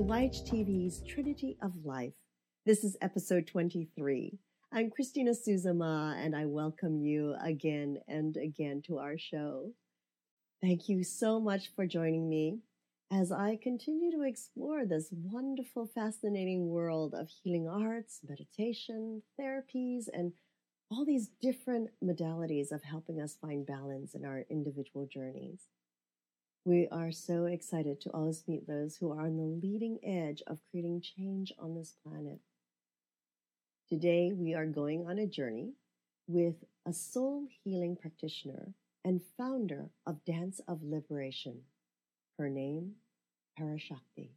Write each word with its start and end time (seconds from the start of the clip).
to 0.00 0.06
YHTV's 0.06 1.02
Trinity 1.06 1.58
of 1.60 1.72
Life. 1.84 2.14
This 2.64 2.84
is 2.84 2.96
episode 3.02 3.46
23. 3.46 4.38
I'm 4.72 4.88
Christina 4.88 5.32
Suzama, 5.32 6.14
and 6.16 6.34
I 6.34 6.46
welcome 6.46 7.02
you 7.02 7.34
again 7.44 7.98
and 8.08 8.34
again 8.38 8.80
to 8.86 8.96
our 8.96 9.18
show. 9.18 9.72
Thank 10.62 10.88
you 10.88 11.04
so 11.04 11.38
much 11.38 11.74
for 11.76 11.86
joining 11.86 12.30
me 12.30 12.60
as 13.12 13.30
I 13.30 13.58
continue 13.62 14.10
to 14.12 14.22
explore 14.22 14.86
this 14.86 15.10
wonderful, 15.12 15.90
fascinating 15.94 16.70
world 16.70 17.12
of 17.14 17.28
healing 17.28 17.68
arts, 17.68 18.20
meditation, 18.26 19.20
therapies, 19.38 20.04
and 20.10 20.32
all 20.90 21.04
these 21.04 21.28
different 21.42 21.90
modalities 22.02 22.72
of 22.72 22.84
helping 22.84 23.20
us 23.20 23.36
find 23.38 23.66
balance 23.66 24.14
in 24.14 24.24
our 24.24 24.46
individual 24.48 25.06
journeys. 25.12 25.66
We 26.70 26.86
are 26.92 27.10
so 27.10 27.46
excited 27.46 28.00
to 28.02 28.10
always 28.10 28.44
meet 28.46 28.68
those 28.68 28.94
who 28.94 29.10
are 29.10 29.22
on 29.22 29.36
the 29.36 29.42
leading 29.42 29.98
edge 30.04 30.40
of 30.46 30.60
creating 30.70 31.00
change 31.00 31.52
on 31.58 31.74
this 31.74 31.96
planet. 32.06 32.38
Today, 33.88 34.30
we 34.32 34.54
are 34.54 34.66
going 34.66 35.04
on 35.04 35.18
a 35.18 35.26
journey 35.26 35.72
with 36.28 36.54
a 36.86 36.92
soul 36.92 37.48
healing 37.64 37.96
practitioner 37.96 38.68
and 39.04 39.20
founder 39.36 39.90
of 40.06 40.24
Dance 40.24 40.60
of 40.68 40.84
Liberation. 40.84 41.62
Her 42.38 42.48
name, 42.48 42.92
Parashakti. 43.58 44.28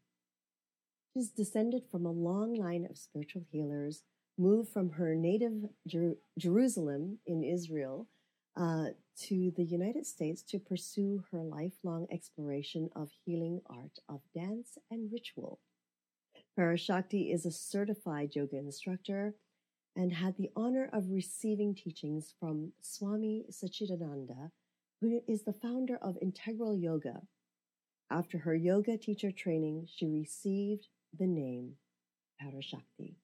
She's 1.14 1.30
descended 1.30 1.84
from 1.92 2.08
a 2.08 2.12
long 2.12 2.56
line 2.56 2.88
of 2.90 2.98
spiritual 2.98 3.44
healers, 3.52 4.02
moved 4.40 4.74
from 4.74 4.94
her 4.94 5.14
native 5.14 5.70
Jer- 5.88 6.18
Jerusalem 6.40 7.20
in 7.28 7.44
Israel 7.44 8.08
uh, 8.56 8.86
to 9.16 9.52
the 9.56 9.64
United 9.64 10.06
States 10.06 10.42
to 10.44 10.60
pursue 10.60 11.24
her 11.32 11.44
lifelong 11.44 12.08
exploration 12.12 12.90
of 12.96 13.10
healing 13.26 13.62
art 13.70 14.00
of 14.10 14.22
dance 14.34 14.78
and 14.90 15.12
ritual. 15.12 15.60
Parashakti 16.58 17.34
is 17.34 17.46
a 17.46 17.52
certified 17.52 18.36
yoga 18.36 18.58
instructor 18.58 19.36
and 19.96 20.14
had 20.14 20.36
the 20.38 20.50
honor 20.56 20.90
of 20.92 21.12
receiving 21.12 21.76
teachings 21.76 22.34
from 22.40 22.72
Swami 22.82 23.46
Sachidananda, 23.52 24.52
who 25.02 25.22
is 25.28 25.44
the 25.44 25.54
founder 25.54 25.98
of 26.02 26.18
Integral 26.22 26.76
Yoga. 26.76 27.22
After 28.10 28.40
her 28.40 28.56
yoga 28.56 28.98
teacher 28.98 29.32
training, 29.32 29.88
she 29.94 30.08
received 30.08 30.88
the 31.18 31.28
name 31.28 31.74
Parashakti. 32.42 33.16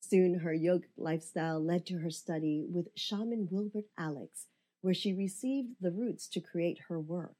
Soon 0.00 0.40
her 0.40 0.54
yogic 0.54 0.90
lifestyle 0.96 1.64
led 1.64 1.86
to 1.86 1.98
her 1.98 2.10
study 2.10 2.66
with 2.68 2.88
shaman 2.96 3.48
Wilbert 3.50 3.86
Alix, 3.96 4.46
where 4.82 4.94
she 4.94 5.14
received 5.14 5.70
the 5.80 5.90
roots 5.90 6.28
to 6.28 6.40
create 6.40 6.78
her 6.88 7.00
work. 7.00 7.34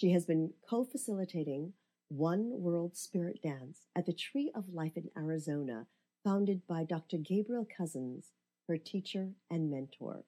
She 0.00 0.12
has 0.12 0.24
been 0.24 0.52
co-facilitating 0.68 1.74
One 2.08 2.50
World 2.60 2.96
Spirit 2.96 3.42
Dance 3.42 3.82
at 3.94 4.06
the 4.06 4.12
Tree 4.12 4.50
of 4.54 4.72
Life 4.72 4.96
in 4.96 5.10
Arizona, 5.16 5.86
founded 6.24 6.62
by 6.66 6.84
Dr. 6.84 7.18
Gabriel 7.18 7.66
Cousens, 7.66 8.30
her 8.68 8.78
teacher 8.78 9.32
and 9.50 9.70
mentor. 9.70 10.24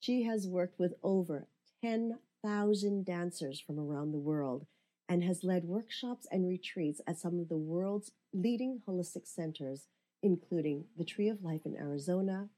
She 0.00 0.22
has 0.24 0.48
worked 0.48 0.78
with 0.78 0.94
over 1.02 1.48
10,000 1.82 3.04
dancers 3.04 3.60
from 3.60 3.78
around 3.78 4.12
the 4.12 4.18
world 4.18 4.66
and 5.08 5.22
has 5.22 5.44
led 5.44 5.64
workshops 5.64 6.26
and 6.30 6.48
retreats 6.48 7.00
at 7.06 7.18
some 7.18 7.38
of 7.38 7.48
the 7.48 7.58
world's 7.58 8.12
leading 8.32 8.80
holistic 8.88 9.26
centers 9.26 9.86
including 10.24 10.86
the 10.96 11.04
Tree 11.04 11.28
of 11.28 11.44
Life 11.44 11.60
in 11.66 11.76
Arizona, 11.76 12.48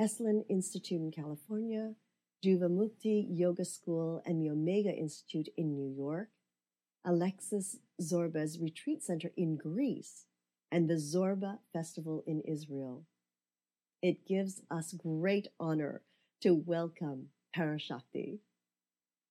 Esalen 0.00 0.42
Institute 0.48 1.02
in 1.02 1.12
California, 1.12 1.92
Jivamukti 2.44 3.26
Yoga 3.28 3.64
School 3.64 4.22
and 4.24 4.40
the 4.40 4.50
Omega 4.50 4.90
Institute 4.90 5.48
in 5.56 5.74
New 5.74 5.92
York, 5.94 6.28
Alexis 7.04 7.76
Zorba's 8.00 8.58
Retreat 8.58 9.02
Center 9.02 9.30
in 9.36 9.56
Greece, 9.56 10.24
and 10.72 10.88
the 10.88 10.94
Zorba 10.94 11.58
Festival 11.72 12.22
in 12.26 12.40
Israel. 12.42 13.04
It 14.02 14.26
gives 14.26 14.62
us 14.70 14.94
great 14.94 15.48
honor 15.58 16.02
to 16.40 16.54
welcome 16.54 17.28
Parashakti. 17.54 18.38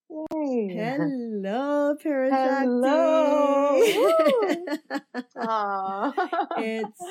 Yay. 0.09 0.75
Hello, 0.75 1.96
Parashakti. 2.03 2.59
Hello. 2.62 3.81
it's 6.58 7.02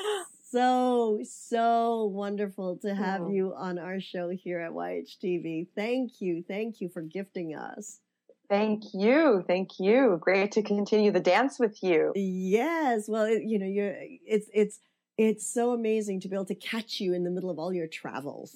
so, 0.51 1.19
so 1.23 2.05
wonderful 2.05 2.77
to 2.77 2.93
have 2.95 3.21
Oh. 3.21 3.29
you 3.29 3.53
on 3.55 3.77
our 3.79 3.99
show 3.99 4.29
here 4.29 4.59
at 4.59 4.71
YHTV. 4.71 5.67
Thank 5.75 6.21
you. 6.21 6.43
Thank 6.47 6.81
you 6.81 6.89
for 6.89 7.01
gifting 7.01 7.55
us. 7.55 7.99
Thank 8.49 8.83
you. 8.93 9.43
Thank 9.47 9.79
you. 9.79 10.17
Great 10.19 10.51
to 10.53 10.63
continue 10.63 11.11
the 11.11 11.19
dance 11.19 11.59
with 11.59 11.83
you. 11.83 12.11
Yes. 12.15 13.07
Well, 13.07 13.25
it, 13.25 13.43
you 13.43 13.59
know, 13.59 13.67
you're, 13.67 13.93
it's, 13.99 14.49
it's, 14.53 14.79
it's 15.19 15.45
so 15.53 15.73
amazing 15.73 16.21
to 16.21 16.29
be 16.29 16.35
able 16.35 16.45
to 16.45 16.55
catch 16.55 17.01
you 17.01 17.13
in 17.13 17.23
the 17.25 17.29
middle 17.29 17.49
of 17.49 17.59
all 17.59 17.73
your 17.73 17.87
travels. 17.87 18.55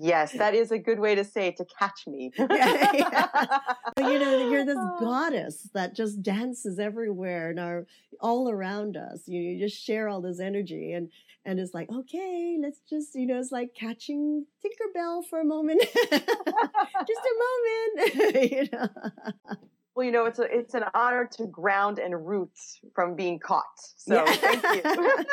Yes, 0.00 0.32
that 0.38 0.54
is 0.54 0.70
a 0.70 0.78
good 0.78 1.00
way 1.00 1.16
to 1.16 1.24
say 1.24 1.48
it, 1.48 1.56
to 1.56 1.64
catch 1.78 2.06
me. 2.06 2.32
Yeah, 2.38 2.92
yeah. 2.94 3.26
But, 3.96 4.04
you 4.12 4.18
know, 4.20 4.50
you're 4.50 4.64
this 4.64 4.78
Oh. 4.78 4.96
goddess 5.00 5.68
that 5.74 5.94
just 5.96 6.22
dances 6.22 6.78
everywhere 6.78 7.50
and 7.50 7.58
are 7.58 7.86
all 8.20 8.48
around 8.50 8.96
us. 8.96 9.22
You, 9.26 9.40
you 9.40 9.58
just 9.68 9.82
share 9.82 10.08
all 10.08 10.20
this 10.20 10.38
energy 10.40 10.92
and, 10.92 11.10
and 11.44 11.58
it's 11.58 11.74
like, 11.74 11.90
okay, 11.90 12.56
let's 12.62 12.78
just, 12.88 13.14
you 13.16 13.26
know, 13.26 13.38
it's 13.40 13.50
like 13.52 13.74
catching 13.74 14.46
Tinkerbell 14.64 15.26
for 15.28 15.40
a 15.40 15.44
moment. 15.44 15.82
just 15.82 17.22
a 17.32 17.34
moment. 17.44 18.52
you 18.52 18.68
know? 18.72 18.88
Well, 19.94 20.06
you 20.06 20.12
know, 20.12 20.24
it's 20.26 20.38
a, 20.38 20.44
it's 20.44 20.74
an 20.74 20.84
honor 20.94 21.28
to 21.32 21.46
ground 21.46 21.98
and 21.98 22.26
root 22.26 22.50
from 22.94 23.14
being 23.14 23.38
caught. 23.38 23.64
So 23.96 24.14
Yeah. 24.14 24.32
thank 24.32 24.84
you. 24.84 25.24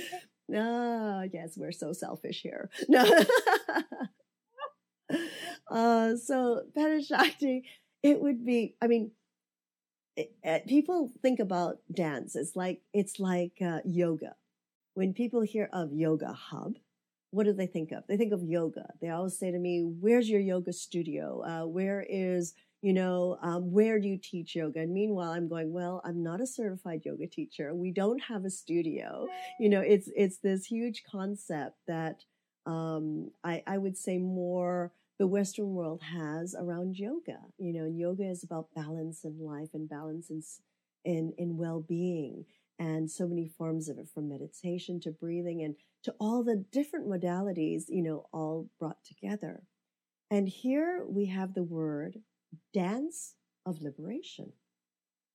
Ah, 0.56 1.24
yes, 1.30 1.58
we're 1.58 1.72
so 1.72 1.92
selfish 1.92 2.40
here. 2.40 2.70
No. 2.88 3.04
uh, 5.70 6.16
so, 6.16 6.62
Parashakti, 6.74 7.64
it 8.02 8.18
would 8.22 8.46
be, 8.46 8.74
I 8.80 8.86
mean, 8.86 9.10
it, 10.16 10.32
uh, 10.42 10.60
people 10.66 11.12
think 11.20 11.38
about 11.38 11.80
dance. 11.94 12.34
It's 12.34 12.56
like, 12.56 12.80
it's 12.94 13.20
like 13.20 13.52
uh, 13.62 13.80
yoga. 13.84 14.36
When 14.94 15.12
people 15.12 15.42
hear 15.42 15.68
of 15.72 15.92
Yoga 15.92 16.32
Hub, 16.32 16.76
what 17.30 17.44
do 17.44 17.52
they 17.52 17.66
think 17.66 17.92
of? 17.92 18.04
They 18.08 18.16
think 18.16 18.32
of 18.32 18.42
yoga. 18.42 18.88
They 19.02 19.10
always 19.10 19.38
say 19.38 19.50
to 19.50 19.58
me, 19.58 19.82
where's 20.00 20.30
your 20.30 20.40
yoga 20.40 20.72
studio? 20.72 21.42
Uh, 21.46 21.66
where 21.66 22.04
is, 22.08 22.54
you 22.82 22.92
know, 22.92 23.38
um, 23.42 23.72
where 23.72 23.98
do 23.98 24.08
you 24.08 24.18
teach 24.18 24.54
yoga? 24.54 24.80
And 24.80 24.92
meanwhile, 24.92 25.30
I'm 25.30 25.48
going, 25.48 25.72
well, 25.72 26.00
I'm 26.04 26.22
not 26.22 26.40
a 26.40 26.46
certified 26.46 27.02
yoga 27.04 27.26
teacher. 27.26 27.74
We 27.74 27.90
don't 27.92 28.22
have 28.22 28.44
a 28.44 28.50
studio 28.50 29.26
you 29.58 29.68
know 29.68 29.80
it's 29.80 30.08
it's 30.16 30.38
this 30.38 30.66
huge 30.66 31.02
concept 31.10 31.76
that 31.86 32.24
um 32.66 33.30
i 33.44 33.62
i 33.66 33.78
would 33.78 33.96
say 33.96 34.18
more 34.18 34.92
the 35.18 35.26
western 35.26 35.74
world 35.74 36.02
has 36.02 36.54
around 36.58 36.96
yoga 36.96 37.38
you 37.58 37.72
know 37.72 37.84
and 37.84 37.98
yoga 37.98 38.24
is 38.24 38.44
about 38.44 38.74
balance 38.74 39.24
in 39.24 39.38
life 39.40 39.70
and 39.74 39.88
balance 39.88 40.30
in 40.30 40.42
in 41.04 41.32
in 41.38 41.56
well-being 41.56 42.44
and 42.78 43.10
so 43.10 43.26
many 43.26 43.48
forms 43.48 43.88
of 43.88 43.98
it 43.98 44.08
from 44.12 44.28
meditation 44.28 45.00
to 45.00 45.10
breathing 45.10 45.62
and 45.62 45.74
to 46.04 46.14
all 46.20 46.44
the 46.44 46.64
different 46.72 47.08
modalities 47.08 47.84
you 47.88 48.02
know 48.02 48.26
all 48.32 48.68
brought 48.78 49.02
together 49.04 49.62
and 50.30 50.48
here 50.48 51.04
we 51.08 51.26
have 51.26 51.54
the 51.54 51.62
word 51.62 52.18
dance 52.72 53.34
of 53.66 53.82
liberation 53.82 54.52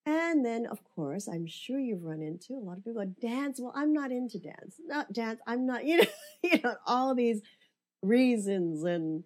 and 0.05 0.45
then, 0.45 0.65
of 0.65 0.83
course, 0.95 1.29
I'm 1.29 1.47
sure 1.47 1.79
you've 1.79 2.03
run 2.03 2.21
into 2.21 2.53
a 2.53 2.59
lot 2.59 2.77
of 2.77 2.83
people 2.83 3.05
dance. 3.21 3.59
Well, 3.59 3.71
I'm 3.73 3.93
not 3.93 4.11
into 4.11 4.37
dance. 4.37 4.75
Not 4.85 5.13
dance. 5.13 5.39
I'm 5.47 5.65
not, 5.65 5.85
you 5.85 5.97
know, 5.97 6.03
you 6.43 6.59
know, 6.61 6.75
all 6.85 7.15
these 7.15 7.41
reasons 8.01 8.83
and 8.83 9.23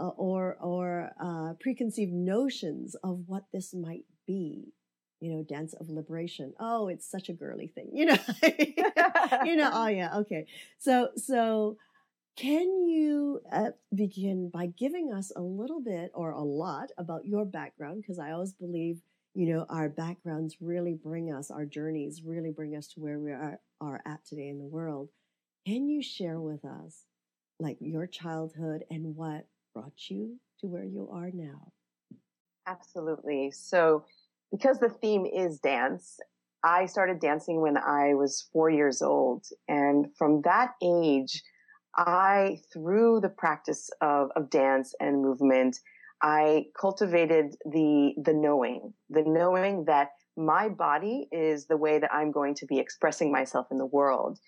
uh, 0.00 0.08
or 0.08 0.56
or 0.60 1.10
uh, 1.22 1.54
preconceived 1.60 2.12
notions 2.12 2.96
of 3.04 3.24
what 3.26 3.44
this 3.52 3.74
might 3.74 4.04
be. 4.26 4.72
You 5.20 5.30
know, 5.36 5.42
dance 5.42 5.74
of 5.74 5.88
liberation. 5.88 6.52
Oh, 6.58 6.88
it's 6.88 7.10
such 7.10 7.28
a 7.28 7.32
girly 7.32 7.68
thing. 7.68 7.90
You 7.92 8.06
know, 8.06 8.16
you 9.44 9.56
know. 9.56 9.70
Oh, 9.72 9.88
yeah. 9.88 10.16
Okay. 10.18 10.46
So 10.78 11.10
so. 11.16 11.76
Can 12.36 12.82
you 12.88 13.40
uh, 13.52 13.70
begin 13.94 14.50
by 14.50 14.66
giving 14.66 15.12
us 15.12 15.30
a 15.36 15.40
little 15.40 15.80
bit 15.80 16.10
or 16.14 16.32
a 16.32 16.42
lot 16.42 16.90
about 16.98 17.26
your 17.26 17.44
background? 17.44 18.02
Because 18.02 18.18
I 18.18 18.32
always 18.32 18.52
believe 18.52 19.02
you 19.36 19.52
know, 19.52 19.66
our 19.68 19.88
backgrounds 19.88 20.58
really 20.60 20.94
bring 20.94 21.32
us, 21.32 21.50
our 21.50 21.66
journeys 21.66 22.22
really 22.24 22.52
bring 22.52 22.76
us 22.76 22.86
to 22.86 23.00
where 23.00 23.18
we 23.18 23.32
are, 23.32 23.58
are 23.80 24.00
at 24.06 24.24
today 24.24 24.46
in 24.48 24.58
the 24.58 24.64
world. 24.64 25.08
Can 25.66 25.88
you 25.88 26.02
share 26.02 26.40
with 26.40 26.64
us, 26.64 27.02
like, 27.58 27.78
your 27.80 28.06
childhood 28.06 28.84
and 28.90 29.16
what 29.16 29.48
brought 29.74 30.08
you 30.08 30.38
to 30.60 30.68
where 30.68 30.84
you 30.84 31.08
are 31.10 31.32
now? 31.32 31.72
Absolutely. 32.66 33.50
So, 33.50 34.04
because 34.50 34.78
the 34.78 34.88
theme 34.88 35.26
is 35.26 35.58
dance, 35.58 36.20
I 36.62 36.86
started 36.86 37.20
dancing 37.20 37.60
when 37.60 37.76
I 37.76 38.14
was 38.14 38.48
four 38.52 38.70
years 38.70 39.02
old. 39.02 39.46
And 39.68 40.06
from 40.16 40.42
that 40.42 40.74
age, 40.82 41.42
I, 41.96 42.58
through 42.72 43.20
the 43.20 43.28
practice 43.28 43.90
of, 44.00 44.30
of 44.36 44.50
dance 44.50 44.94
and 45.00 45.22
movement, 45.22 45.78
I 46.22 46.66
cultivated 46.78 47.56
the, 47.64 48.14
the 48.22 48.32
knowing, 48.32 48.94
the 49.10 49.24
knowing 49.26 49.84
that 49.86 50.10
my 50.36 50.68
body 50.68 51.28
is 51.30 51.66
the 51.66 51.76
way 51.76 51.98
that 51.98 52.12
I'm 52.12 52.32
going 52.32 52.54
to 52.56 52.66
be 52.66 52.78
expressing 52.78 53.30
myself 53.30 53.66
in 53.70 53.78
the 53.78 53.86
world. 53.86 54.38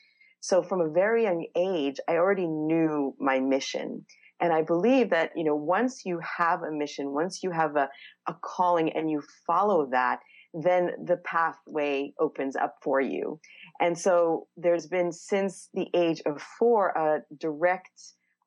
So 0.41 0.63
from 0.63 0.81
a 0.81 0.89
very 0.89 1.25
young 1.25 1.47
age, 1.57 1.97
I 2.09 2.17
already 2.17 2.47
knew 2.47 3.15
my 3.19 3.41
mission. 3.41 4.05
And 4.41 4.53
I 4.53 4.63
believe 4.63 5.11
that, 5.11 5.33
you 5.35 5.45
know, 5.45 5.57
once 5.57 6.05
you 6.05 6.21
have 6.39 6.63
a 6.63 6.71
mission, 6.71 7.13
once 7.13 7.43
you 7.43 7.51
have 7.51 7.77
a, 7.77 7.89
a 8.29 8.35
calling 8.43 8.93
and 8.93 9.11
you 9.11 9.23
follow 9.47 9.89
that, 9.91 10.21
then 10.53 10.91
the 11.05 11.19
pathway 11.19 12.13
opens 12.19 12.57
up 12.57 12.77
for 12.83 13.01
you. 13.01 13.39
And 13.81 13.99
so 13.99 14.47
there's 14.57 14.87
been 14.87 15.13
since 15.13 15.69
the 15.75 15.89
age 15.95 16.23
of 16.27 16.41
four 16.41 16.89
a 16.91 17.21
direct 17.39 17.91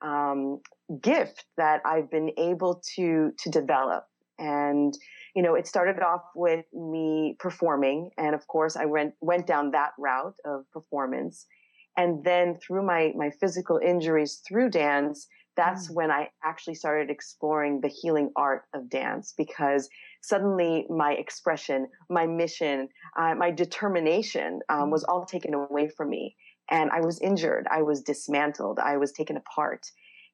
um, 0.02 0.62
gift 1.02 1.46
that 1.58 1.82
I've 1.86 2.10
been 2.10 2.32
able 2.38 2.82
to 2.96 3.32
to 3.38 3.50
develop. 3.50 4.06
And 4.38 4.98
you 5.36 5.44
know, 5.44 5.56
it 5.56 5.68
started 5.68 6.02
off 6.02 6.24
with 6.36 6.66
me 6.74 7.36
performing, 7.40 8.12
and 8.18 8.34
of 8.34 8.48
course, 8.48 8.76
I 8.76 8.86
went 8.86 9.14
went 9.22 9.46
down 9.48 9.72
that 9.72 9.92
route 10.00 10.36
of 10.46 10.70
performance. 10.72 11.46
And 11.98 12.24
then 12.24 12.58
through 12.66 12.86
my 12.86 13.12
my 13.16 13.30
physical 13.30 13.80
injuries 13.84 14.42
through 14.48 14.70
dance, 14.70 15.28
that's 15.58 15.90
mm. 15.90 15.96
when 15.96 16.12
I 16.12 16.30
actually 16.44 16.76
started 16.76 17.10
exploring 17.10 17.82
the 17.82 17.90
healing 17.90 18.32
art 18.36 18.64
of 18.74 18.90
dance 18.90 19.34
because 19.38 19.90
suddenly 20.22 20.86
my 20.90 21.14
expression, 21.14 21.88
my 22.10 22.26
mission, 22.26 22.90
uh, 23.18 23.36
my 23.36 23.52
determination 23.52 24.60
um, 24.70 24.92
was 24.92 25.04
mm. 25.04 25.10
all 25.10 25.26
taken 25.26 25.54
away 25.54 25.90
from 25.90 26.10
me. 26.10 26.36
And 26.72 26.92
I 26.92 27.02
was 27.02 27.20
injured. 27.20 27.68
I 27.72 27.82
was 27.82 28.02
dismantled. 28.02 28.80
I 28.80 28.98
was 28.98 29.12
taken 29.12 29.38
apart. 29.38 29.88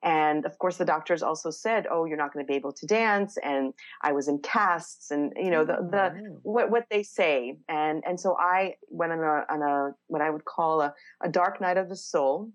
And 0.04 0.46
of 0.46 0.58
course, 0.60 0.78
the 0.78 0.86
doctors 0.86 1.24
also 1.24 1.50
said, 1.50 1.88
"Oh, 1.90 2.06
you're 2.06 2.18
not 2.18 2.32
going 2.32 2.46
to 2.46 2.48
be 2.48 2.56
able 2.56 2.74
to 2.74 2.86
dance." 2.86 3.38
And 3.44 3.74
I 4.04 4.12
was 4.12 4.28
in 4.28 4.38
casts, 4.40 5.10
and 5.10 5.34
you 5.36 5.50
know 5.50 5.66
the 5.66 5.78
the 5.90 6.14
oh, 6.14 6.40
what 6.44 6.70
what 6.70 6.86
they 6.92 7.02
say. 7.02 7.58
And 7.70 8.04
and 8.06 8.20
so 8.20 8.38
I 8.40 8.76
went 8.90 9.14
on 9.14 9.20
a 9.20 9.46
on 9.50 9.62
a 9.64 9.96
what 10.06 10.22
I 10.22 10.30
would 10.30 10.46
call 10.46 10.82
a, 10.82 10.94
a 11.24 11.30
dark 11.30 11.60
night 11.60 11.78
of 11.78 11.90
the 11.90 11.96
soul, 11.96 12.44
mm-hmm. 12.44 12.50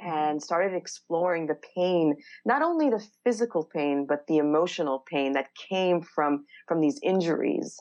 And 0.00 0.42
started 0.42 0.74
exploring 0.74 1.46
the 1.46 1.58
pain, 1.74 2.16
not 2.44 2.62
only 2.62 2.90
the 2.90 3.04
physical 3.24 3.64
pain, 3.64 4.06
but 4.06 4.26
the 4.26 4.38
emotional 4.38 5.04
pain 5.10 5.32
that 5.32 5.48
came 5.68 6.02
from 6.02 6.44
from 6.68 6.80
these 6.80 7.00
injuries. 7.02 7.78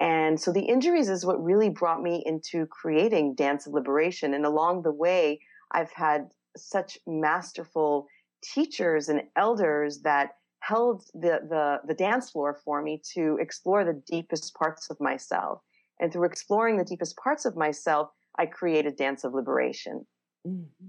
And 0.00 0.40
so 0.40 0.52
the 0.52 0.64
injuries 0.64 1.08
is 1.08 1.24
what 1.24 1.42
really 1.42 1.68
brought 1.68 2.02
me 2.02 2.22
into 2.26 2.66
creating 2.66 3.34
Dance 3.34 3.66
of 3.66 3.72
Liberation. 3.72 4.34
And 4.34 4.44
along 4.44 4.82
the 4.82 4.92
way, 4.92 5.40
I've 5.70 5.92
had 5.92 6.30
such 6.56 6.98
masterful 7.06 8.06
teachers 8.42 9.08
and 9.08 9.22
elders 9.36 10.00
that 10.02 10.30
held 10.60 11.04
the, 11.14 11.40
the, 11.48 11.80
the 11.86 11.94
dance 11.94 12.30
floor 12.30 12.58
for 12.64 12.82
me 12.82 13.00
to 13.14 13.38
explore 13.40 13.84
the 13.84 14.02
deepest 14.06 14.54
parts 14.54 14.90
of 14.90 15.00
myself. 15.00 15.60
And 16.00 16.12
through 16.12 16.26
exploring 16.26 16.76
the 16.76 16.84
deepest 16.84 17.16
parts 17.16 17.44
of 17.44 17.56
myself, 17.56 18.10
I 18.38 18.46
created 18.46 18.96
Dance 18.96 19.24
of 19.24 19.34
Liberation. 19.34 20.06
Mm-hmm. 20.46 20.86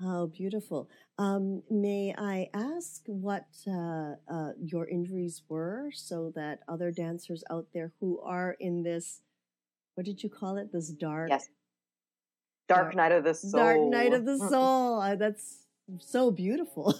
How 0.00 0.26
beautiful. 0.26 0.90
Um, 1.16 1.62
may 1.70 2.14
I 2.18 2.50
ask 2.52 3.02
what 3.06 3.46
uh, 3.66 4.16
uh, 4.30 4.50
your 4.62 4.86
injuries 4.86 5.42
were 5.48 5.88
so 5.94 6.32
that 6.34 6.60
other 6.68 6.90
dancers 6.90 7.42
out 7.50 7.68
there 7.72 7.92
who 7.98 8.20
are 8.20 8.56
in 8.60 8.82
this, 8.82 9.22
what 9.94 10.04
did 10.04 10.22
you 10.22 10.28
call 10.28 10.58
it? 10.58 10.70
This 10.70 10.90
dark. 10.90 11.30
Yes. 11.30 11.48
Dark, 12.68 12.82
dark 12.82 12.96
night 12.96 13.12
of 13.12 13.24
the 13.24 13.32
soul. 13.32 13.50
Dark 13.52 13.80
night 13.80 14.12
of 14.12 14.26
the 14.26 14.38
soul. 14.38 15.00
Uh, 15.00 15.14
that's 15.14 15.64
so 16.00 16.30
beautiful. 16.30 16.94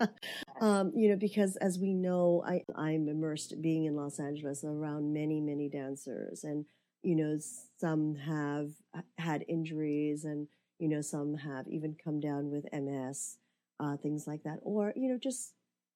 um, 0.60 0.92
you 0.94 1.08
know, 1.08 1.16
because 1.16 1.56
as 1.56 1.78
we 1.78 1.94
know, 1.94 2.44
I, 2.46 2.62
I'm 2.76 3.08
immersed 3.08 3.62
being 3.62 3.86
in 3.86 3.96
Los 3.96 4.20
Angeles 4.20 4.64
around 4.64 5.14
many, 5.14 5.40
many 5.40 5.70
dancers. 5.70 6.44
And, 6.44 6.66
you 7.02 7.16
know, 7.16 7.38
some 7.80 8.16
have 8.16 8.72
had 9.16 9.46
injuries 9.48 10.24
and, 10.24 10.46
you 10.84 10.90
know, 10.90 11.00
some 11.00 11.34
have 11.38 11.66
even 11.66 11.96
come 12.04 12.20
down 12.20 12.50
with 12.50 12.66
MS, 12.70 13.38
uh, 13.80 13.96
things 13.96 14.26
like 14.26 14.42
that. 14.42 14.58
Or, 14.60 14.92
you 14.94 15.08
know, 15.08 15.16
just 15.16 15.54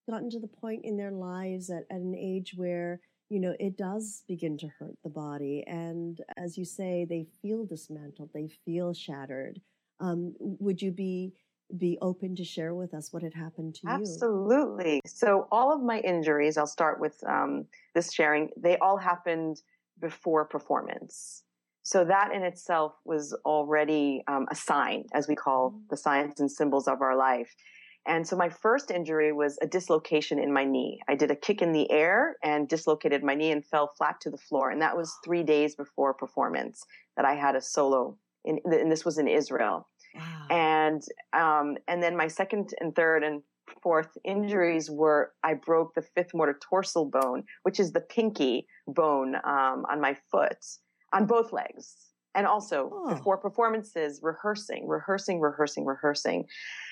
gotten 0.08 0.30
to 0.30 0.40
the 0.40 0.48
point 0.48 0.80
in 0.82 0.96
their 0.96 1.10
lives 1.10 1.68
at, 1.68 1.82
at 1.90 2.00
an 2.00 2.14
age 2.14 2.54
where, 2.56 2.98
you 3.28 3.38
know, 3.38 3.54
it 3.60 3.76
does 3.76 4.24
begin 4.26 4.56
to 4.56 4.68
hurt 4.78 4.94
the 5.04 5.10
body. 5.10 5.62
And 5.66 6.18
as 6.38 6.56
you 6.56 6.64
say, 6.64 7.04
they 7.06 7.26
feel 7.42 7.66
dismantled, 7.66 8.30
they 8.32 8.48
feel 8.64 8.94
shattered. 8.94 9.60
Um, 10.00 10.32
would 10.38 10.80
you 10.80 10.90
be 10.90 11.34
be 11.76 11.98
open 12.00 12.34
to 12.36 12.44
share 12.44 12.74
with 12.74 12.94
us 12.94 13.12
what 13.12 13.22
had 13.22 13.34
happened 13.34 13.74
to 13.74 13.80
you? 13.82 13.92
Absolutely. 13.92 15.02
So, 15.04 15.48
all 15.52 15.70
of 15.70 15.82
my 15.82 16.00
injuries, 16.00 16.56
I'll 16.56 16.66
start 16.66 16.98
with 16.98 17.22
um, 17.28 17.66
this 17.94 18.10
sharing, 18.10 18.48
they 18.56 18.78
all 18.78 18.96
happened 18.96 19.60
before 20.00 20.46
performance. 20.46 21.42
So, 21.88 22.04
that 22.04 22.34
in 22.34 22.42
itself 22.42 22.92
was 23.06 23.34
already 23.46 24.22
um, 24.28 24.44
a 24.50 24.54
sign, 24.54 25.06
as 25.14 25.26
we 25.26 25.34
call 25.34 25.70
mm-hmm. 25.70 25.86
the 25.88 25.96
signs 25.96 26.38
and 26.38 26.52
symbols 26.52 26.86
of 26.86 27.00
our 27.00 27.16
life. 27.16 27.56
And 28.06 28.28
so, 28.28 28.36
my 28.36 28.50
first 28.50 28.90
injury 28.90 29.32
was 29.32 29.58
a 29.62 29.66
dislocation 29.66 30.38
in 30.38 30.52
my 30.52 30.64
knee. 30.64 31.00
I 31.08 31.14
did 31.14 31.30
a 31.30 31.34
kick 31.34 31.62
in 31.62 31.72
the 31.72 31.90
air 31.90 32.36
and 32.44 32.68
dislocated 32.68 33.24
my 33.24 33.34
knee 33.34 33.52
and 33.52 33.64
fell 33.64 33.90
flat 33.96 34.20
to 34.20 34.28
the 34.28 34.36
floor. 34.36 34.68
And 34.68 34.82
that 34.82 34.98
was 34.98 35.16
three 35.24 35.42
days 35.42 35.76
before 35.76 36.12
performance 36.12 36.84
that 37.16 37.24
I 37.24 37.36
had 37.36 37.56
a 37.56 37.62
solo, 37.62 38.18
in, 38.44 38.58
and 38.66 38.92
this 38.92 39.06
was 39.06 39.16
in 39.16 39.26
Israel. 39.26 39.88
Wow. 40.14 40.46
And 40.50 41.02
um, 41.32 41.78
and 41.88 42.02
then 42.02 42.18
my 42.18 42.28
second 42.28 42.68
and 42.80 42.94
third 42.94 43.24
and 43.24 43.40
fourth 43.82 44.10
injuries 44.26 44.90
were 44.90 45.32
I 45.42 45.54
broke 45.54 45.94
the 45.94 46.02
fifth 46.02 46.34
metatarsal 46.34 47.06
bone, 47.06 47.44
which 47.62 47.80
is 47.80 47.92
the 47.92 48.02
pinky 48.02 48.66
bone 48.86 49.36
um, 49.36 49.86
on 49.90 50.02
my 50.02 50.18
foot, 50.30 50.58
on 51.12 51.26
both 51.26 51.52
legs. 51.52 51.96
And 52.34 52.46
also 52.46 52.90
oh. 52.92 53.14
before 53.14 53.38
performances, 53.38 54.20
rehearsing, 54.22 54.86
rehearsing, 54.86 55.40
rehearsing, 55.40 55.84
rehearsing. 55.84 56.44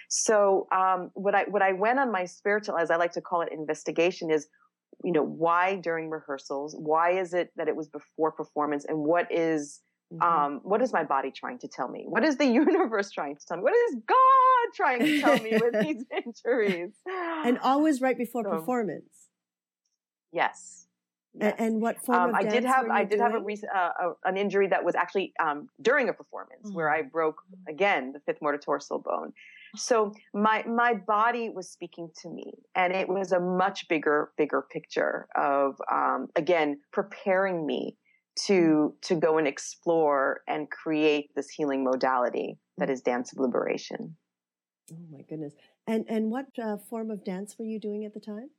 So 0.08 0.66
um, 0.72 1.10
what 1.14 1.34
I 1.34 1.44
what 1.44 1.62
I 1.62 1.72
went 1.72 1.98
on 1.98 2.10
my 2.10 2.24
spiritual, 2.24 2.78
as 2.78 2.90
I 2.90 2.96
like 2.96 3.12
to 3.12 3.20
call 3.20 3.42
it, 3.42 3.50
investigation 3.52 4.30
is, 4.30 4.48
you 5.04 5.12
know, 5.12 5.22
why 5.22 5.76
during 5.76 6.10
rehearsals? 6.10 6.74
Why 6.76 7.18
is 7.18 7.32
it 7.34 7.50
that 7.56 7.68
it 7.68 7.76
was 7.76 7.88
before 7.88 8.32
performance? 8.32 8.86
And 8.88 8.98
what 8.98 9.30
is 9.30 9.82
Mm-hmm. 10.12 10.22
Um, 10.22 10.60
what 10.62 10.82
is 10.82 10.92
my 10.92 11.02
body 11.02 11.32
trying 11.32 11.58
to 11.58 11.68
tell 11.68 11.88
me? 11.88 12.04
What 12.06 12.24
is 12.24 12.36
the 12.36 12.46
universe 12.46 13.10
trying 13.10 13.36
to 13.36 13.46
tell 13.46 13.56
me? 13.56 13.62
What 13.64 13.74
is 13.74 13.96
God 14.06 14.74
trying 14.74 15.00
to 15.00 15.20
tell 15.20 15.38
me 15.38 15.58
with 15.60 15.80
these 15.82 16.04
injuries? 16.24 16.92
And 17.44 17.58
always 17.58 18.00
right 18.00 18.16
before 18.16 18.44
so, 18.44 18.50
performance. 18.50 19.10
Yes. 20.32 20.85
Yes. 21.40 21.54
And, 21.58 21.80
what 21.80 22.04
form 22.04 22.30
um, 22.30 22.34
I 22.34 22.42
did 22.42 22.64
have 22.64 22.86
I 22.90 23.04
did 23.04 23.18
doing? 23.18 23.20
have 23.20 23.34
a 23.34 23.44
recent 23.44 23.72
uh, 23.74 23.90
an 24.24 24.36
injury 24.36 24.68
that 24.68 24.84
was 24.84 24.94
actually 24.94 25.32
um, 25.42 25.68
during 25.82 26.08
a 26.08 26.12
performance 26.12 26.66
mm-hmm. 26.66 26.76
where 26.76 26.90
I 26.90 27.02
broke 27.02 27.42
mm. 27.50 27.72
again 27.72 28.12
the 28.12 28.20
fifth 28.20 28.40
metatarsal 28.42 28.98
bone. 28.98 29.32
So 29.76 30.12
my 30.32 30.64
my 30.66 30.94
body 30.94 31.50
was 31.50 31.68
speaking 31.68 32.10
to 32.22 32.30
me, 32.30 32.52
and 32.74 32.92
it 32.92 33.08
was 33.08 33.32
a 33.32 33.40
much 33.40 33.88
bigger 33.88 34.30
bigger 34.36 34.62
picture 34.72 35.26
of 35.36 35.80
um, 35.92 36.28
again 36.36 36.80
preparing 36.92 37.66
me 37.66 37.96
to 38.46 38.94
to 39.02 39.14
go 39.14 39.38
and 39.38 39.46
explore 39.46 40.40
and 40.48 40.70
create 40.70 41.30
this 41.34 41.48
healing 41.48 41.84
modality 41.84 42.58
that 42.78 42.90
is 42.90 43.00
dance 43.00 43.32
of 43.32 43.38
liberation. 43.38 44.16
Oh 44.92 44.96
my 45.10 45.22
goodness! 45.28 45.54
And 45.86 46.04
and 46.08 46.30
what 46.30 46.46
uh, 46.62 46.76
form 46.76 47.10
of 47.10 47.24
dance 47.24 47.56
were 47.58 47.64
you 47.64 47.80
doing 47.80 48.04
at 48.04 48.14
the 48.14 48.20
time? 48.20 48.50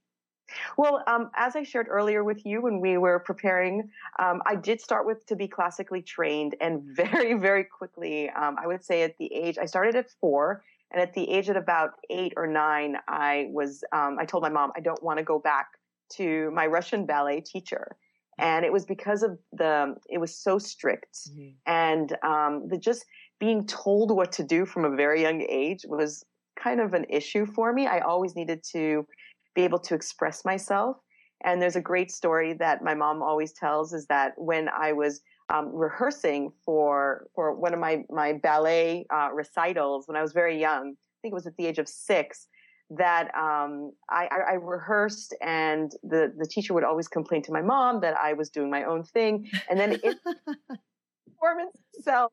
Well, 0.78 1.04
um, 1.08 1.30
as 1.36 1.56
I 1.56 1.64
shared 1.64 1.88
earlier 1.90 2.24
with 2.24 2.46
you 2.46 2.62
when 2.62 2.80
we 2.80 2.98
were 2.98 3.20
preparing, 3.20 3.90
um, 4.20 4.42
I 4.46 4.56
did 4.56 4.82
start 4.82 5.06
with 5.06 5.26
to 5.28 5.36
be 5.36 5.48
classically 5.48 6.02
trained, 6.02 6.56
and 6.62 6.82
very 6.96 7.34
very 7.34 7.64
quickly, 7.64 8.30
um, 8.30 8.56
I 8.62 8.68
would 8.68 8.84
say 8.84 9.04
at 9.04 9.18
the 9.18 9.34
age 9.34 9.58
I 9.58 9.66
started 9.66 9.96
at 9.96 10.10
four. 10.22 10.64
And 10.90 11.02
at 11.02 11.14
the 11.14 11.30
age 11.30 11.50
of 11.50 11.58
about 11.58 11.96
eight 12.10 12.32
or 12.38 12.48
nine, 12.48 12.96
I 13.10 13.50
was, 13.52 13.84
um, 13.92 14.16
I 14.22 14.24
told 14.24 14.42
my 14.42 14.48
mom, 14.48 14.72
I 14.74 14.80
don't 14.80 15.04
want 15.04 15.18
to 15.18 15.24
go 15.24 15.38
back 15.38 15.68
to 16.14 16.50
my 16.52 16.66
Russian 16.66 17.06
ballet 17.06 17.42
teacher 17.42 17.98
and 18.38 18.66
it 18.66 18.72
was 18.72 18.86
because 18.86 19.24
of 19.24 19.38
the 19.54 19.96
it 20.10 20.20
was 20.20 20.36
so 20.36 20.60
strict 20.60 21.30
mm-hmm. 21.30 21.50
and 21.66 22.16
um, 22.24 22.68
the 22.68 22.78
just 22.78 23.06
being 23.40 23.66
told 23.66 24.16
what 24.16 24.32
to 24.32 24.44
do 24.44 24.66
from 24.66 24.86
a 24.86 24.96
very 24.96 25.22
young 25.22 25.42
age 25.50 25.86
was 25.88 26.24
kind 26.56 26.80
of 26.80 26.94
an 26.94 27.06
issue 27.10 27.46
for 27.46 27.74
me 27.74 27.88
i 27.88 28.00
always 28.00 28.36
needed 28.36 28.64
to 28.64 29.06
be 29.58 29.64
able 29.64 29.80
to 29.80 29.96
express 29.96 30.46
myself 30.46 30.98
and 31.44 31.62
there's 31.62 31.76
a 31.76 31.82
great 31.82 32.12
story 32.12 32.54
that 32.54 32.84
my 32.84 32.94
mom 32.94 33.22
always 33.24 33.52
tells 33.52 33.92
is 33.92 34.06
that 34.06 34.34
when 34.38 34.70
i 34.70 34.94
was 34.94 35.22
um, 35.50 35.74
rehearsing 35.74 36.52
for 36.64 37.26
for 37.34 37.56
one 37.56 37.74
of 37.74 37.80
my 37.80 38.04
my 38.10 38.34
ballet 38.34 39.06
uh, 39.14 39.30
recitals 39.34 40.08
when 40.08 40.16
i 40.16 40.22
was 40.22 40.32
very 40.32 40.60
young 40.60 40.94
i 40.94 41.18
think 41.22 41.32
it 41.32 41.40
was 41.42 41.48
at 41.48 41.58
the 41.58 41.66
age 41.66 41.80
of 41.80 41.90
six 41.90 42.48
that 42.90 43.36
um, 43.36 43.92
I, 44.10 44.30
I, 44.48 44.54
rehearsed, 44.54 45.36
and 45.42 45.92
the 46.04 46.34
the 46.38 46.46
teacher 46.46 46.74
would 46.74 46.86
always 46.86 47.10
complain 47.10 47.42
to 47.44 47.52
my 47.52 47.62
mom 47.62 48.00
that 48.00 48.16
I 48.18 48.32
was 48.32 48.50
doing 48.50 48.70
my 48.70 48.86
own 48.86 49.04
thing, 49.04 49.50
and 49.70 49.78
then 49.78 49.92
in 49.92 50.16
performance 51.28 51.76
itself, 51.96 52.32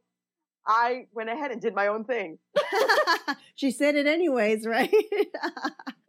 I 0.65 1.07
went 1.13 1.29
ahead 1.29 1.51
and 1.51 1.61
did 1.61 1.75
my 1.75 1.89
own 1.89 2.05
thing. 2.05 2.39
she 3.57 3.73
said 3.73 3.97
it 3.97 4.07
anyways, 4.07 4.65
right? 4.65 4.95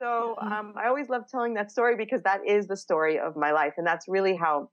so 0.00 0.36
um, 0.40 0.74
I 0.76 0.88
always 0.88 1.08
love 1.08 1.22
telling 1.30 1.54
that 1.54 1.70
story 1.70 1.96
because 1.96 2.22
that 2.22 2.40
is 2.46 2.66
the 2.66 2.76
story 2.76 3.18
of 3.18 3.36
my 3.36 3.52
life, 3.52 3.74
and 3.76 3.86
that's 3.86 4.06
really 4.08 4.36
how 4.36 4.70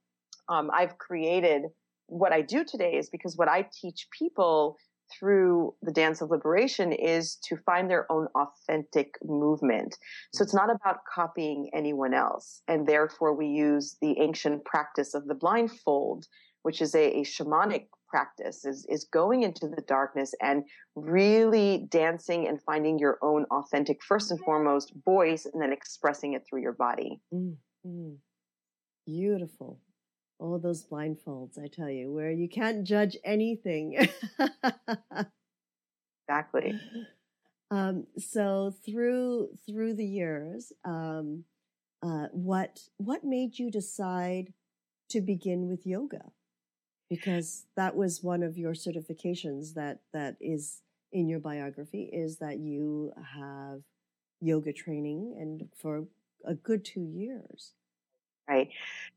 um, 0.48 0.70
I've 0.72 0.96
created 0.98 1.62
what 2.06 2.32
I 2.32 2.40
do 2.40 2.64
today 2.64 2.92
is 2.92 3.10
because 3.10 3.36
what 3.36 3.48
I 3.48 3.68
teach 3.80 4.08
people 4.16 4.76
through 5.18 5.74
the 5.82 5.92
dance 5.92 6.20
of 6.20 6.30
liberation 6.30 6.92
is 6.92 7.36
to 7.48 7.56
find 7.56 7.90
their 7.90 8.10
own 8.10 8.28
authentic 8.34 9.14
movement. 9.24 9.96
So 10.34 10.42
it's 10.42 10.54
not 10.54 10.70
about 10.70 10.98
copying 11.12 11.70
anyone 11.74 12.14
else. 12.14 12.62
And 12.68 12.86
therefore 12.86 13.34
we 13.34 13.46
use 13.46 13.96
the 14.00 14.18
ancient 14.20 14.64
practice 14.64 15.14
of 15.14 15.26
the 15.26 15.34
blindfold, 15.34 16.26
which 16.62 16.82
is 16.82 16.94
a, 16.94 17.20
a 17.20 17.24
shamanic 17.24 17.86
practice 18.08 18.64
is, 18.64 18.86
is 18.88 19.04
going 19.04 19.42
into 19.42 19.68
the 19.68 19.82
darkness 19.82 20.34
and 20.40 20.64
really 20.94 21.86
dancing 21.90 22.48
and 22.48 22.62
finding 22.62 22.98
your 22.98 23.18
own 23.22 23.44
authentic, 23.50 24.02
first 24.02 24.30
and 24.30 24.40
foremost, 24.40 24.92
voice 25.04 25.46
and 25.46 25.62
then 25.62 25.72
expressing 25.72 26.32
it 26.32 26.44
through 26.48 26.62
your 26.62 26.72
body. 26.72 27.20
Mm-hmm. 27.32 28.14
Beautiful. 29.06 29.80
All 30.38 30.58
those 30.58 30.86
blindfolds, 30.86 31.58
I 31.58 31.68
tell 31.68 31.90
you, 31.90 32.12
where 32.12 32.30
you 32.30 32.48
can't 32.48 32.84
judge 32.84 33.16
anything. 33.24 34.08
exactly. 36.28 36.78
Um, 37.70 38.06
so 38.18 38.74
through 38.84 39.48
through 39.66 39.94
the 39.94 40.06
years, 40.06 40.72
um, 40.84 41.44
uh, 42.02 42.26
what 42.30 42.80
what 42.98 43.24
made 43.24 43.58
you 43.58 43.70
decide 43.70 44.52
to 45.10 45.20
begin 45.20 45.68
with 45.68 45.86
yoga? 45.86 46.22
Because 47.08 47.66
that 47.76 47.94
was 47.96 48.22
one 48.22 48.42
of 48.42 48.58
your 48.58 48.72
certifications 48.72 49.74
that 49.74 50.00
that 50.12 50.36
is 50.40 50.82
in 51.12 51.28
your 51.28 51.40
biography 51.40 52.10
is 52.12 52.38
that 52.38 52.58
you 52.58 53.12
have 53.38 53.80
yoga 54.40 54.72
training 54.72 55.34
and 55.38 55.68
for 55.76 56.04
a 56.44 56.54
good 56.54 56.84
two 56.84 57.02
years. 57.02 57.72
Right. 58.48 58.70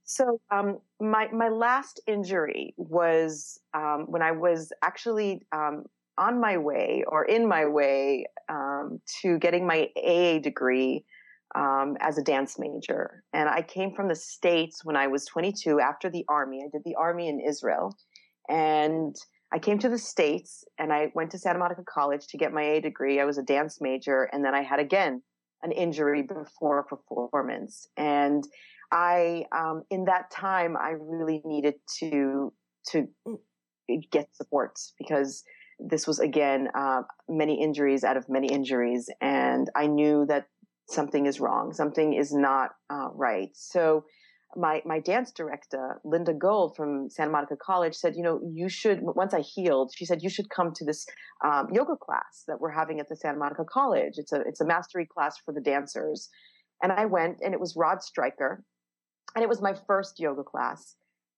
So 0.03 0.41
um, 0.51 0.79
my 1.00 1.29
my 1.31 1.48
last 1.50 2.01
injury 2.05 2.74
was 2.77 3.60
um, 3.74 4.05
when 4.10 4.21
i 4.21 4.31
was 4.31 4.74
actually 4.81 5.45
um, 5.53 5.86
on 6.17 6.39
my 6.39 6.57
way 6.57 7.03
or 7.07 7.24
in 7.25 7.48
my 7.48 7.65
way 7.65 8.25
um, 8.50 9.00
to 9.21 9.39
getting 9.39 9.65
my 9.65 9.89
aa 9.98 10.39
degree 10.39 11.05
um, 11.55 11.98
as 12.00 12.17
a 12.17 12.24
dance 12.24 12.58
major. 12.58 13.24
And 13.34 13.50
I 13.50 13.62
came 13.62 13.93
from 13.93 14.08
the 14.08 14.15
States 14.15 14.84
when 14.84 14.96
I 14.96 15.08
was 15.08 15.25
22 15.25 15.79
after 15.79 16.10
the 16.10 16.25
army. 16.29 16.62
I 16.63 16.70
did 16.72 16.84
the 16.86 16.96
army 16.96 17.27
in 17.27 17.39
Israel. 17.39 17.96
And 18.50 19.15
I 19.53 19.60
came 19.60 19.79
to 19.79 19.89
the 19.89 19.98
States 19.98 20.63
and 20.79 20.93
I 20.93 21.12
went 21.13 21.31
to 21.31 21.38
Santa 21.38 21.60
Monica 21.60 21.84
College 21.88 22.27
to 22.27 22.38
get 22.38 22.53
my 22.53 22.63
A 22.63 22.81
degree. 22.81 23.20
I 23.20 23.25
was 23.25 23.38
a 23.38 23.43
dance 23.43 23.79
major. 23.81 24.29
And 24.31 24.46
then 24.46 24.55
I 24.55 24.63
had 24.63 24.79
again 24.79 25.22
an 25.63 25.72
injury 25.72 26.24
before 26.24 26.79
a 26.79 26.84
performance. 26.84 27.88
And 27.98 28.43
I, 28.91 29.46
um, 29.55 29.84
in 29.89 30.05
that 30.05 30.31
time, 30.31 30.75
I 30.77 30.91
really 31.00 31.41
needed 31.46 31.75
to, 32.00 32.53
to 32.89 33.08
get 34.12 34.27
support 34.36 34.79
because 34.98 35.43
this 35.79 36.08
was 36.08 36.20
again, 36.20 36.67
uh, 36.75 37.01
many 37.27 37.62
injuries 37.62 38.03
out 38.03 38.17
of 38.17 38.29
many 38.29 38.48
injuries. 38.48 39.10
And 39.22 39.70
I 39.75 39.88
knew 39.88 40.25
that 40.27 40.46
something 40.91 41.25
is 41.25 41.39
wrong, 41.39 41.74
something 41.74 42.13
is 42.13 42.33
not 42.33 42.71
uh, 42.89 43.10
right. 43.13 43.50
So 43.53 44.05
my 44.55 44.81
my 44.86 45.00
dance 45.00 45.31
director, 45.31 46.01
Linda 46.03 46.33
Gold 46.33 46.75
from 46.75 47.10
Santa 47.10 47.31
Monica 47.31 47.55
College, 47.55 47.95
said, 47.95 48.15
you 48.15 48.24
know, 48.24 48.39
you 48.53 48.69
should. 48.69 49.00
Once 49.01 49.33
I 49.33 49.41
healed, 49.41 49.91
she 49.95 50.05
said 50.05 50.21
you 50.21 50.29
should 50.29 50.50
come 50.50 50.74
to 50.75 50.86
this 50.86 51.05
um, 51.43 51.67
yoga 51.71 51.95
class 51.95 52.43
that 52.48 52.60
we're 52.60 52.71
having 52.71 53.00
at 53.00 53.07
the 53.10 53.15
Santa 53.15 53.38
Monica 53.38 53.63
College. 53.63 54.13
It's 54.17 54.33
a 54.33 54.41
it's 54.41 54.62
a 54.62 54.65
mastery 54.65 55.05
class 55.05 55.38
for 55.43 55.53
the 55.53 55.62
dancers, 55.62 56.29
and 56.81 56.91
I 56.91 57.05
went, 57.05 57.38
and 57.41 57.53
it 57.53 57.60
was 57.60 57.75
Rod 57.75 58.01
Stryker, 58.01 58.63
and 59.36 59.43
it 59.43 59.50
was 59.50 59.62
my 59.62 59.74
first 59.88 60.19
yoga 60.19 60.43
class, 60.43 60.95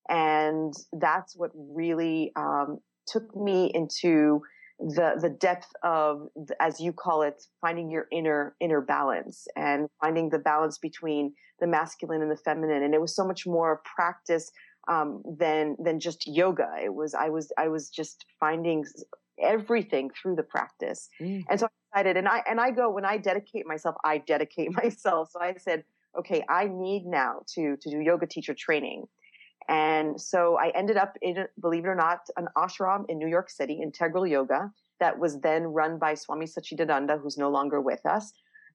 and 0.10 0.74
that's 1.00 1.36
what 1.36 1.52
really 1.56 2.32
um, 2.36 2.80
took 3.08 3.36
me 3.36 3.72
into 3.74 4.42
the 4.80 5.18
the 5.22 5.30
depth 5.30 5.72
of 5.84 6.28
as 6.60 6.80
you 6.80 6.92
call 6.92 7.22
it 7.22 7.44
finding 7.62 7.90
your 7.90 8.08
inner 8.12 8.56
inner 8.60 8.82
balance 8.82 9.48
and 9.56 9.88
finding 10.02 10.30
the 10.30 10.40
balance 10.40 10.78
between 10.78 11.34
the 11.60 11.68
masculine 11.68 12.22
and 12.22 12.32
the 12.32 12.38
feminine. 12.38 12.84
And 12.84 12.94
it 12.94 13.02
was 13.02 13.16
so 13.16 13.26
much 13.26 13.46
more 13.46 13.82
practice 13.96 14.52
um, 14.88 15.24
than 15.26 15.78
than 15.80 16.00
just 16.00 16.28
yoga. 16.28 16.70
It 16.84 16.94
was 16.94 17.14
i 17.14 17.30
was 17.30 17.52
i 17.58 17.68
was 17.68 17.90
just 17.90 18.26
finding 18.40 18.86
everything 19.42 20.10
through 20.10 20.36
the 20.36 20.44
practice. 20.44 21.10
Mm. 21.22 21.44
and 21.50 21.60
so 21.60 21.68
i 21.68 21.98
decided 21.98 22.18
and 22.18 22.28
i 22.28 22.44
and 22.50 22.60
i 22.60 22.72
go 22.72 22.90
when 22.90 23.06
i 23.06 23.18
dedicate 23.18 23.66
myself 23.66 23.96
i 24.04 24.18
dedicate 24.18 24.72
myself. 24.84 25.30
So 25.32 25.40
i 25.40 25.56
said 25.58 25.84
okay 26.18 26.44
i 26.50 26.68
need 26.68 27.06
now 27.06 27.42
to 27.56 27.78
to 27.78 27.90
do 27.90 28.00
yoga 28.00 28.28
teacher 28.28 28.54
training 28.54 29.06
and 29.68 30.20
so 30.20 30.58
I 30.58 30.70
ended 30.70 30.98
up 30.98 31.18
in, 31.22 31.46
believe 31.60 31.86
it 31.86 31.88
or 31.88 31.96
not, 31.96 32.22
an 32.38 32.48
ashram 32.58 33.06
in 33.10 33.18
New 33.18 33.28
York 33.28 33.50
City, 33.50 33.80
Integral 33.82 34.28
Yoga, 34.28 34.72
that 35.00 35.18
was 35.18 35.40
then 35.42 35.64
run 35.64 35.98
by 35.98 36.14
Swami 36.14 36.46
Sachidananda, 36.46 37.22
who's 37.22 37.38
no 37.38 37.50
longer 37.50 37.82
with 37.82 38.06
us. 38.06 38.34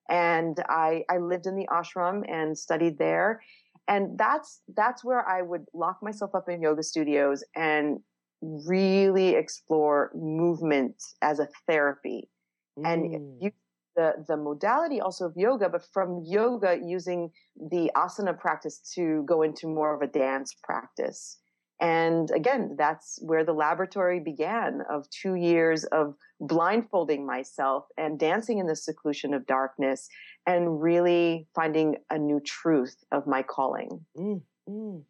And 0.09 0.59
I, 0.67 1.03
I 1.09 1.17
lived 1.17 1.45
in 1.45 1.55
the 1.55 1.67
ashram 1.67 2.23
and 2.27 2.57
studied 2.57 2.97
there. 2.97 3.41
And 3.87 4.17
that's, 4.17 4.61
that's 4.75 5.03
where 5.03 5.27
I 5.27 5.41
would 5.41 5.65
lock 5.73 6.01
myself 6.01 6.35
up 6.35 6.49
in 6.49 6.61
yoga 6.61 6.83
studios 6.83 7.43
and 7.55 7.99
really 8.41 9.35
explore 9.35 10.11
movement 10.15 10.95
as 11.21 11.39
a 11.39 11.47
therapy. 11.67 12.29
Mm. 12.77 12.93
And 12.93 13.41
you 13.41 13.51
the, 13.99 14.13
the 14.29 14.37
modality 14.37 15.01
also 15.01 15.25
of 15.25 15.33
yoga, 15.35 15.67
but 15.67 15.83
from 15.83 16.23
yoga 16.25 16.79
using 16.81 17.31
the 17.69 17.91
asana 17.97 18.37
practice 18.37 18.79
to 18.95 19.23
go 19.25 19.41
into 19.41 19.67
more 19.67 19.93
of 19.93 20.01
a 20.01 20.07
dance 20.07 20.55
practice. 20.63 21.37
And 21.81 22.31
again, 22.31 22.75
that's 22.77 23.19
where 23.21 23.43
the 23.43 23.51
laboratory 23.51 24.21
began 24.21 24.83
of 24.89 25.09
two 25.09 25.35
years 25.35 25.83
of 25.83 26.15
blindfolding 26.39 27.25
myself 27.25 27.87
and 27.97 28.17
dancing 28.17 28.59
in 28.59 28.67
the 28.67 28.75
seclusion 28.75 29.33
of 29.33 29.45
darkness 29.45 30.07
and 30.47 30.81
really 30.81 31.47
finding 31.53 31.97
a 32.09 32.17
new 32.17 32.39
truth 32.39 33.03
of 33.11 33.27
my 33.27 33.43
calling. 33.43 34.05
Mm, 34.17 34.41
mm. 34.69 35.03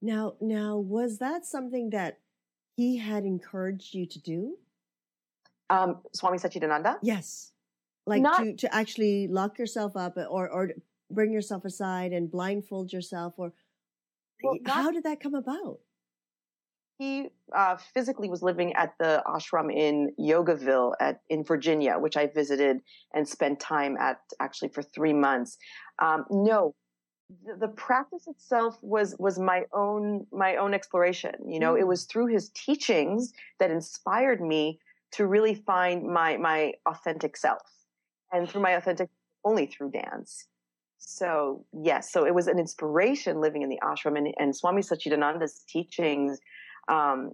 Now, 0.00 0.34
now, 0.40 0.76
was 0.76 1.18
that 1.18 1.44
something 1.44 1.90
that 1.90 2.18
he 2.76 2.98
had 2.98 3.24
encouraged 3.24 3.92
you 3.92 4.06
to 4.06 4.20
do? 4.20 4.56
Um, 5.68 5.98
Swami 6.12 6.38
Sachidananda? 6.38 6.98
Yes 7.02 7.52
like 8.06 8.22
Not, 8.22 8.38
to 8.38 8.56
to 8.56 8.74
actually 8.74 9.28
lock 9.28 9.58
yourself 9.58 9.96
up 9.96 10.16
or 10.16 10.48
or 10.48 10.70
bring 11.10 11.32
yourself 11.32 11.64
aside 11.64 12.12
and 12.12 12.30
blindfold 12.30 12.92
yourself 12.92 13.34
or 13.36 13.52
well, 14.42 14.58
how 14.66 14.90
did 14.90 15.04
that 15.04 15.20
come 15.20 15.34
about 15.34 15.78
he 16.98 17.28
uh, 17.54 17.76
physically 17.76 18.28
was 18.28 18.42
living 18.42 18.72
at 18.74 18.94
the 18.98 19.22
ashram 19.26 19.72
in 19.72 20.12
Yogaville 20.18 20.94
at 21.00 21.20
in 21.28 21.44
Virginia, 21.44 21.98
which 21.98 22.16
I 22.16 22.26
visited 22.26 22.80
and 23.14 23.28
spent 23.28 23.60
time 23.60 23.96
at 23.98 24.18
actually 24.40 24.68
for 24.68 24.82
three 24.82 25.12
months. 25.12 25.58
Um, 26.00 26.24
no, 26.30 26.74
the, 27.44 27.56
the, 27.56 27.68
practice 27.68 28.26
itself 28.26 28.78
was 28.82 29.14
was 29.18 29.38
my 29.38 29.64
own 29.74 30.26
my 30.32 30.56
own 30.56 30.72
exploration. 30.72 31.34
You 31.46 31.60
know, 31.60 31.74
mm. 31.74 31.80
it 31.80 31.86
was 31.86 32.04
through 32.04 32.28
his 32.28 32.50
teachings 32.54 33.32
that 33.58 33.70
inspired 33.70 34.40
me 34.40 34.80
to 35.12 35.26
really 35.26 35.54
find 35.54 36.04
my 36.04 36.38
my 36.38 36.72
authentic 36.86 37.36
self 37.36 37.75
and 38.32 38.48
through 38.48 38.62
my 38.62 38.72
authentic 38.72 39.08
only 39.44 39.66
through 39.66 39.90
dance. 39.90 40.46
So 40.98 41.64
yes, 41.72 42.10
so 42.12 42.26
it 42.26 42.34
was 42.34 42.48
an 42.48 42.58
inspiration 42.58 43.40
living 43.40 43.62
in 43.62 43.68
the 43.68 43.78
ashram 43.82 44.18
and, 44.18 44.34
and 44.38 44.56
Swami 44.56 44.82
Sachidananda's 44.82 45.64
teachings 45.68 46.38
um, 46.88 47.32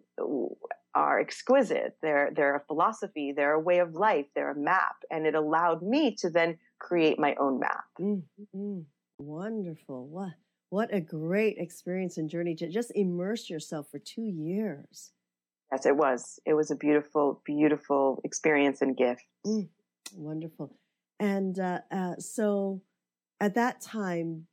are 0.94 1.20
exquisite. 1.20 1.96
They're 2.02 2.30
they're 2.34 2.56
a 2.56 2.60
philosophy, 2.60 3.32
they're 3.34 3.54
a 3.54 3.60
way 3.60 3.78
of 3.78 3.94
life, 3.94 4.26
they're 4.34 4.50
a 4.50 4.58
map, 4.58 4.96
and 5.10 5.26
it 5.26 5.34
allowed 5.34 5.82
me 5.82 6.14
to 6.16 6.30
then 6.30 6.58
create 6.78 7.18
my 7.18 7.34
own 7.36 7.60
map. 7.60 7.84
Mm-hmm. 8.00 8.80
Wonderful! 9.18 10.06
What 10.06 10.32
what 10.70 10.92
a 10.92 11.00
great 11.00 11.58
experience 11.58 12.18
and 12.18 12.28
journey 12.28 12.54
to 12.56 12.68
just 12.68 12.92
immerse 12.94 13.48
yourself 13.48 13.90
for 13.90 13.98
two 13.98 14.26
years. 14.26 15.12
Yes, 15.70 15.86
it 15.86 15.96
was. 15.96 16.40
It 16.44 16.54
was 16.54 16.70
a 16.70 16.76
beautiful, 16.76 17.40
beautiful 17.44 18.20
experience 18.24 18.82
and 18.82 18.96
gift. 18.96 19.24
Mm, 19.46 19.68
wonderful. 20.14 20.74
And 21.18 21.58
uh, 21.58 21.80
uh, 21.90 22.16
so 22.18 22.82
at 23.40 23.54
that 23.54 23.80
time, 23.80 24.46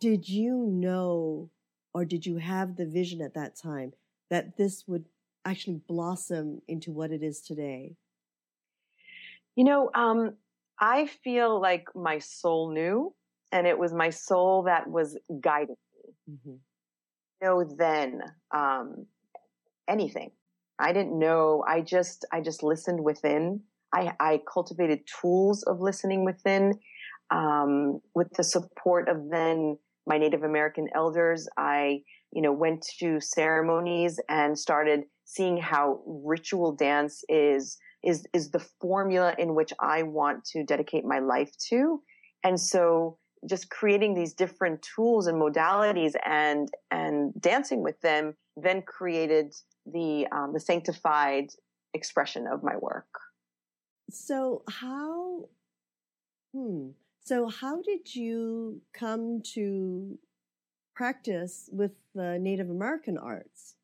did 0.00 0.28
you 0.28 0.66
know 0.70 1.50
or 1.94 2.04
did 2.04 2.26
you 2.26 2.36
have 2.38 2.76
the 2.76 2.86
vision 2.86 3.22
at 3.22 3.34
that 3.34 3.54
time 3.56 3.92
that 4.28 4.56
this 4.56 4.84
would 4.88 5.04
actually 5.44 5.80
blossom 5.86 6.60
into 6.66 6.90
what 6.90 7.12
it 7.12 7.22
is 7.22 7.40
today? 7.40 7.94
You 9.54 9.64
know, 9.64 9.90
um, 9.94 10.34
I 10.80 11.06
feel 11.06 11.60
like 11.60 11.94
my 11.94 12.18
soul 12.18 12.72
knew, 12.72 13.14
and 13.52 13.66
it 13.66 13.78
was 13.78 13.94
my 13.94 14.10
soul 14.10 14.64
that 14.64 14.88
was 14.88 15.16
guiding 15.40 15.76
me. 15.94 16.34
Mm-hmm. 16.34 16.54
Know, 17.42 17.64
then 17.64 18.22
um, 18.52 19.06
anything. 19.86 20.32
I 20.78 20.92
didn't 20.92 21.16
know. 21.16 21.62
I 21.66 21.82
just, 21.82 22.24
I 22.32 22.40
just 22.40 22.64
listened 22.64 23.04
within, 23.04 23.60
I, 23.94 24.12
I 24.20 24.40
cultivated 24.52 25.00
tools 25.20 25.62
of 25.62 25.80
listening 25.80 26.24
within 26.24 26.74
um, 27.30 28.00
with 28.14 28.28
the 28.36 28.44
support 28.44 29.08
of 29.08 29.30
then 29.30 29.78
my 30.06 30.18
Native 30.18 30.42
American 30.42 30.88
elders. 30.94 31.48
I 31.56 32.02
you 32.34 32.42
know, 32.42 32.52
went 32.52 32.84
to 32.98 33.20
ceremonies 33.20 34.18
and 34.28 34.58
started 34.58 35.04
seeing 35.24 35.56
how 35.56 36.02
ritual 36.06 36.72
dance 36.72 37.22
is 37.28 37.78
is 38.02 38.26
is 38.34 38.50
the 38.50 38.58
formula 38.80 39.34
in 39.38 39.54
which 39.54 39.72
I 39.80 40.02
want 40.02 40.44
to 40.46 40.64
dedicate 40.64 41.04
my 41.04 41.20
life 41.20 41.50
to. 41.70 42.02
And 42.42 42.60
so 42.60 43.18
just 43.48 43.70
creating 43.70 44.14
these 44.14 44.34
different 44.34 44.84
tools 44.94 45.26
and 45.26 45.40
modalities 45.40 46.12
and 46.26 46.68
and 46.90 47.32
dancing 47.40 47.82
with 47.82 48.00
them 48.00 48.34
then 48.56 48.82
created 48.82 49.54
the 49.86 50.26
um, 50.32 50.52
the 50.52 50.60
sanctified 50.60 51.46
expression 51.94 52.46
of 52.52 52.64
my 52.64 52.76
work. 52.76 53.06
So 54.10 54.62
how 54.68 55.48
hmm 56.52 56.90
so 57.20 57.48
how 57.48 57.80
did 57.80 58.14
you 58.14 58.82
come 58.92 59.40
to 59.54 60.18
practice 60.94 61.70
with 61.72 61.92
the 62.14 62.38
Native 62.38 62.68
American 62.68 63.16
arts? 63.16 63.76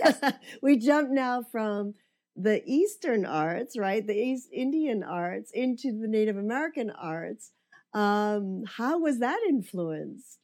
Yes. 0.00 0.20
we 0.62 0.78
jump 0.78 1.10
now 1.10 1.42
from 1.42 1.94
the 2.34 2.62
Eastern 2.66 3.26
arts, 3.26 3.78
right? 3.78 4.06
The 4.06 4.16
East 4.16 4.48
Indian 4.52 5.02
arts 5.02 5.50
into 5.52 5.92
the 5.92 6.08
Native 6.08 6.36
American 6.36 6.90
arts. 6.90 7.52
Um, 7.94 8.64
how 8.66 8.98
was 8.98 9.18
that 9.20 9.40
influenced? 9.48 10.38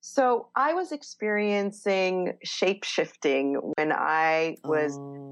So 0.00 0.48
I 0.54 0.72
was 0.72 0.92
experiencing 0.92 2.38
shape 2.44 2.84
shifting 2.84 3.54
when 3.76 3.92
I 3.92 4.56
was, 4.64 4.96
oh. 4.96 5.25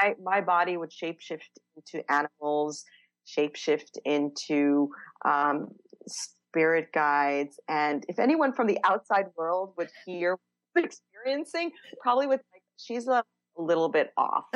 I, 0.00 0.14
my 0.22 0.40
body 0.40 0.76
would 0.76 0.90
shapeshift 0.90 1.40
into 1.76 2.04
animals, 2.10 2.84
shapeshift 3.26 3.98
into 4.04 4.90
um, 5.24 5.68
spirit 6.06 6.88
guides. 6.92 7.58
And 7.68 8.04
if 8.08 8.18
anyone 8.18 8.52
from 8.52 8.66
the 8.66 8.78
outside 8.84 9.26
world 9.36 9.74
would 9.76 9.90
hear 10.04 10.32
what 10.32 10.82
I'm 10.82 10.84
experiencing, 10.84 11.70
probably 12.00 12.26
would 12.26 12.40
like, 12.52 12.62
she's 12.76 13.06
a 13.06 13.22
little 13.56 13.88
bit 13.88 14.12
off. 14.16 14.44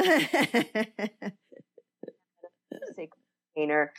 container 3.58 3.92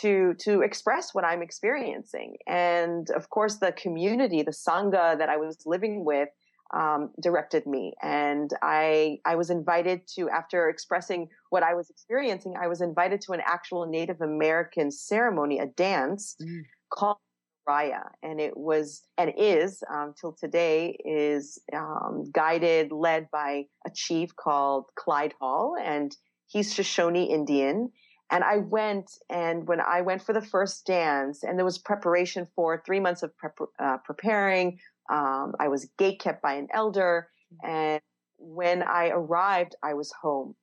to 0.00 0.34
to 0.40 0.62
express 0.62 1.14
what 1.14 1.24
I'm 1.24 1.42
experiencing, 1.42 2.36
and 2.46 3.08
of 3.10 3.28
course, 3.28 3.56
the 3.56 3.72
community, 3.72 4.42
the 4.42 4.52
sangha 4.52 5.18
that 5.18 5.28
I 5.28 5.36
was 5.36 5.58
living 5.66 6.04
with, 6.04 6.28
um, 6.72 7.10
directed 7.20 7.66
me, 7.66 7.94
and 8.02 8.50
I 8.62 9.18
I 9.24 9.36
was 9.36 9.50
invited 9.50 10.06
to 10.14 10.30
after 10.30 10.68
expressing 10.68 11.28
what 11.50 11.62
I 11.62 11.74
was 11.74 11.90
experiencing, 11.90 12.54
I 12.60 12.68
was 12.68 12.80
invited 12.80 13.20
to 13.22 13.32
an 13.32 13.42
actual 13.44 13.86
Native 13.86 14.20
American 14.20 14.90
ceremony, 14.90 15.58
a 15.58 15.66
dance 15.66 16.36
mm. 16.42 16.62
called 16.90 17.18
Raya, 17.68 18.08
and 18.22 18.40
it 18.40 18.56
was 18.56 19.02
and 19.18 19.32
is 19.36 19.82
um, 19.92 20.14
till 20.18 20.32
today 20.32 20.96
is 21.04 21.58
um, 21.74 22.30
guided, 22.32 22.92
led 22.92 23.30
by 23.30 23.66
a 23.86 23.90
chief 23.94 24.34
called 24.36 24.86
Clyde 24.96 25.34
Hall, 25.40 25.76
and 25.82 26.16
he's 26.48 26.74
Shoshone 26.74 27.24
Indian. 27.24 27.90
And 28.30 28.42
I 28.42 28.56
went, 28.56 29.10
and 29.28 29.68
when 29.68 29.80
I 29.82 30.00
went 30.00 30.22
for 30.22 30.32
the 30.32 30.40
first 30.40 30.86
dance, 30.86 31.44
and 31.44 31.58
there 31.58 31.66
was 31.66 31.76
preparation 31.76 32.48
for 32.56 32.82
three 32.84 32.98
months 32.98 33.22
of 33.22 33.36
prep, 33.36 33.58
uh, 33.78 33.98
preparing, 33.98 34.78
um, 35.12 35.54
I 35.60 35.68
was 35.68 35.88
gate 35.98 36.20
kept 36.20 36.42
by 36.42 36.54
an 36.54 36.68
elder, 36.72 37.28
and 37.62 38.00
when 38.38 38.82
I 38.82 39.08
arrived, 39.08 39.76
I 39.82 39.94
was 39.94 40.12
home, 40.20 40.54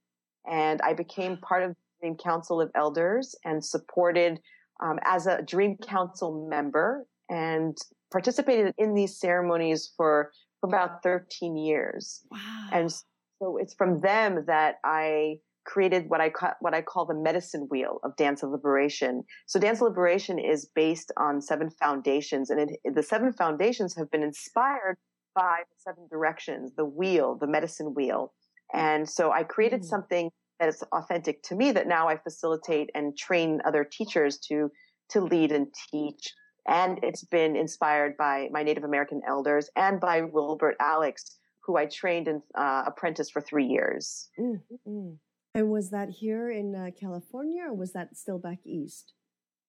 and 0.50 0.82
I 0.82 0.94
became 0.94 1.38
part 1.38 1.64
of 1.64 1.70
the 1.70 1.76
Dream 2.02 2.18
Council 2.18 2.60
of 2.60 2.72
Elders 2.76 3.36
and 3.46 3.64
supported 3.64 4.40
um, 4.82 5.00
as 5.04 5.28
a 5.28 5.42
Dream 5.42 5.78
Council 5.78 6.48
member 6.50 7.06
and 7.30 7.78
participated 8.12 8.74
in 8.78 8.96
these 8.96 9.20
ceremonies 9.20 9.92
for, 9.96 10.32
for 10.60 10.68
about 10.68 11.04
13 11.04 11.56
years. 11.58 12.22
Wow. 12.32 12.70
And 12.72 12.92
so 12.92 13.58
it's 13.58 13.74
from 13.74 14.00
them 14.02 14.46
that 14.48 14.76
I 14.84 15.38
created 15.70 16.10
what 16.10 16.20
I 16.20 16.30
call, 16.32 16.54
what 16.62 16.74
I 16.74 16.82
call 16.82 17.06
the 17.06 17.14
medicine 17.14 17.68
wheel 17.70 18.00
of 18.04 18.16
dance 18.16 18.42
of 18.42 18.50
liberation. 18.50 19.24
So 19.46 19.60
dance 19.60 19.80
of 19.82 19.90
liberation 19.90 20.40
is 20.40 20.66
based 20.74 21.12
on 21.18 21.42
seven 21.42 21.70
foundations 21.70 22.50
and 22.50 22.60
it, 22.60 22.96
the 22.96 23.04
seven 23.04 23.32
foundations 23.32 23.96
have 23.96 24.10
been 24.10 24.24
inspired 24.24 24.98
by 25.36 25.60
the 25.70 25.76
seven 25.78 26.08
directions, 26.10 26.72
the 26.76 26.86
wheel, 26.86 27.38
the 27.40 27.48
medicine 27.48 27.94
wheel. 27.94 28.34
And 28.74 29.08
so 29.08 29.32
I 29.32 29.44
created 29.44 29.82
mm. 29.82 29.86
something 29.86 30.32
that 30.60 30.70
is 30.70 30.84
authentic 30.92 31.44
to 31.44 31.56
me 31.56 31.72
that 31.72 31.88
now 31.88 32.08
I 32.08 32.18
facilitate 32.18 32.90
and 32.96 33.16
train 33.16 33.62
other 33.64 33.84
teachers 33.84 34.40
to 34.50 34.72
to 35.12 35.22
lead 35.22 35.52
and 35.52 35.68
teach. 35.92 36.34
And 36.68 37.00
it's 37.02 37.24
been 37.24 37.56
inspired 37.56 38.16
by 38.18 38.48
my 38.52 38.62
Native 38.64 38.84
American 38.84 39.22
elders 39.28 39.70
and 39.76 40.00
by 40.00 40.22
Wilbert 40.22 40.76
Alix, 40.80 41.38
who 41.66 41.78
I 41.78 41.86
trained 41.86 42.28
and 42.28 42.42
uh, 42.56 42.84
apprenticed 42.86 43.32
for 43.34 43.42
three 43.42 43.66
years. 43.66 44.30
Mm-hmm. 44.40 45.14
And 45.60 45.70
was 45.70 45.90
that 45.90 46.10
here 46.10 46.50
in 46.50 46.74
uh, 46.74 46.92
California, 46.98 47.64
or 47.68 47.74
was 47.74 47.92
that 47.92 48.16
still 48.16 48.40
back 48.40 48.60
east? 48.64 49.12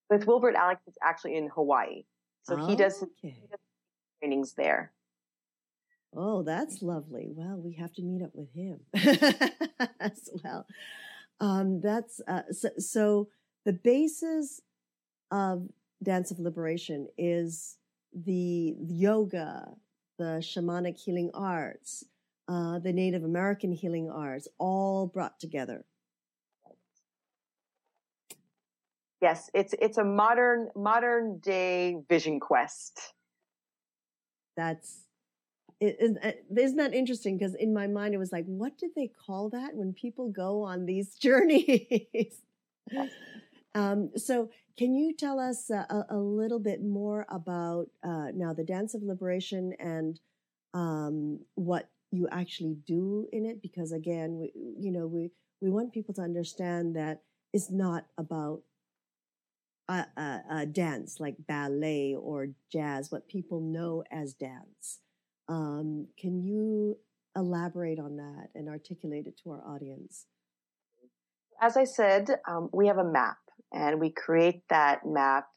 With 0.08 0.24
Wilbert 0.24 0.54
Alix, 0.54 0.82
it's 0.86 0.96
actually 1.02 1.36
in 1.36 1.48
Hawaii, 1.48 2.04
so 2.44 2.56
oh, 2.56 2.68
he, 2.68 2.76
does 2.76 3.02
okay. 3.02 3.34
he 3.40 3.48
does 3.50 3.58
trainings 4.20 4.52
there. 4.52 4.92
Oh, 6.14 6.44
that's 6.44 6.80
lovely. 6.80 7.32
Well, 7.34 7.56
we 7.56 7.74
have 7.74 7.92
to 7.94 8.02
meet 8.02 8.22
up 8.22 8.30
with 8.34 8.54
him 8.54 8.78
as 10.00 10.30
well. 10.44 10.64
Um, 11.40 11.80
that's 11.80 12.20
uh, 12.28 12.42
so, 12.52 12.68
so, 12.78 13.28
the 13.64 13.72
basis 13.72 14.60
of 15.32 15.66
Dance 16.04 16.30
of 16.30 16.38
Liberation 16.38 17.08
is 17.18 17.78
the 18.14 18.76
yoga, 18.78 19.72
the 20.20 20.40
shamanic 20.40 21.00
healing 21.00 21.32
arts, 21.34 22.04
uh, 22.48 22.78
the 22.78 22.92
Native 22.92 23.24
American 23.24 23.72
healing 23.72 24.10
arts, 24.10 24.48
all 24.58 25.06
brought 25.06 25.38
together. 25.40 25.84
Yes, 29.20 29.50
it's 29.52 29.74
it's 29.80 29.98
a 29.98 30.04
modern 30.04 30.70
modern 30.74 31.38
day 31.38 31.98
vision 32.08 32.40
quest. 32.40 32.98
That's 34.56 35.04
is 35.80 36.16
isn't 36.54 36.76
that 36.76 36.94
interesting? 36.94 37.38
Because 37.38 37.54
in 37.54 37.72
my 37.72 37.86
mind, 37.86 38.14
it 38.14 38.18
was 38.18 38.32
like, 38.32 38.44
what 38.44 38.76
did 38.78 38.90
they 38.94 39.10
call 39.26 39.48
that 39.50 39.74
when 39.74 39.92
people 39.92 40.30
go 40.30 40.62
on 40.62 40.86
these 40.86 41.14
journeys? 41.20 42.42
um, 43.74 44.10
so, 44.16 44.50
can 44.76 44.94
you 44.94 45.14
tell 45.14 45.38
us 45.38 45.70
a, 45.70 46.06
a 46.10 46.16
little 46.16 46.58
bit 46.58 46.82
more 46.82 47.26
about 47.30 47.86
uh, 48.02 48.28
now 48.34 48.52
the 48.52 48.64
Dance 48.64 48.94
of 48.94 49.02
Liberation 49.02 49.74
and 49.78 50.20
um, 50.74 51.40
what 51.54 51.88
you 52.10 52.28
actually 52.30 52.76
do 52.86 53.26
in 53.32 53.44
it? 53.46 53.62
Because 53.62 53.92
again, 53.92 54.38
we, 54.38 54.52
you 54.54 54.90
know, 54.90 55.06
we 55.06 55.30
we 55.60 55.70
want 55.70 55.92
people 55.92 56.14
to 56.14 56.22
understand 56.22 56.96
that 56.96 57.22
it's 57.52 57.70
not 57.70 58.06
about 58.16 58.62
a, 59.88 60.06
a, 60.16 60.40
a 60.50 60.66
dance 60.66 61.18
like 61.20 61.36
ballet 61.46 62.14
or 62.14 62.48
jazz, 62.72 63.10
what 63.10 63.28
people 63.28 63.60
know 63.60 64.04
as 64.10 64.34
dance 64.34 65.00
um, 65.50 66.06
can 66.16 66.40
you 66.40 66.96
elaborate 67.36 67.98
on 67.98 68.16
that 68.16 68.48
and 68.54 68.68
articulate 68.68 69.26
it 69.26 69.38
to 69.42 69.50
our 69.50 69.62
audience? 69.66 70.26
As 71.60 71.76
I 71.76 71.84
said, 71.84 72.28
um, 72.48 72.70
we 72.72 72.86
have 72.86 72.98
a 72.98 73.04
map 73.04 73.38
and 73.72 74.00
we 74.00 74.10
create 74.10 74.62
that 74.70 75.00
map 75.04 75.48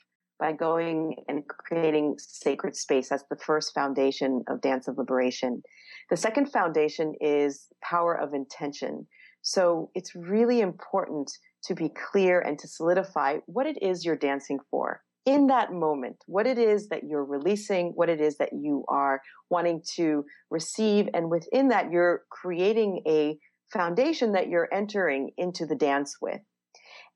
by 0.43 0.51
going 0.51 1.15
and 1.29 1.47
creating 1.47 2.15
sacred 2.17 2.75
space. 2.75 3.07
That's 3.07 3.23
the 3.29 3.37
first 3.37 3.73
foundation 3.73 4.43
of 4.49 4.59
Dance 4.59 4.89
of 4.89 4.97
Liberation. 4.97 5.63
The 6.09 6.17
second 6.17 6.51
foundation 6.51 7.13
is 7.21 7.67
power 7.81 8.13
of 8.13 8.33
intention. 8.33 9.07
So 9.41 9.89
it's 9.95 10.13
really 10.13 10.59
important 10.59 11.31
to 11.63 11.73
be 11.73 11.87
clear 11.87 12.41
and 12.41 12.59
to 12.59 12.67
solidify 12.67 13.37
what 13.45 13.67
it 13.67 13.81
is 13.81 14.03
you're 14.03 14.17
dancing 14.17 14.59
for 14.69 14.99
in 15.25 15.47
that 15.47 15.71
moment, 15.71 16.17
what 16.25 16.45
it 16.45 16.57
is 16.57 16.89
that 16.89 17.05
you're 17.05 17.23
releasing, 17.23 17.93
what 17.95 18.09
it 18.09 18.19
is 18.19 18.35
that 18.39 18.49
you 18.51 18.83
are 18.89 19.21
wanting 19.49 19.81
to 19.95 20.25
receive. 20.51 21.07
And 21.13 21.31
within 21.31 21.69
that, 21.69 21.89
you're 21.89 22.23
creating 22.29 23.01
a 23.07 23.37
foundation 23.71 24.33
that 24.33 24.49
you're 24.49 24.67
entering 24.73 25.31
into 25.37 25.65
the 25.65 25.75
dance 25.75 26.17
with. 26.21 26.41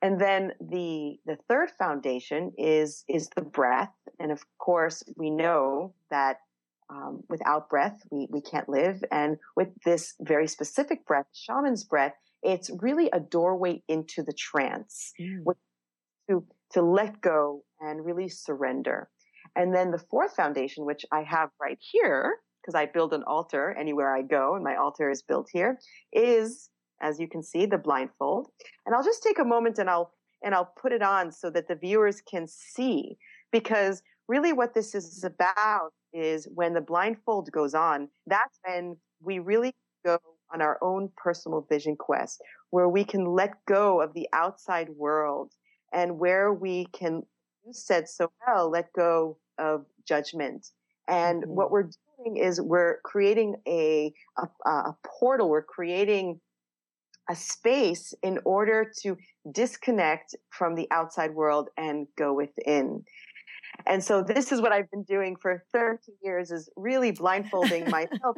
And 0.01 0.21
then 0.21 0.53
the, 0.59 1.17
the 1.25 1.37
third 1.49 1.71
foundation 1.77 2.51
is, 2.57 3.03
is 3.09 3.29
the 3.35 3.41
breath. 3.41 3.93
And 4.19 4.31
of 4.31 4.43
course, 4.59 5.03
we 5.15 5.29
know 5.29 5.93
that 6.11 6.37
um, 6.89 7.23
without 7.29 7.69
breath, 7.69 7.99
we, 8.11 8.27
we 8.29 8.41
can't 8.41 8.69
live. 8.69 9.03
And 9.11 9.37
with 9.55 9.69
this 9.83 10.13
very 10.21 10.47
specific 10.47 11.05
breath, 11.05 11.25
shaman's 11.33 11.83
breath, 11.83 12.13
it's 12.43 12.69
really 12.81 13.09
a 13.11 13.19
doorway 13.19 13.83
into 13.87 14.23
the 14.23 14.33
trance, 14.33 15.11
mm. 15.19 15.43
to, 16.29 16.45
to 16.73 16.81
let 16.81 17.19
go 17.19 17.63
and 17.81 18.05
really 18.05 18.29
surrender. 18.29 19.09
And 19.55 19.73
then 19.73 19.91
the 19.91 19.97
fourth 19.97 20.35
foundation, 20.35 20.85
which 20.85 21.05
I 21.11 21.23
have 21.23 21.49
right 21.59 21.79
here, 21.79 22.35
because 22.61 22.75
I 22.75 22.85
build 22.85 23.13
an 23.13 23.23
altar 23.25 23.75
anywhere 23.79 24.15
I 24.15 24.21
go, 24.21 24.55
and 24.55 24.63
my 24.63 24.75
altar 24.75 25.09
is 25.09 25.21
built 25.21 25.47
here, 25.51 25.79
is, 26.13 26.69
as 27.01 27.19
you 27.19 27.27
can 27.27 27.43
see, 27.43 27.65
the 27.65 27.77
blindfold. 27.77 28.49
And 28.85 28.95
I'll 28.95 29.03
just 29.03 29.23
take 29.23 29.39
a 29.39 29.45
moment 29.45 29.79
and 29.79 29.89
I'll 29.89 30.11
and 30.43 30.53
I'll 30.53 30.71
put 30.79 30.91
it 30.91 31.01
on 31.01 31.31
so 31.31 31.49
that 31.49 31.67
the 31.67 31.75
viewers 31.75 32.21
can 32.21 32.47
see, 32.47 33.17
because 33.51 34.03
really 34.27 34.53
what 34.53 34.75
this 34.75 34.93
is 34.93 35.23
about 35.23 35.93
is 36.13 36.47
when 36.53 36.73
the 36.73 36.81
blindfold 36.81 37.51
goes 37.51 37.73
on, 37.73 38.09
that's 38.27 38.59
when 38.63 38.97
we 39.19 39.39
really 39.39 39.73
go 40.05 40.19
on 40.53 40.61
our 40.61 40.77
own 40.81 41.09
personal 41.17 41.65
vision 41.69 41.95
quest, 41.95 42.41
where 42.69 42.87
we 42.87 43.03
can 43.03 43.25
let 43.25 43.53
go 43.65 43.99
of 43.99 44.13
the 44.13 44.27
outside 44.31 44.89
world 44.89 45.53
and 45.91 46.19
where 46.19 46.53
we 46.53 46.85
can, 46.93 47.23
you 47.65 47.73
said 47.73 48.07
so 48.07 48.31
well, 48.45 48.69
let 48.69 48.93
go 48.93 49.37
of 49.57 49.85
judgment. 50.07 50.67
And 51.07 51.43
mm-hmm. 51.43 51.51
what 51.51 51.71
we're 51.71 51.89
doing 52.19 52.37
is 52.37 52.61
we're 52.61 52.99
creating 53.03 53.55
a, 53.67 54.13
a, 54.37 54.69
a 54.69 54.95
portal. 55.05 55.49
We're 55.49 55.63
creating 55.63 56.39
a 57.29 57.35
space 57.35 58.13
in 58.23 58.39
order 58.45 58.89
to 59.01 59.17
disconnect 59.51 60.35
from 60.49 60.75
the 60.75 60.87
outside 60.91 61.33
world 61.33 61.69
and 61.77 62.07
go 62.17 62.33
within. 62.33 63.03
And 63.85 64.03
so 64.03 64.23
this 64.23 64.51
is 64.51 64.61
what 64.61 64.71
I've 64.71 64.89
been 64.91 65.03
doing 65.03 65.35
for 65.35 65.63
30 65.71 66.13
years 66.23 66.51
is 66.51 66.69
really 66.75 67.11
blindfolding 67.11 67.89
myself 67.89 68.37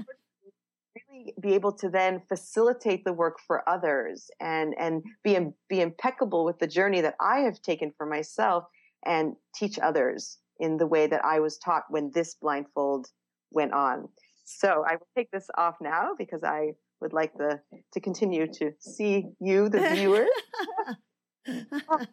really 1.10 1.34
be 1.42 1.54
able 1.54 1.72
to 1.72 1.90
then 1.90 2.22
facilitate 2.28 3.04
the 3.04 3.14
work 3.14 3.40
for 3.46 3.68
others 3.68 4.30
and 4.40 4.74
and 4.80 5.04
be 5.24 5.38
be 5.70 5.82
impeccable 5.82 6.46
with 6.46 6.60
the 6.60 6.68
journey 6.68 7.02
that 7.02 7.16
I 7.20 7.40
have 7.40 7.62
taken 7.62 7.94
for 7.98 8.06
myself 8.06 8.66
and 9.06 9.36
teach 9.56 9.80
others 9.80 10.38
in 10.60 10.78
the 10.78 10.88
way 10.88 11.08
that 11.08 11.24
I 11.24 11.40
was 11.40 11.58
taught 11.58 11.84
when 11.90 12.12
this 12.14 12.36
blindfold 12.36 13.08
went 13.52 13.74
on. 13.74 14.10
So 14.46 14.84
I 14.88 14.96
will 14.96 15.08
take 15.16 15.32
this 15.32 15.48
off 15.58 15.76
now 15.80 16.12
because 16.18 16.44
I 16.44 16.74
would 17.02 17.14
like 17.14 17.34
the 17.38 17.60
to 17.94 18.00
continue 18.00 18.48
to 18.54 18.74
see 18.80 19.26
you, 19.40 19.70
the 19.70 19.80
viewers. 19.90 20.30
oh, 21.90 22.06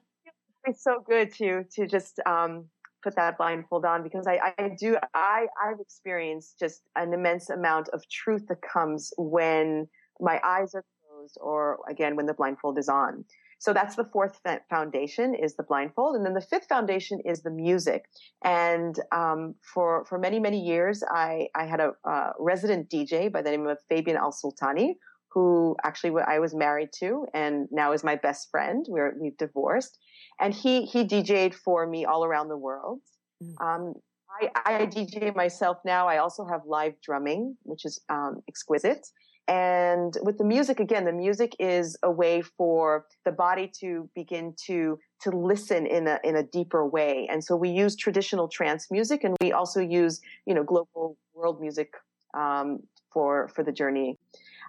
it's 0.65 0.83
so 0.83 1.03
good 1.07 1.33
to 1.35 1.65
to 1.73 1.87
just 1.87 2.21
um, 2.27 2.67
put 3.03 3.17
that 3.17 3.39
blindfold 3.39 3.85
on 3.85 4.03
because 4.03 4.27
I, 4.27 4.55
I 4.59 4.71
do 4.79 4.97
I 5.15 5.47
I've 5.65 5.81
experienced 5.81 6.59
just 6.59 6.83
an 6.97 7.13
immense 7.13 7.51
amount 7.51 7.89
of 7.91 8.09
truth 8.09 8.47
that 8.49 8.63
comes 8.63 9.13
when 9.17 9.89
my 10.21 10.41
eyes 10.43 10.75
are 10.75 10.85
closed 11.09 11.39
or 11.41 11.79
again 11.89 12.17
when 12.17 12.27
the 12.27 12.35
blindfold 12.35 12.79
is 12.79 12.89
on. 12.89 13.25
So 13.59 13.73
that's 13.73 13.97
the 13.97 14.05
fourth 14.05 14.41
foundation 14.69 15.35
is 15.35 15.57
the 15.57 15.63
blindfold, 15.63 16.17
and 16.17 16.25
then 16.25 16.35
the 16.35 16.41
fifth 16.41 16.67
foundation 16.69 17.21
is 17.25 17.43
the 17.43 17.51
music. 17.51 18.05
And 18.45 18.99
um, 19.13 19.55
for 19.75 20.05
for 20.05 20.19
many 20.19 20.39
many 20.39 20.61
years, 20.61 21.03
I 21.09 21.49
I 21.55 21.65
had 21.65 21.81
a 21.81 21.93
uh, 22.05 22.33
resident 22.39 22.91
DJ 22.91 23.33
by 23.33 23.43
the 23.43 23.51
name 23.51 23.67
of 23.67 23.79
Fabian 23.89 24.17
Al 24.17 24.33
Sultani, 24.33 24.97
who 25.31 25.77
actually 25.85 26.13
I 26.27 26.39
was 26.39 26.55
married 26.55 26.91
to, 27.01 27.27
and 27.33 27.67
now 27.71 27.93
is 27.93 28.05
my 28.05 28.17
best 28.17 28.51
friend. 28.51 28.85
We're 28.89 29.15
we've 29.19 29.37
divorced, 29.39 29.99
and 30.41 30.53
he 30.53 30.85
he 30.85 31.05
DJ'd 31.05 31.55
for 31.55 31.87
me 31.87 32.05
all 32.05 32.25
around 32.25 32.49
the 32.49 32.59
world. 32.59 33.01
Mm. 33.43 33.55
Um, 33.61 33.95
I, 34.41 34.51
I 34.65 34.87
DJ 34.87 35.35
myself 35.35 35.79
now. 35.85 36.09
I 36.09 36.19
also 36.19 36.47
have 36.47 36.63
live 36.67 36.95
drumming, 37.03 37.57
which 37.63 37.85
is 37.85 38.01
um, 38.09 38.43
exquisite. 38.49 39.07
And 39.49 40.17
with 40.23 40.39
the 40.39 40.45
music, 40.45 40.81
again, 40.81 41.05
the 41.05 41.13
music 41.13 41.55
is 41.61 41.97
a 42.03 42.11
way 42.11 42.43
for 42.43 43.07
the 43.25 43.31
body 43.31 43.71
to 43.81 44.09
begin 44.15 44.55
to 44.67 44.99
to 45.23 45.31
listen 45.31 45.87
in 45.87 46.09
a 46.09 46.19
in 46.25 46.37
a 46.37 46.43
deeper 46.43 46.85
way. 46.85 47.29
And 47.31 47.45
so 47.45 47.55
we 47.55 47.71
use 47.71 47.95
traditional 47.95 48.49
trance 48.49 48.91
music, 48.91 49.23
and 49.23 49.37
we 49.41 49.53
also 49.53 49.81
use 49.81 50.21
you 50.47 50.55
know 50.55 50.65
global 50.65 51.17
world 51.33 51.61
music 51.61 51.95
um, 52.35 52.83
for 53.13 53.49
for 53.49 53.63
the 53.63 53.73
journey. 53.73 54.19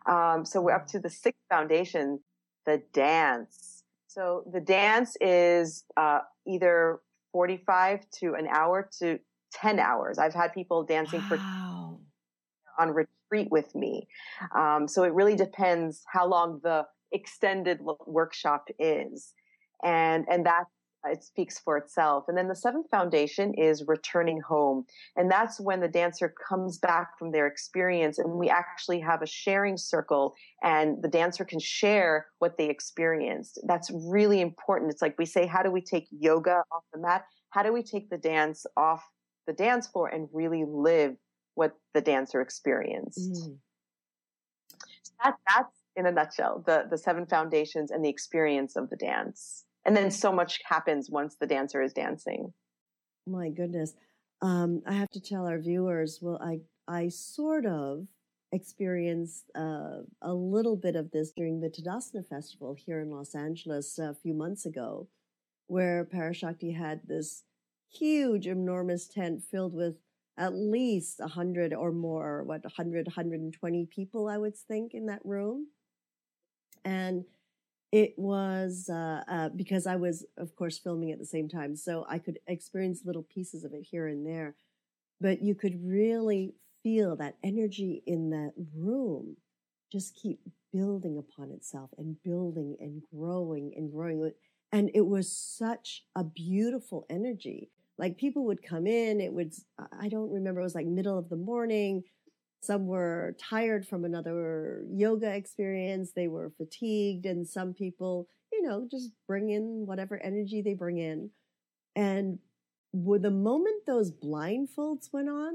Um, 0.06 0.46
so 0.46 0.62
we're 0.62 0.76
up 0.76 0.88
to 0.88 1.00
the 1.00 1.10
sixth 1.10 1.42
foundation, 1.50 2.20
the 2.66 2.82
dance. 2.94 3.84
So 4.08 4.44
the 4.52 4.62
dance 4.62 5.18
is 5.20 5.84
uh, 5.98 6.20
either 6.48 7.00
45 7.34 8.10
to 8.20 8.36
an 8.36 8.48
hour 8.48 8.90
to 9.00 9.20
10 9.54 9.80
hours. 9.80 10.18
I've 10.18 10.34
had 10.34 10.54
people 10.54 10.84
dancing 10.84 11.22
wow. 11.30 12.00
for 12.78 12.82
on 12.82 12.90
retreat 12.90 13.17
with 13.32 13.74
me. 13.76 14.08
Um, 14.56 14.88
so 14.88 15.04
it 15.04 15.14
really 15.14 15.36
depends 15.36 16.04
how 16.12 16.28
long 16.28 16.60
the 16.64 16.86
extended 17.12 17.80
workshop 18.06 18.68
is. 18.80 19.34
And, 19.84 20.26
and 20.30 20.46
that 20.46 20.66
it 21.06 21.24
speaks 21.24 21.60
for 21.60 21.78
itself. 21.78 22.26
And 22.28 22.38
then 22.38 22.48
the 22.48 22.56
seventh 22.56 22.88
foundation 22.90 23.54
is 23.54 23.84
returning 23.88 24.42
home. 24.42 24.86
And 25.16 25.32
that's 25.32 25.60
when 25.60 25.80
the 25.80 25.88
dancer 25.88 26.34
comes 26.48 26.78
back 26.78 27.18
from 27.18 27.32
their 27.32 27.48
experience 27.48 28.18
and 28.18 28.34
we 28.34 28.50
actually 28.50 29.00
have 29.02 29.22
a 29.22 29.28
sharing 29.28 29.78
circle 29.78 30.34
and 30.64 31.02
the 31.02 31.08
dancer 31.08 31.46
can 31.46 31.60
share 31.60 32.28
what 32.40 32.58
they 32.58 32.70
experienced. 32.70 33.60
That's 33.68 33.92
really 33.92 34.42
important. 34.42 34.92
It's 34.92 35.02
like 35.02 35.18
we 35.18 35.26
say, 35.26 35.46
how 35.46 35.64
do 35.64 35.72
we 35.72 35.82
take 35.82 36.08
yoga 36.12 36.64
off 36.72 36.84
the 36.94 37.00
mat? 37.00 37.26
How 37.52 37.64
do 37.64 37.72
we 37.72 37.84
take 37.84 38.10
the 38.10 38.18
dance 38.18 38.66
off 38.76 39.04
the 39.46 39.54
dance 39.54 39.88
floor 39.88 40.10
and 40.10 40.28
really 40.34 40.66
live 40.68 41.16
what 41.58 41.74
the 41.94 42.02
dancer 42.02 42.42
experienced? 42.42 43.32
Mm. 43.32 43.58
that, 45.24 45.36
that's 45.50 45.76
in 45.96 46.06
a 46.06 46.12
nutshell, 46.12 46.64
the, 46.66 46.86
the 46.90 46.98
seven 46.98 47.26
foundations 47.26 47.92
and 47.92 48.06
the 48.06 48.10
experience 48.10 48.76
of 48.76 48.90
the 48.90 48.96
dance 48.96 49.66
and 49.88 49.96
then 49.96 50.12
so 50.12 50.32
much 50.32 50.60
happens 50.66 51.10
once 51.10 51.38
the 51.40 51.48
dancer 51.48 51.82
is 51.82 51.94
dancing 51.94 52.54
my 53.26 53.50
goodness 53.50 53.94
um, 54.42 54.84
i 54.86 54.94
have 54.94 55.10
to 55.10 55.22
tell 55.22 55.48
our 55.48 55.58
viewers 55.58 56.20
well 56.22 56.40
i 56.44 56.60
i 56.88 57.08
sort 57.08 57.66
of 57.66 58.08
experienced 58.52 59.46
uh, 59.56 60.00
a 60.22 60.34
little 60.34 60.78
bit 60.78 60.96
of 60.96 61.12
this 61.12 61.32
during 61.32 61.60
the 61.60 61.70
tadasana 61.70 62.28
festival 62.28 62.76
here 62.78 63.02
in 63.02 63.10
los 63.10 63.34
angeles 63.34 63.98
a 63.98 64.14
few 64.14 64.34
months 64.34 64.66
ago 64.66 65.08
where 65.68 66.06
parashakti 66.06 66.78
had 66.78 67.02
this 67.08 67.44
huge 67.90 68.46
enormous 68.46 69.08
tent 69.08 69.42
filled 69.42 69.74
with 69.74 69.96
at 70.38 70.54
least 70.54 71.20
100 71.20 71.74
or 71.74 71.92
more 71.92 72.44
what 72.44 72.64
100 72.64 73.08
120 73.08 73.86
people 73.88 74.28
i 74.28 74.38
would 74.38 74.56
think 74.56 74.94
in 74.94 75.08
that 75.08 75.22
room 75.24 75.68
and 76.86 77.26
it 77.92 78.14
was 78.18 78.90
uh, 78.90 79.24
uh, 79.28 79.50
because 79.50 79.88
I 79.88 79.96
was, 79.96 80.26
of 80.38 80.56
course, 80.56 80.78
filming 80.78 81.12
at 81.12 81.20
the 81.20 81.26
same 81.26 81.48
time, 81.48 81.76
so 81.76 82.06
I 82.10 82.20
could 82.20 82.40
experience 82.48 83.04
little 83.06 83.24
pieces 83.24 83.64
of 83.64 83.74
it 83.74 83.88
here 83.90 84.08
and 84.08 84.26
there. 84.26 84.56
But 85.22 85.42
you 85.42 85.56
could 85.56 85.80
really 85.84 86.54
feel 86.84 87.16
that 87.16 87.38
energy 87.44 88.04
in 88.06 88.30
that 88.32 88.54
room 88.76 89.38
just 89.92 90.16
keep 90.16 90.40
building 90.74 91.18
upon 91.18 91.50
itself 91.52 91.90
and 91.98 92.22
building 92.24 92.76
and 92.80 93.02
growing 93.14 93.74
and 93.76 93.92
growing. 93.92 94.32
And 94.72 94.92
it 94.94 95.08
was 95.08 95.32
such 95.32 96.04
a 96.14 96.26
beautiful 96.26 97.06
energy. 97.10 97.72
Like 97.98 98.18
people 98.18 98.46
would 98.46 98.62
come 98.62 98.86
in, 98.86 99.20
it 99.22 99.34
would, 99.34 99.54
I 100.00 100.08
don't 100.08 100.32
remember, 100.32 100.62
it 100.62 100.64
was 100.64 100.76
like 100.76 100.86
middle 100.86 101.18
of 101.18 101.30
the 101.30 101.36
morning 101.36 102.04
some 102.62 102.88
were 102.88 103.36
tired 103.40 103.88
from 103.88 104.04
another 104.04 104.84
yoga 104.92 105.34
experience. 105.34 106.12
They 106.12 106.28
were 106.28 106.52
fatigued. 106.58 107.26
And 107.26 107.48
some 107.48 107.74
people, 107.74 108.28
you 108.52 108.62
know, 108.62 108.88
just 108.90 109.12
bring 109.28 109.50
in 109.50 109.86
whatever 109.86 110.22
energy 110.22 110.62
they 110.62 110.74
bring 110.74 110.98
in. 110.98 111.30
And 111.96 112.40
with 112.94 113.22
the 113.22 113.32
moment 113.32 113.86
those 113.86 114.12
blindfolds 114.12 115.14
went 115.14 115.30
on, 115.30 115.54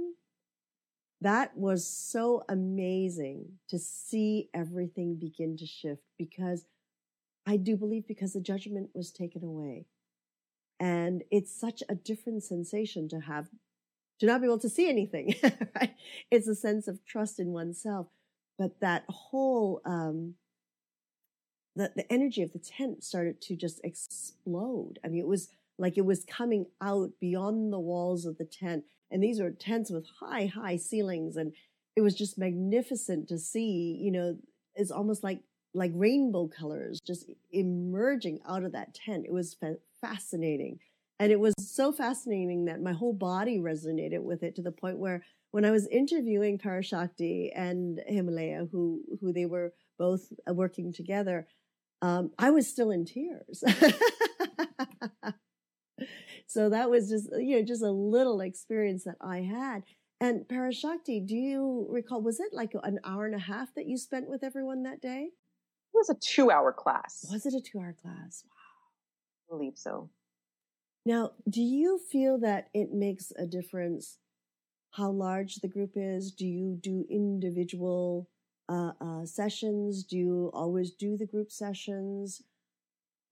that 1.21 1.57
was 1.57 1.87
so 1.87 2.45
amazing 2.49 3.47
to 3.69 3.79
see 3.79 4.49
everything 4.53 5.17
begin 5.21 5.57
to 5.59 5.67
shift 5.67 6.03
because 6.19 6.65
I 7.47 7.57
do 7.57 7.77
believe 7.77 8.07
because 8.09 8.33
the 8.33 8.41
judgment 8.41 8.91
was 8.95 9.13
taken 9.13 9.45
away. 9.45 9.87
And 10.83 11.23
it's 11.31 11.55
such 11.55 11.85
a 11.89 11.95
different 11.95 12.43
sensation 12.43 13.09
to 13.11 13.21
have 13.21 13.49
to 14.19 14.27
not 14.27 14.41
be 14.41 14.49
able 14.49 14.59
to 14.59 14.69
see 14.69 14.89
anything, 14.89 15.37
right? 15.77 15.95
It's 16.29 16.49
a 16.49 16.57
sense 16.57 16.89
of 16.89 17.05
trust 17.05 17.39
in 17.39 17.53
oneself. 17.53 18.09
But 18.59 18.81
that 18.81 19.05
whole, 19.09 19.81
um, 19.85 20.35
the, 21.77 21.93
the 21.95 22.13
energy 22.13 22.43
of 22.43 22.53
the 22.53 22.59
tent 22.59 23.05
started 23.05 23.41
to 23.43 23.55
just 23.55 23.81
explode. 23.85 24.99
I 25.05 25.09
mean, 25.09 25.21
it 25.21 25.29
was 25.29 25.51
like 25.79 25.97
it 25.97 26.05
was 26.05 26.25
coming 26.25 26.67
out 26.81 27.11
beyond 27.21 27.73
the 27.73 27.79
walls 27.79 28.27
of 28.27 28.39
the 28.39 28.45
tent. 28.45 28.83
And 29.09 29.23
these 29.23 29.41
were 29.41 29.53
tents 29.53 29.89
with 29.89 30.07
high, 30.19 30.47
high 30.47 30.79
ceilings. 30.79 31.37
And 31.37 31.53
it 31.95 32.01
was 32.01 32.17
just 32.17 32.39
magnificent 32.39 33.29
to 33.29 33.39
see, 33.39 34.01
you 34.03 34.11
know, 34.11 34.37
it's 34.75 34.91
almost 34.91 35.23
like, 35.23 35.43
like 35.75 35.93
rainbow 35.95 36.49
colors 36.49 37.01
just 37.01 37.31
emerging 37.53 38.41
out 38.49 38.65
of 38.65 38.73
that 38.73 38.95
tent. 38.95 39.27
It 39.27 39.33
was 39.33 39.55
fascinating. 40.03 40.79
And 41.19 41.33
it 41.33 41.41
was 41.41 41.55
so 41.59 41.93
fascinating 41.93 42.65
that 42.67 42.83
my 42.83 42.93
whole 42.93 43.13
body 43.13 43.59
resonated 43.59 44.23
with 44.23 44.43
it 44.43 44.57
to 44.57 44.63
the 44.63 44.73
point 44.73 44.99
where 44.99 45.25
when 45.53 45.65
I 45.65 45.71
was 45.71 45.87
interviewing 45.87 46.59
Parashakti 46.59 47.51
and 47.55 48.01
Himalaya, 48.07 48.67
who, 48.71 49.03
who 49.21 49.33
they 49.33 49.47
were 49.47 49.73
both 49.99 50.33
uh, 50.49 50.53
working 50.53 50.93
together, 50.93 51.47
um, 52.01 52.33
I 52.39 52.51
was 52.51 52.67
still 52.67 52.91
in 52.91 53.05
tears. 53.05 53.63
so 56.49 56.69
that 56.71 56.91
was 56.91 57.09
just, 57.09 57.29
you 57.39 57.57
know, 57.57 57.63
just 57.65 57.83
a 57.83 57.91
little 57.91 58.41
experience 58.41 59.05
that 59.05 59.17
I 59.21 59.43
had. 59.43 59.85
And 60.21 60.47
Parashakti, 60.49 61.27
do 61.27 61.37
you 61.37 61.87
recall, 61.89 62.23
was 62.23 62.41
it 62.41 62.53
like 62.53 62.73
an 62.83 62.99
hour 63.05 63.27
and 63.27 63.35
a 63.35 63.41
half 63.41 63.75
that 63.77 63.87
you 63.87 63.97
spent 63.97 64.29
with 64.29 64.43
everyone 64.43 64.83
that 64.85 65.01
day? 65.01 65.29
It 65.95 65.97
was 65.97 66.11
a 66.11 66.15
two 66.15 66.51
hour 66.51 66.73
class. 66.73 67.27
Was 67.31 67.47
it 67.47 67.55
a 67.55 67.61
two 67.61 67.79
hour 67.79 67.95
class? 68.01 68.45
Believe 69.53 69.77
so. 69.77 70.09
Now, 71.05 71.33
do 71.47 71.61
you 71.61 72.01
feel 72.11 72.39
that 72.39 72.69
it 72.73 72.93
makes 72.93 73.33
a 73.37 73.45
difference 73.45 74.17
how 74.93 75.11
large 75.11 75.57
the 75.57 75.69
group 75.69 75.91
is? 75.95 76.33
Do 76.33 76.47
you 76.47 76.79
do 76.81 77.05
individual 77.11 78.31
uh, 78.71 78.93
uh, 78.99 79.27
sessions? 79.27 80.05
Do 80.05 80.17
you 80.17 80.51
always 80.55 80.93
do 80.93 81.19
the 81.19 81.27
group 81.27 81.53
sessions? 81.53 82.41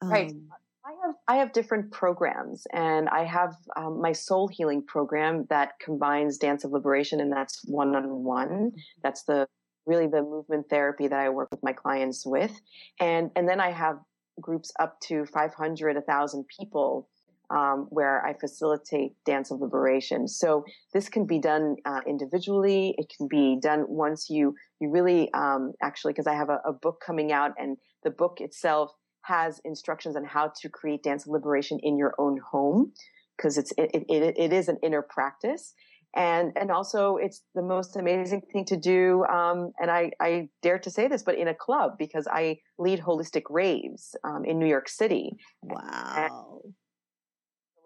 Um, 0.03 0.11
right. 0.11 0.33
I 0.85 0.93
have 1.07 1.15
I 1.27 1.37
have 1.37 1.53
different 1.53 1.91
programs, 1.91 2.67
and 2.73 3.09
I 3.09 3.25
have 3.25 3.55
um, 3.77 4.03
my 4.03 4.13
soul 4.13 4.47
healing 4.47 4.85
program 4.87 5.47
that 5.49 5.79
combines 5.83 6.37
dance 6.37 6.65
of 6.65 6.73
liberation, 6.73 7.21
and 7.21 7.33
that's 7.33 7.63
one 7.67 7.97
on 7.97 8.25
one. 8.25 8.73
That's 9.03 9.23
the 9.23 9.47
really 9.87 10.07
the 10.07 10.23
movement 10.23 10.67
therapy 10.69 11.09
that 11.09 11.19
I 11.19 11.31
work 11.31 11.49
with 11.51 11.63
my 11.63 11.73
clients 11.73 12.27
with, 12.27 12.61
and 12.99 13.31
and 13.37 13.49
then 13.49 13.61
I 13.61 13.71
have 13.71 13.99
groups 14.41 14.73
up 14.81 15.01
to 15.01 15.25
500, 15.27 15.97
1,000 15.97 16.45
people 16.59 17.09
um, 17.51 17.89
where 17.91 18.25
I 18.25 18.35
facilitate 18.35 19.13
dance 19.25 19.51
of 19.51 19.61
liberation. 19.61 20.29
So 20.29 20.65
this 20.93 21.09
can 21.09 21.27
be 21.27 21.39
done 21.39 21.77
uh, 21.85 22.01
individually. 22.07 22.95
It 22.97 23.13
can 23.17 23.27
be 23.27 23.59
done 23.61 23.85
once 23.89 24.31
you 24.31 24.55
you 24.81 24.91
really 24.91 25.33
um, 25.35 25.73
actually 25.83 26.13
because 26.13 26.27
I 26.27 26.35
have 26.35 26.49
a, 26.49 26.61
a, 26.65 26.73
book 26.73 27.03
coming 27.05 27.33
out, 27.33 27.53
and 27.59 27.77
the 28.05 28.11
book 28.11 28.41
itself 28.41 28.93
has 29.23 29.61
instructions 29.65 30.17
on 30.17 30.25
how 30.25 30.53
to 30.63 30.69
create 30.69 31.03
dance 31.03 31.27
of 31.27 31.33
liberation 31.33 31.79
in 31.83 31.99
your 31.99 32.15
own 32.19 32.39
home 32.39 32.93
because 33.37 33.59
it's 33.59 33.73
it, 33.77 33.91
it, 34.09 34.35
it 34.39 34.53
is 34.53 34.69
an 34.69 34.79
inner 34.83 35.03
practice. 35.03 35.75
And 36.17 36.53
and 36.57 36.71
also 36.71 37.17
it's 37.17 37.43
the 37.55 37.63
most 37.63 37.97
amazing 37.97 38.43
thing 38.53 38.65
to 38.67 38.77
do. 38.77 39.25
Um, 39.25 39.73
and 39.81 39.91
I, 39.91 40.11
I 40.21 40.49
dare 40.63 40.79
to 40.81 40.91
say 40.91 41.07
this, 41.07 41.23
but 41.23 41.37
in 41.39 41.49
a 41.49 41.55
club 41.55 41.93
because 41.99 42.27
I 42.31 42.59
lead 42.79 43.01
holistic 43.01 43.43
raves 43.49 44.17
um, 44.25 44.45
in 44.45 44.59
New 44.59 44.67
York 44.67 44.89
City. 44.89 45.37
Wow! 45.63 46.63
And 46.65 46.75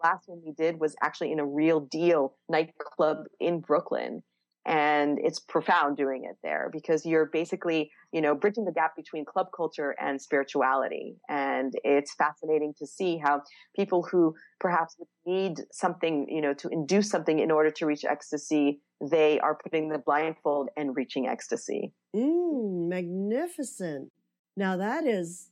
last 0.03 0.23
one 0.27 0.41
we 0.45 0.53
did 0.53 0.79
was 0.79 0.95
actually 1.01 1.31
in 1.31 1.39
a 1.39 1.45
real 1.45 1.79
deal 1.79 2.35
nightclub 2.49 3.17
in 3.39 3.59
Brooklyn. 3.59 4.23
And 4.65 5.19
it's 5.21 5.39
profound 5.39 5.95
doing 5.95 6.23
it 6.23 6.37
there 6.41 6.69
because 6.71 7.05
you're 7.05 7.25
basically, 7.25 7.91
you 8.11 8.19
know, 8.19 8.33
bridging 8.33 8.65
the 8.65 8.71
gap 8.71 8.95
between 8.95 9.23
club 9.23 9.47
culture 9.55 9.95
and 9.99 10.19
spirituality. 10.19 11.17
And 11.29 11.73
it's 11.83 12.15
fascinating 12.15 12.73
to 12.79 12.87
see 12.87 13.17
how 13.17 13.43
people 13.75 14.01
who 14.03 14.35
perhaps 14.59 14.95
need 15.25 15.59
something, 15.71 16.27
you 16.29 16.41
know, 16.41 16.53
to 16.55 16.69
induce 16.69 17.09
something 17.09 17.39
in 17.39 17.51
order 17.51 17.69
to 17.71 17.85
reach 17.85 18.05
ecstasy, 18.05 18.81
they 19.01 19.39
are 19.39 19.55
putting 19.55 19.89
the 19.89 19.99
blindfold 19.99 20.69
and 20.75 20.95
reaching 20.95 21.27
ecstasy. 21.27 21.93
Mm, 22.15 22.87
magnificent. 22.89 24.11
Now 24.57 24.77
that 24.77 25.05
is, 25.05 25.49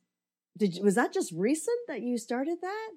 did 0.58 0.80
was 0.84 0.96
that 0.96 1.14
just 1.14 1.32
recent 1.36 1.78
that 1.88 2.02
you 2.02 2.18
started 2.18 2.58
that? 2.62 2.90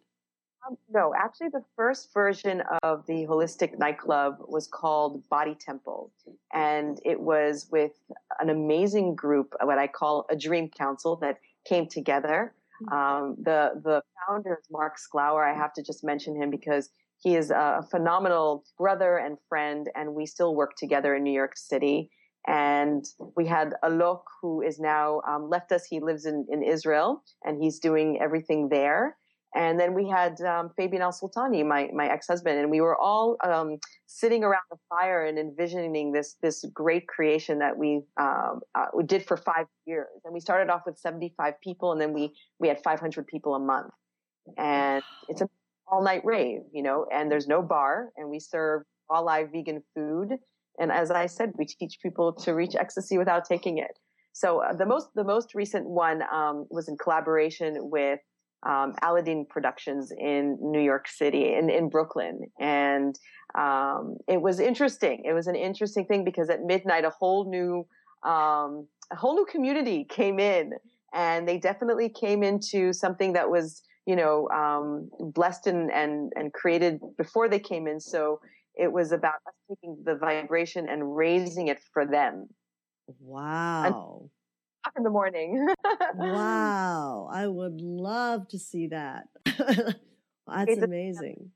Um, 0.67 0.77
no, 0.91 1.13
actually, 1.17 1.49
the 1.49 1.65
first 1.77 2.13
version 2.13 2.63
of 2.83 3.05
the 3.07 3.27
holistic 3.27 3.79
nightclub 3.79 4.37
was 4.47 4.67
called 4.67 5.29
Body 5.29 5.55
Temple, 5.55 6.13
and 6.53 6.99
it 7.05 7.21
was 7.21 7.69
with 7.71 7.93
an 8.41 8.51
amazing 8.51 9.15
group, 9.15 9.55
what 9.63 9.79
I 9.79 9.87
call 9.87 10.27
a 10.31 10.37
dream 10.37 10.69
council, 10.69 11.17
that 11.17 11.39
came 11.69 11.87
together. 11.89 12.55
Mm-hmm. 12.83 12.95
Um, 12.95 13.37
the 13.43 13.81
the 13.83 14.03
founder 14.27 14.59
is 14.61 14.67
Mark 14.71 14.97
Sklower. 14.99 15.45
I 15.45 15.57
have 15.57 15.73
to 15.75 15.83
just 15.83 16.05
mention 16.05 16.41
him 16.41 16.51
because 16.51 16.91
he 17.19 17.37
is 17.37 17.51
a 17.51 17.87
phenomenal 17.91 18.65
brother 18.79 19.17
and 19.19 19.39
friend, 19.49 19.89
and 19.95 20.15
we 20.15 20.27
still 20.27 20.55
work 20.55 20.77
together 20.77 21.15
in 21.15 21.23
New 21.23 21.33
York 21.33 21.57
City. 21.57 22.11
And 22.49 23.05
we 23.37 23.47
had 23.47 23.75
Alok, 23.83 24.23
who 24.41 24.63
is 24.63 24.79
now 24.79 25.21
um, 25.29 25.51
left 25.51 25.73
us. 25.73 25.85
He 25.85 25.99
lives 25.99 26.27
in, 26.27 26.47
in 26.49 26.63
Israel, 26.63 27.25
and 27.45 27.61
he's 27.61 27.81
doing 27.81 28.21
everything 28.21 28.69
there. 28.69 29.17
And 29.57 29.81
then 29.81 29.95
we 29.95 30.07
had 30.07 30.39
um, 30.43 30.71
Fabian 30.77 31.01
Al 31.01 31.13
Sultani, 31.13 31.65
my, 31.65 31.89
my 31.95 32.07
ex-husband, 32.07 32.59
and 32.59 32.71
we 32.71 32.83
were 32.83 32.95
all 32.95 33.39
um, 33.43 33.79
sitting 34.05 34.45
around 34.45 34.65
the 34.71 34.77
fire 34.91 35.25
and 35.25 35.39
envisioning 35.39 36.13
this 36.13 36.37
this 36.43 36.63
great 36.75 37.09
creation 37.09 37.59
that 37.61 37.79
we 37.79 38.03
um, 38.21 38.61
uh, 38.75 38.87
we 38.95 39.03
did 39.03 39.25
for 39.27 39.39
five 39.39 39.65
years. 39.87 40.09
And 40.25 40.35
we 40.35 40.41
started 40.41 40.71
off 40.71 40.83
with 40.85 40.99
75 40.99 41.55
people, 41.63 41.93
and 41.93 42.01
then 42.01 42.13
we 42.13 42.35
we 42.59 42.69
had 42.69 42.83
500 42.83 43.27
people 43.27 43.55
a 43.55 43.59
month. 43.59 43.93
And 44.59 45.03
it's 45.31 45.41
an 45.41 45.49
all 45.89 46.03
night 46.05 46.23
rave, 46.23 46.61
you 46.71 46.83
know. 46.83 47.07
And 47.11 47.31
there's 47.31 47.49
no 47.49 47.63
bar, 47.63 48.11
and 48.19 48.29
we 48.29 48.41
serve 48.41 48.83
all 49.09 49.25
live 49.25 49.53
vegan 49.53 49.83
food. 49.95 50.35
And 50.79 50.93
as 50.93 51.11
I 51.11 51.25
said, 51.25 51.53
we 51.57 51.65
teach 51.65 51.99
people 52.03 52.35
to 52.35 52.53
reach 52.53 52.75
ecstasy 52.75 53.17
without 53.17 53.47
taking 53.47 53.79
it. 53.79 53.99
So 54.35 54.63
uh, 54.63 54.75
the 54.75 54.85
most 54.85 55.09
the 55.15 55.25
most 55.25 55.55
recent 55.55 55.89
one 55.89 56.23
um, 56.31 56.67
was 56.69 56.89
in 56.89 56.99
collaboration 56.99 57.77
with 57.79 58.21
um, 58.63 58.95
Aladdin 59.03 59.47
Productions 59.49 60.13
in 60.17 60.59
New 60.61 60.81
York 60.81 61.09
City, 61.09 61.55
in, 61.55 61.71
in 61.71 61.89
Brooklyn. 61.89 62.41
And 62.59 63.19
um, 63.57 64.17
it 64.29 64.41
was 64.41 64.61
interesting. 64.61 65.25
It 65.25 65.33
was 65.33 65.47
an 65.47 65.57
interesting 65.57 66.07
thing 66.07 66.25
because 66.25 66.51
at 66.51 66.63
midnight, 66.63 67.05
a 67.05 67.11
whole 67.11 67.49
new, 67.49 67.87
um, 68.29 68.87
a 69.13 69.17
whole 69.17 69.35
new 69.35 69.47
community 69.47 70.05
came 70.05 70.39
in 70.39 70.73
and 71.15 71.49
they 71.49 71.59
definitely 71.59 72.09
came 72.09 72.43
into 72.43 72.93
something 72.93 73.35
that 73.35 73.51
was, 73.51 73.83
you 74.07 74.17
know, 74.17 74.49
um, 74.51 75.11
blessed 75.33 75.69
and, 75.69 75.91
and, 75.93 76.33
and 76.37 76.53
created 76.53 77.01
before 77.17 77.49
they 77.49 77.61
came 77.61 77.87
in. 77.87 78.01
So 78.01 78.41
it 78.75 78.93
was 78.93 79.13
about 79.13 79.35
us 79.47 79.55
taking 79.69 79.97
the 80.05 80.17
vibration 80.17 80.89
and 80.89 81.17
raising 81.17 81.69
it 81.69 81.81
for 81.93 82.05
them. 82.05 82.49
Wow 83.21 84.31
in 84.97 85.03
the 85.03 85.11
morning. 85.11 85.67
wow. 86.15 87.29
I 87.33 87.47
would 87.47 87.81
love 87.81 88.49
to 88.49 88.59
see 88.59 88.89
that. 88.89 89.25
That's 89.47 90.79
amazing. 90.79 91.51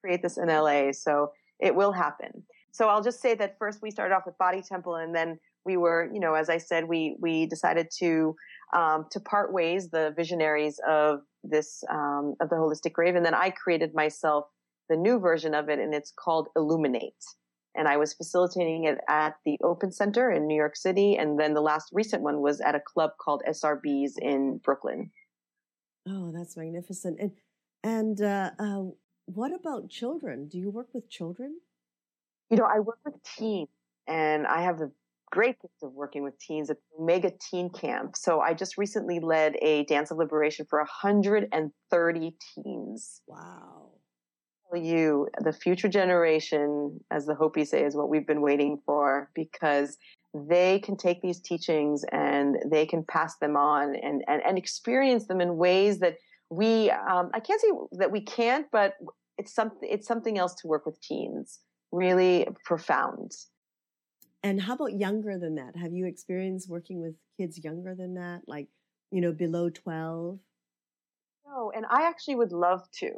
Create 0.00 0.22
this 0.22 0.38
in 0.38 0.48
LA. 0.48 0.92
So 0.92 1.32
it 1.60 1.74
will 1.74 1.92
happen. 1.92 2.44
So 2.72 2.88
I'll 2.88 3.02
just 3.02 3.20
say 3.20 3.34
that 3.34 3.56
first 3.58 3.80
we 3.82 3.90
started 3.90 4.14
off 4.14 4.22
with 4.26 4.38
Body 4.38 4.62
Temple 4.62 4.96
and 4.96 5.14
then 5.14 5.38
we 5.64 5.76
were, 5.76 6.10
you 6.12 6.20
know, 6.20 6.34
as 6.34 6.48
I 6.48 6.58
said, 6.58 6.88
we, 6.88 7.16
we 7.20 7.46
decided 7.46 7.88
to, 7.98 8.34
um, 8.74 9.06
to 9.12 9.20
part 9.20 9.52
ways, 9.52 9.90
the 9.90 10.12
visionaries 10.16 10.80
of 10.88 11.20
this, 11.44 11.84
um, 11.90 12.34
of 12.40 12.48
the 12.48 12.56
holistic 12.56 12.96
rave. 12.96 13.14
And 13.14 13.24
then 13.24 13.34
I 13.34 13.50
created 13.50 13.94
myself 13.94 14.46
the 14.88 14.96
new 14.96 15.18
version 15.20 15.54
of 15.54 15.68
it 15.68 15.78
and 15.78 15.94
it's 15.94 16.12
called 16.16 16.48
Illuminate 16.56 17.14
and 17.74 17.88
I 17.88 17.96
was 17.96 18.12
facilitating 18.12 18.84
it 18.84 18.98
at 19.08 19.36
the 19.44 19.56
Open 19.62 19.92
Center 19.92 20.30
in 20.30 20.46
New 20.46 20.56
York 20.56 20.76
City. 20.76 21.16
And 21.16 21.38
then 21.38 21.54
the 21.54 21.60
last 21.60 21.88
recent 21.92 22.22
one 22.22 22.40
was 22.40 22.60
at 22.60 22.74
a 22.74 22.80
club 22.80 23.12
called 23.18 23.42
SRBs 23.48 24.18
in 24.18 24.58
Brooklyn. 24.58 25.10
Oh, 26.08 26.32
that's 26.32 26.56
magnificent. 26.56 27.18
And, 27.20 27.32
and, 27.82 28.20
uh, 28.20 28.50
uh, 28.58 28.82
what 29.26 29.54
about 29.54 29.88
children? 29.88 30.48
Do 30.48 30.58
you 30.58 30.70
work 30.70 30.88
with 30.92 31.08
children? 31.08 31.58
You 32.50 32.56
know, 32.56 32.68
I 32.70 32.80
work 32.80 32.98
with 33.04 33.14
teens 33.22 33.68
and 34.06 34.46
I 34.46 34.62
have 34.62 34.78
the 34.78 34.92
great 35.30 35.58
gift 35.62 35.74
of 35.82 35.94
working 35.94 36.22
with 36.22 36.38
teens 36.38 36.68
at 36.68 36.76
the 36.76 37.02
Omega 37.02 37.32
Teen 37.50 37.70
Camp. 37.70 38.16
So 38.16 38.40
I 38.40 38.52
just 38.52 38.76
recently 38.76 39.20
led 39.20 39.56
a 39.62 39.84
dance 39.84 40.10
of 40.10 40.18
liberation 40.18 40.66
for 40.68 40.78
130 40.80 42.36
teens. 42.54 43.22
Wow 43.26 43.81
you 44.76 45.28
the 45.38 45.52
future 45.52 45.88
generation, 45.88 47.00
as 47.10 47.26
the 47.26 47.34
Hopi 47.34 47.64
say, 47.64 47.84
is 47.84 47.94
what 47.94 48.08
we've 48.08 48.26
been 48.26 48.42
waiting 48.42 48.80
for 48.86 49.30
because 49.34 49.98
they 50.34 50.78
can 50.80 50.96
take 50.96 51.20
these 51.20 51.40
teachings 51.40 52.04
and 52.10 52.56
they 52.70 52.86
can 52.86 53.04
pass 53.04 53.36
them 53.36 53.56
on 53.56 53.94
and, 53.94 54.24
and, 54.26 54.42
and 54.44 54.56
experience 54.56 55.26
them 55.26 55.40
in 55.40 55.56
ways 55.56 55.98
that 55.98 56.16
we, 56.48 56.90
um, 56.90 57.30
I 57.34 57.40
can't 57.40 57.60
say 57.60 57.68
that 57.92 58.10
we 58.10 58.20
can't, 58.20 58.66
but 58.72 58.94
it's 59.38 59.54
something, 59.54 59.88
it's 59.90 60.06
something 60.06 60.38
else 60.38 60.54
to 60.56 60.66
work 60.66 60.86
with 60.86 61.00
teens. 61.00 61.60
Really 61.90 62.46
profound. 62.64 63.32
And 64.42 64.60
how 64.60 64.74
about 64.74 64.98
younger 64.98 65.38
than 65.38 65.54
that? 65.56 65.76
Have 65.76 65.92
you 65.92 66.06
experienced 66.06 66.68
working 66.68 67.00
with 67.00 67.14
kids 67.38 67.62
younger 67.62 67.94
than 67.94 68.14
that? 68.14 68.42
Like, 68.46 68.68
you 69.10 69.20
know, 69.20 69.32
below 69.32 69.70
12? 69.70 70.38
No, 71.46 71.72
and 71.74 71.84
I 71.88 72.08
actually 72.08 72.36
would 72.36 72.52
love 72.52 72.90
to. 73.00 73.10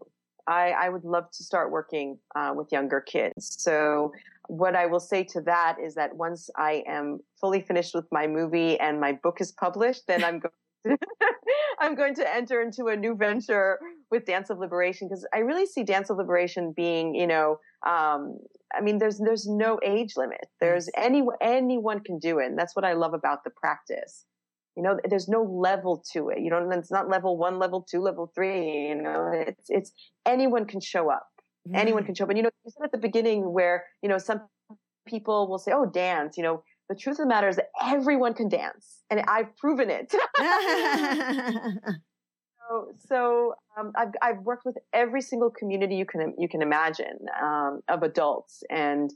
I, 0.47 0.71
I 0.71 0.89
would 0.89 1.05
love 1.05 1.31
to 1.33 1.45
start 1.45 1.71
working 1.71 2.19
uh, 2.35 2.53
with 2.55 2.71
younger 2.73 3.01
kids. 3.01 3.57
So 3.63 4.13
what 4.49 4.77
I 4.77 4.87
will 4.87 5.01
say 5.01 5.25
to 5.25 5.41
that 5.43 5.77
is 5.83 5.95
that 5.95 6.17
once 6.17 6.51
I 6.57 6.85
am 6.87 7.21
fully 7.41 7.61
finished 7.61 7.95
with 7.95 8.07
my 8.13 8.27
movie 8.27 8.79
and 8.79 9.01
my 9.01 9.13
book 9.13 9.41
is 9.41 9.53
published, 9.53 10.07
then 10.07 10.23
I'm 10.23 10.41
going 10.41 10.53
to, 10.87 10.99
I'm 11.81 11.95
going 11.95 12.15
to 12.17 12.35
enter 12.35 12.61
into 12.61 12.87
a 12.87 12.97
new 12.97 13.15
venture 13.15 13.79
with 14.11 14.27
Dance 14.27 14.51
of 14.51 14.59
Liberation 14.59 15.09
because 15.09 15.27
I 15.33 15.39
really 15.39 15.67
see 15.67 15.83
Dance 15.83 16.11
of 16.11 16.19
Liberation 16.19 16.73
being, 16.77 17.15
you 17.15 17.27
know, 17.27 17.59
um, 17.87 18.39
I 18.75 18.81
mean, 18.81 18.99
there's 18.99 19.19
there's 19.19 19.47
no 19.47 19.79
age 19.85 20.15
limit. 20.17 20.47
There's 20.61 20.89
any 20.97 21.23
anyone 21.41 22.01
can 22.01 22.19
do 22.19 22.39
it. 22.39 22.47
And 22.47 22.59
that's 22.59 22.75
what 22.75 22.85
I 22.85 22.95
love 22.95 23.15
about 23.15 23.45
the 23.45 23.51
practice. 23.51 24.25
You 24.77 24.83
know, 24.83 24.99
there's 25.09 25.29
no 25.29 25.43
level 25.43 26.03
to 26.13 26.31
it. 26.31 26.41
You 26.41 26.51
know, 26.51 26.69
it's 26.71 26.91
not 26.91 27.09
level 27.09 27.37
one, 27.37 27.59
level 27.59 27.87
two, 27.89 28.01
level 28.01 28.31
three. 28.35 28.89
You 28.89 28.97
know, 28.97 29.31
it's 29.33 29.67
it's 29.69 29.93
anyone 30.27 30.67
can 30.67 30.81
show 30.81 31.11
up. 31.11 31.29
Mm. 31.69 31.77
Anyone 31.77 32.05
can 32.05 32.15
show 32.15 32.25
up. 32.25 32.31
And 32.31 32.39
you 32.39 32.43
know, 32.43 32.51
you 32.65 32.71
said 32.71 32.85
at 32.85 32.93
the 32.93 32.99
beginning 32.99 33.53
where 33.53 33.85
you 34.03 34.09
know 34.09 34.19
some 34.19 34.43
people 35.07 35.49
will 35.49 35.59
say, 35.59 35.73
"Oh, 35.73 35.87
dance." 35.87 36.37
You 36.37 36.43
know, 36.43 36.65
the 36.89 36.97
truth 36.97 37.19
of 37.19 37.25
the 37.25 37.29
matter 37.29 37.49
is 37.49 37.57
that 37.57 37.71
everyone 37.83 38.35
can 38.35 38.49
dance, 38.49 39.03
and 39.11 39.21
I've 39.29 39.57
proven 39.57 39.91
it. 39.91 40.13
So, 42.69 42.95
so 43.07 43.55
um, 43.79 43.93
I've, 43.97 44.13
I've 44.23 44.39
worked 44.41 44.65
with 44.65 44.79
every 44.93 45.21
single 45.21 45.51
community 45.51 45.97
you 45.97 46.07
can 46.07 46.35
you 46.39 46.49
can 46.49 46.63
imagine 46.63 47.19
um, 47.43 47.81
of 47.89 48.03
adults, 48.03 48.63
and 48.71 49.13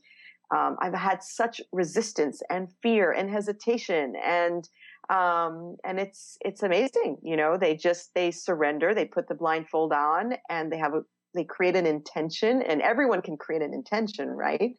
um, 0.54 0.76
I've 0.80 0.94
had 0.94 1.22
such 1.22 1.60
resistance 1.72 2.42
and 2.50 2.68
fear 2.82 3.12
and 3.12 3.30
hesitation, 3.30 4.14
and 4.24 4.68
um, 5.10 5.76
and 5.84 5.98
it's 5.98 6.36
it's 6.40 6.62
amazing. 6.62 7.18
You 7.22 7.36
know, 7.36 7.56
they 7.56 7.76
just 7.76 8.10
they 8.14 8.30
surrender, 8.30 8.94
they 8.94 9.06
put 9.06 9.28
the 9.28 9.34
blindfold 9.34 9.92
on, 9.92 10.34
and 10.48 10.70
they 10.70 10.78
have 10.78 10.94
a 10.94 11.02
they 11.34 11.44
create 11.44 11.76
an 11.76 11.86
intention, 11.86 12.62
and 12.62 12.82
everyone 12.82 13.22
can 13.22 13.36
create 13.36 13.62
an 13.62 13.74
intention, 13.74 14.28
right? 14.28 14.76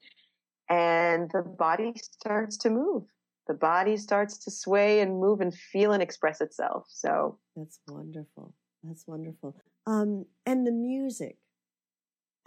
And 0.69 1.29
the 1.33 1.41
body 1.41 1.93
starts 1.97 2.57
to 2.57 2.69
move 2.69 3.03
the 3.49 3.55
body 3.55 3.97
starts 3.97 4.37
to 4.37 4.51
sway 4.51 5.01
and 5.01 5.19
move 5.19 5.41
and 5.41 5.53
feel 5.53 5.91
and 5.91 6.03
express 6.03 6.39
itself. 6.39 6.85
So 6.87 7.39
that's 7.55 7.79
wonderful. 7.87 8.53
That's 8.83 9.05
wonderful. 9.07 9.57
Um, 9.87 10.25
and 10.45 10.65
the 10.65 10.71
music. 10.71 11.37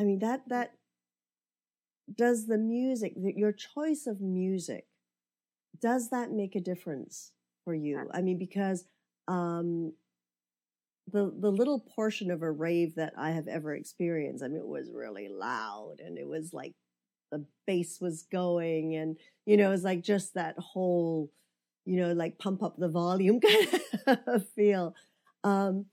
I 0.00 0.04
mean 0.04 0.20
that 0.20 0.42
that 0.48 0.74
does 2.16 2.46
the 2.46 2.58
music 2.58 3.12
your 3.16 3.52
choice 3.52 4.06
of 4.06 4.20
music 4.20 4.86
does 5.80 6.10
that 6.10 6.32
make 6.32 6.56
a 6.56 6.60
difference 6.60 7.32
for 7.64 7.74
you? 7.74 8.08
I 8.12 8.22
mean 8.22 8.38
because 8.38 8.84
um, 9.28 9.92
the 11.10 11.32
the 11.38 11.50
little 11.50 11.80
portion 11.80 12.30
of 12.30 12.42
a 12.42 12.50
rave 12.50 12.94
that 12.96 13.12
I 13.16 13.30
have 13.30 13.48
ever 13.48 13.74
experienced, 13.74 14.42
I 14.42 14.48
mean, 14.48 14.58
it 14.58 14.66
was 14.66 14.90
really 14.92 15.28
loud 15.28 15.96
and 16.04 16.18
it 16.18 16.26
was 16.26 16.52
like 16.52 16.74
the 17.30 17.44
bass 17.66 17.98
was 18.00 18.24
going 18.30 18.94
and 18.94 19.16
you 19.46 19.56
know 19.56 19.68
it 19.68 19.70
was 19.70 19.84
like 19.84 20.02
just 20.02 20.34
that 20.34 20.54
whole 20.58 21.30
you 21.84 21.96
know 21.96 22.12
like 22.12 22.38
pump 22.38 22.62
up 22.62 22.76
the 22.76 22.88
volume 22.88 23.40
kind 24.06 24.18
of 24.26 24.48
feel. 24.50 24.94
Um 25.44 25.86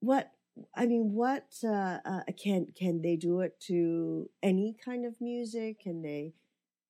what 0.00 0.30
i 0.74 0.84
mean 0.86 1.12
what 1.12 1.46
uh, 1.64 1.98
uh, 2.04 2.20
can 2.42 2.66
can 2.76 3.00
they 3.02 3.16
do 3.16 3.40
it 3.40 3.58
to 3.60 4.28
any 4.42 4.76
kind 4.84 5.06
of 5.06 5.14
music? 5.20 5.80
Can 5.80 6.02
they 6.02 6.32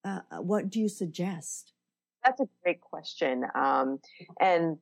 uh, 0.04 0.20
uh 0.30 0.42
what 0.42 0.70
do 0.70 0.80
you 0.80 0.88
suggest 0.88 1.72
that's 2.24 2.40
a 2.40 2.48
great 2.62 2.80
question 2.80 3.44
um 3.54 3.98
and 4.40 4.78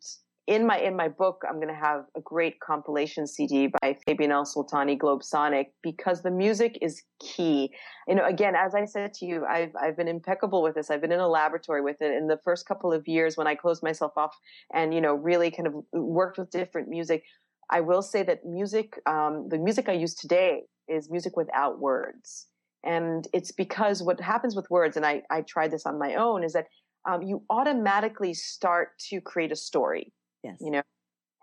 in 0.49 0.67
my 0.67 0.79
in 0.79 0.97
my 0.97 1.09
book, 1.09 1.43
I'm 1.47 1.57
going 1.57 1.69
to 1.69 1.75
have 1.75 2.07
a 2.17 2.23
great 2.23 2.59
compilation 2.59 3.27
CD 3.27 3.71
by 3.83 3.99
Fabian 4.07 4.31
Alsultany, 4.31 4.99
Globe 4.99 5.23
Sonic, 5.23 5.75
because 5.83 6.23
the 6.23 6.31
music 6.31 6.79
is 6.81 7.03
key. 7.21 7.71
You 8.09 8.15
know, 8.15 8.25
again, 8.25 8.55
as 8.57 8.75
I 8.75 8.87
said 8.87 9.13
to 9.15 9.27
you, 9.27 9.45
I've 9.45 9.73
I've 9.79 9.95
been 9.95 10.09
impeccable 10.09 10.63
with 10.63 10.75
this. 10.75 10.91
I've 10.91 11.03
been 11.03 11.13
in 11.13 11.21
a 11.21 11.29
laboratory 11.29 11.83
with 11.83 12.01
it. 12.01 12.17
In 12.17 12.29
the 12.29 12.39
first 12.45 12.67
couple 12.67 12.95
of 12.95 13.07
years, 13.07 13.37
when 13.37 13.47
I 13.47 13.55
closed 13.55 13.83
myself 13.83 14.13
off 14.17 14.35
and 14.73 14.95
you 14.95 15.03
know 15.03 15.15
really 15.15 15.51
kind 15.51 15.67
of 15.67 15.75
worked 15.93 16.39
with 16.39 16.51
different 16.51 16.89
music, 16.89 17.25
I 17.69 17.83
will 17.83 18.03
say 18.03 18.23
that 18.23 18.47
music, 18.47 18.99
um, 19.05 19.51
the 19.51 19.59
music 19.59 19.91
I 19.91 19.93
use 19.93 20.15
today, 20.15 20.63
is 20.89 21.11
music 21.11 21.37
without 21.37 21.79
words, 21.79 22.47
and 22.83 23.29
it's 23.35 23.53
because 23.53 24.03
what 24.03 24.19
happens 24.19 24.57
with 24.57 24.71
words, 24.71 24.97
and 24.97 25.05
I 25.05 25.25
I 25.31 25.43
tried 25.43 25.73
this 25.73 25.85
on 25.85 25.99
my 25.99 26.15
own, 26.15 26.43
is 26.43 26.55
that 26.55 26.69
um, 27.09 27.23
you 27.23 27.43
automatically 27.51 28.35
start 28.35 28.91
to 29.09 29.21
create 29.21 29.51
a 29.51 29.57
story 29.57 30.13
Yes. 30.43 30.57
You 30.61 30.71
know, 30.71 30.83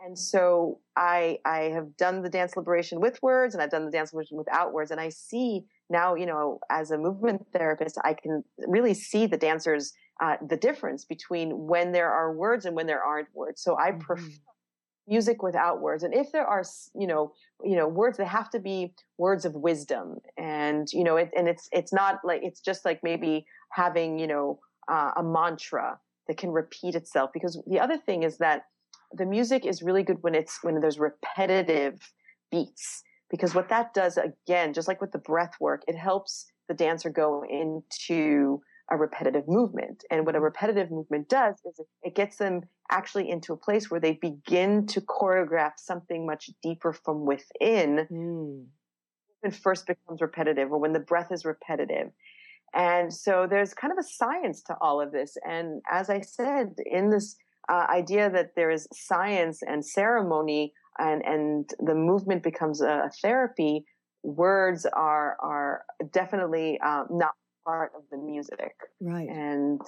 and 0.06 0.18
so 0.18 0.80
I 0.96 1.40
I 1.46 1.72
have 1.74 1.98
done 1.98 2.22
the 2.22 2.30
dance 2.30 2.56
liberation 2.56 3.00
with 3.00 3.22
words 3.22 3.54
and 3.54 3.62
I've 3.62 3.72
done 3.72 3.86
the 3.86 3.92
dance 3.92 4.14
liberation 4.14 4.38
without 4.38 4.74
words. 4.74 4.92
And 4.92 5.00
I 5.00 5.10
see 5.10 5.66
now, 5.90 6.16
you 6.16 6.26
know, 6.26 6.60
as 6.70 6.92
a 6.92 6.98
movement 6.98 7.46
therapist, 7.54 7.98
I 8.04 8.14
can 8.14 8.44
really 8.68 8.94
see 8.94 9.28
the 9.28 9.38
dancers, 9.38 9.94
uh, 10.22 10.38
the 10.48 10.58
difference 10.58 11.06
between 11.06 11.68
when 11.68 11.92
there 11.92 12.12
are 12.12 12.34
words 12.34 12.66
and 12.66 12.76
when 12.76 12.88
there 12.88 13.04
aren't 13.04 13.28
words. 13.34 13.62
So 13.62 13.78
I 13.78 13.92
mm-hmm. 13.92 14.00
prefer 14.00 14.32
music 15.08 15.44
without 15.44 15.82
words. 15.82 16.04
And 16.04 16.16
if 16.16 16.32
there 16.32 16.48
are, 16.48 16.64
you 16.96 17.06
know, 17.06 17.32
you 17.64 17.76
know, 17.76 17.88
words, 17.88 18.18
they 18.18 18.26
have 18.26 18.50
to 18.50 18.60
be 18.60 18.94
words 19.20 19.46
of 19.46 19.54
wisdom. 19.54 20.18
And, 20.36 20.88
you 20.92 21.04
know, 21.04 21.18
it, 21.18 21.30
and 21.38 21.48
it's, 21.48 21.70
it's 21.72 21.94
not 21.94 22.22
like, 22.24 22.42
it's 22.44 22.60
just 22.60 22.86
like 22.86 23.02
maybe 23.04 23.46
having, 23.72 24.18
you 24.18 24.26
know, 24.26 24.60
uh, 24.88 25.12
a 25.18 25.24
mantra 25.24 26.00
that 26.28 26.38
can 26.38 26.52
repeat 26.52 26.96
itself. 26.96 27.32
Because 27.34 27.62
the 27.68 27.80
other 27.80 27.98
thing 27.98 28.24
is 28.24 28.38
that 28.38 28.66
the 29.12 29.26
music 29.26 29.66
is 29.66 29.82
really 29.82 30.04
good 30.04 30.18
when 30.22 30.36
it's 30.36 30.60
when 30.64 30.80
there's 30.80 31.00
repetitive 31.00 32.00
beats. 32.52 33.04
Because 33.30 33.56
what 33.56 33.70
that 33.70 33.94
does 33.94 34.18
again 34.18 34.74
just 34.74 34.88
like 34.88 35.02
with 35.02 35.12
the 35.12 35.18
breath 35.18 35.54
work 35.60 35.84
it 35.88 35.96
helps 35.96 36.46
the 36.68 36.74
dancer 36.74 37.10
go 37.10 37.44
into 37.50 38.62
a 38.92 38.98
repetitive 38.98 39.48
movement. 39.48 40.04
And 40.12 40.26
what 40.26 40.36
a 40.36 40.40
repetitive 40.40 40.92
movement 40.92 41.28
does 41.28 41.56
is 41.66 41.80
it 42.04 42.16
gets 42.16 42.38
them 42.38 42.62
actually 42.92 43.30
into 43.30 43.52
a 43.52 43.58
place 43.58 43.90
where 43.90 44.00
they 44.00 44.14
begin 44.14 44.86
to 44.88 45.02
choreograph 45.02 45.74
something 45.78 46.26
much 46.26 46.52
deeper 46.62 46.94
from 46.94 47.26
within. 47.26 48.08
Mm. 48.12 48.66
when 49.42 49.52
first 49.52 49.88
becomes 49.88 50.22
repetitive 50.22 50.72
or 50.72 50.80
when 50.80 50.94
the 50.94 51.00
breath 51.00 51.32
is 51.32 51.46
repetitive 51.46 52.12
and 52.74 53.14
so 53.14 53.48
there's 53.50 53.74
kind 53.74 53.92
of 53.92 53.98
a 53.98 54.04
science 54.04 54.62
to 54.62 54.76
all 54.82 55.02
of 55.02 55.12
this 55.12 55.38
and 55.48 55.82
as 55.92 56.10
i 56.10 56.20
said 56.20 56.76
in 56.86 57.10
this 57.10 57.36
uh, 57.70 57.88
idea 57.90 58.30
that 58.30 58.52
there 58.56 58.70
is 58.70 58.88
science 58.94 59.62
and 59.64 59.86
ceremony 59.86 60.74
and, 61.00 61.26
and 61.26 61.70
the 61.80 61.96
movement 61.96 62.44
becomes 62.44 62.82
a, 62.82 63.10
therapy, 63.22 63.86
words 64.24 64.86
are, 64.86 65.38
are 65.40 65.86
definitely 66.12 66.80
um, 66.82 67.08
not 67.10 67.34
part 67.66 67.92
of 67.96 68.04
the 68.12 68.18
music. 68.18 68.74
Right. 69.02 69.28
And 69.28 69.82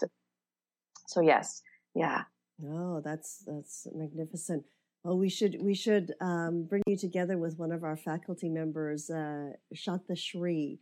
so, 1.07 1.21
yes, 1.21 1.61
yeah. 1.95 2.23
Oh, 2.65 3.01
that's, 3.03 3.43
that's 3.45 3.87
magnificent. 3.93 4.63
Well, 5.03 5.17
we 5.17 5.29
should 5.29 5.57
we 5.61 5.73
should 5.73 6.13
um, 6.19 6.65
bring 6.67 6.81
you 6.85 6.97
together 6.97 7.37
with 7.37 7.57
one 7.57 7.71
of 7.71 7.83
our 7.83 7.95
faculty 7.95 8.49
members, 8.49 9.09
uh, 9.09 9.51
Shanta 9.73 10.15
Shri, 10.15 10.79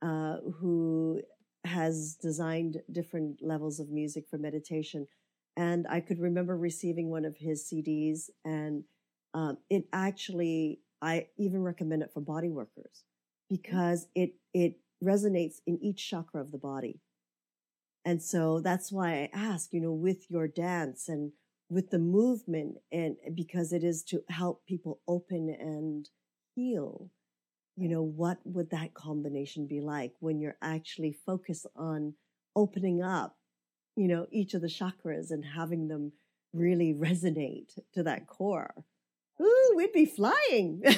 uh, 0.00 0.36
who 0.60 1.20
has 1.66 2.16
designed 2.20 2.82
different 2.90 3.42
levels 3.42 3.80
of 3.80 3.90
music 3.90 4.24
for 4.28 4.38
meditation. 4.38 5.06
And 5.56 5.86
I 5.88 6.00
could 6.00 6.18
remember 6.18 6.56
receiving 6.56 7.10
one 7.10 7.24
of 7.24 7.36
his 7.38 7.64
CDs, 7.64 8.30
and 8.44 8.84
um, 9.34 9.58
it 9.70 9.84
actually, 9.92 10.80
I 11.00 11.28
even 11.38 11.62
recommend 11.62 12.02
it 12.02 12.12
for 12.12 12.20
body 12.20 12.50
workers 12.50 13.04
because 13.48 14.06
it 14.14 14.34
it 14.52 14.80
resonates 15.02 15.56
in 15.66 15.78
each 15.82 16.08
chakra 16.08 16.40
of 16.40 16.52
the 16.52 16.58
body. 16.58 17.00
And 18.04 18.22
so 18.22 18.60
that's 18.60 18.92
why 18.92 19.12
I 19.12 19.30
ask, 19.32 19.72
you 19.72 19.80
know, 19.80 19.92
with 19.92 20.30
your 20.30 20.46
dance 20.46 21.08
and 21.08 21.32
with 21.68 21.90
the 21.90 21.98
movement, 21.98 22.76
and 22.92 23.16
because 23.34 23.72
it 23.72 23.82
is 23.82 24.04
to 24.04 24.22
help 24.28 24.64
people 24.66 25.00
open 25.08 25.48
and 25.48 26.08
heal, 26.54 27.10
you 27.76 27.88
know, 27.88 28.02
what 28.02 28.38
would 28.44 28.70
that 28.70 28.94
combination 28.94 29.66
be 29.66 29.80
like 29.80 30.12
when 30.20 30.40
you're 30.40 30.56
actually 30.62 31.12
focused 31.12 31.66
on 31.76 32.14
opening 32.54 33.02
up 33.02 33.36
you 33.96 34.08
know, 34.08 34.26
each 34.30 34.54
of 34.54 34.60
the 34.60 34.68
chakras 34.68 35.30
and 35.30 35.44
having 35.44 35.88
them 35.88 36.12
really 36.52 36.94
resonate 36.94 37.78
to 37.94 38.02
that 38.02 38.26
core. 38.26 38.74
Ooh, 39.40 39.72
we'd 39.74 39.92
be 39.92 40.06
flying. 40.06 40.82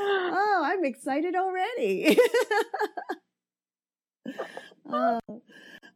oh, 0.00 0.62
I'm 0.64 0.84
excited 0.84 1.34
already. 1.34 2.16
uh, 4.92 5.20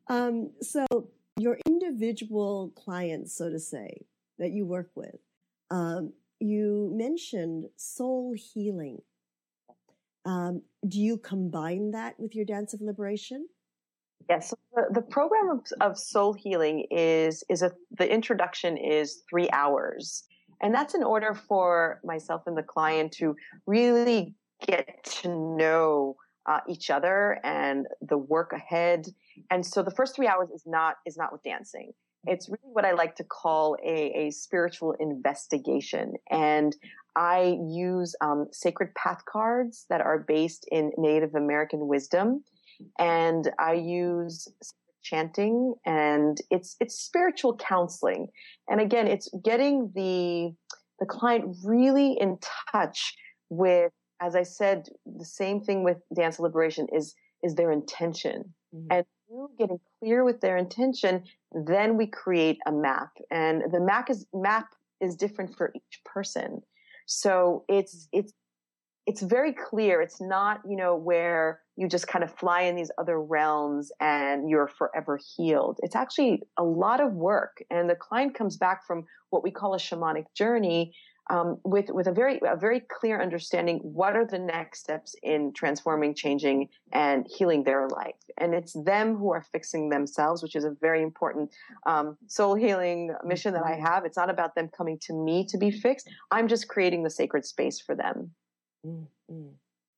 um, 0.08 0.50
so, 0.60 0.86
your 1.36 1.58
individual 1.66 2.72
clients, 2.76 3.36
so 3.36 3.50
to 3.50 3.58
say, 3.58 4.06
that 4.38 4.52
you 4.52 4.64
work 4.64 4.90
with, 4.94 5.16
um, 5.70 6.12
you 6.44 6.92
mentioned 6.94 7.64
soul 7.76 8.34
healing. 8.36 8.98
Um, 10.24 10.62
do 10.86 11.00
you 11.00 11.18
combine 11.18 11.90
that 11.92 12.18
with 12.18 12.34
your 12.34 12.44
dance 12.44 12.74
of 12.74 12.80
liberation? 12.80 13.46
Yes, 14.28 14.50
so 14.50 14.56
the, 14.74 15.00
the, 15.00 15.02
program 15.02 15.50
of, 15.50 15.60
of, 15.82 15.98
soul 15.98 16.32
healing 16.32 16.86
is 16.90 17.44
is 17.50 17.60
a 17.60 17.72
the 17.98 18.10
introduction 18.10 18.78
is 18.78 19.22
three 19.28 19.50
hours, 19.52 20.24
and 20.62 20.74
that's 20.74 20.94
in 20.94 21.02
order 21.02 21.34
for 21.34 22.00
myself 22.04 22.42
and 22.46 22.56
the 22.56 22.62
client 22.62 23.12
to 23.12 23.36
really 23.66 24.34
get 24.66 25.04
to 25.04 25.28
know 25.28 26.16
uh, 26.46 26.60
each 26.68 26.88
other 26.88 27.38
and 27.44 27.86
the 28.00 28.16
work 28.16 28.52
ahead. 28.52 29.06
And 29.50 29.64
so 29.64 29.82
the 29.82 29.90
first 29.90 30.16
three 30.16 30.26
hours 30.26 30.48
is 30.50 30.62
not 30.66 30.96
is 31.04 31.18
not 31.18 31.30
with 31.30 31.42
dancing. 31.42 31.92
It's 32.26 32.48
really 32.48 32.72
what 32.72 32.84
I 32.84 32.92
like 32.92 33.16
to 33.16 33.24
call 33.24 33.76
a, 33.84 34.26
a 34.26 34.30
spiritual 34.30 34.94
investigation, 34.98 36.14
and 36.30 36.74
I 37.16 37.58
use 37.68 38.16
um, 38.20 38.46
sacred 38.52 38.94
path 38.94 39.22
cards 39.30 39.86
that 39.88 40.00
are 40.00 40.18
based 40.18 40.66
in 40.70 40.90
Native 40.96 41.34
American 41.34 41.86
wisdom 41.86 42.42
and 42.98 43.50
I 43.58 43.74
use 43.74 44.48
chanting 45.02 45.74
and 45.84 46.38
it's 46.50 46.76
it's 46.80 46.94
spiritual 46.94 47.56
counseling. 47.56 48.28
And 48.68 48.80
again, 48.80 49.06
it's 49.06 49.28
getting 49.44 49.92
the 49.94 50.54
the 50.98 51.06
client 51.06 51.56
really 51.64 52.16
in 52.18 52.38
touch 52.72 53.14
with 53.50 53.92
as 54.20 54.34
I 54.34 54.42
said, 54.42 54.86
the 55.04 55.24
same 55.24 55.60
thing 55.60 55.84
with 55.84 55.98
dance 56.14 56.40
liberation 56.40 56.86
is 56.92 57.14
is 57.42 57.54
their 57.54 57.70
intention. 57.70 58.54
Mm-hmm. 58.74 58.86
And 58.90 59.06
through 59.34 59.50
getting 59.58 59.80
clear 59.98 60.24
with 60.24 60.40
their 60.40 60.56
intention, 60.56 61.24
then 61.52 61.96
we 61.96 62.06
create 62.06 62.58
a 62.66 62.72
map. 62.72 63.10
And 63.30 63.62
the 63.72 63.80
map 63.80 64.10
is 64.10 64.26
map 64.32 64.68
is 65.00 65.16
different 65.16 65.56
for 65.56 65.72
each 65.74 66.00
person. 66.04 66.62
So 67.06 67.64
it's, 67.68 68.06
mm-hmm. 68.06 68.20
it's, 68.20 68.32
it's 69.06 69.22
very 69.22 69.52
clear. 69.52 70.00
It's 70.00 70.20
not, 70.20 70.60
you 70.68 70.76
know, 70.76 70.96
where 70.96 71.60
you 71.76 71.88
just 71.88 72.06
kind 72.06 72.24
of 72.24 72.34
fly 72.34 72.62
in 72.62 72.76
these 72.76 72.90
other 72.98 73.20
realms 73.20 73.92
and 74.00 74.48
you're 74.48 74.68
forever 74.68 75.18
healed. 75.36 75.78
It's 75.82 75.96
actually 75.96 76.42
a 76.56 76.64
lot 76.64 77.00
of 77.00 77.12
work. 77.12 77.62
And 77.70 77.90
the 77.90 77.96
client 77.96 78.34
comes 78.34 78.56
back 78.56 78.86
from 78.86 79.04
what 79.30 79.42
we 79.42 79.50
call 79.50 79.74
a 79.74 79.78
shamanic 79.78 80.26
journey 80.34 80.94
um, 81.30 81.58
with 81.64 81.90
with 81.90 82.06
a 82.06 82.12
very 82.12 82.38
a 82.46 82.56
very 82.56 82.80
clear 82.80 83.20
understanding 83.20 83.78
what 83.82 84.14
are 84.14 84.26
the 84.26 84.38
next 84.38 84.80
steps 84.80 85.14
in 85.22 85.52
transforming, 85.52 86.14
changing, 86.14 86.68
and 86.92 87.26
healing 87.26 87.64
their 87.64 87.88
life. 87.88 88.14
And 88.38 88.54
it's 88.54 88.74
them 88.84 89.16
who 89.16 89.32
are 89.32 89.42
fixing 89.42 89.88
themselves, 89.88 90.42
which 90.42 90.54
is 90.54 90.64
a 90.64 90.76
very 90.80 91.02
important 91.02 91.50
um, 91.86 92.18
soul 92.26 92.54
healing 92.54 93.14
mission 93.24 93.54
that 93.54 93.64
I 93.64 93.72
mm-hmm. 93.72 93.86
have. 93.86 94.04
It's 94.04 94.16
not 94.16 94.30
about 94.30 94.54
them 94.54 94.68
coming 94.68 94.98
to 95.02 95.14
me 95.14 95.46
to 95.46 95.56
be 95.56 95.70
fixed. 95.70 96.10
I'm 96.30 96.48
just 96.48 96.68
creating 96.68 97.02
the 97.02 97.10
sacred 97.10 97.46
space 97.46 97.80
for 97.80 97.94
them. 97.94 98.32
Mm-hmm. 98.86 99.48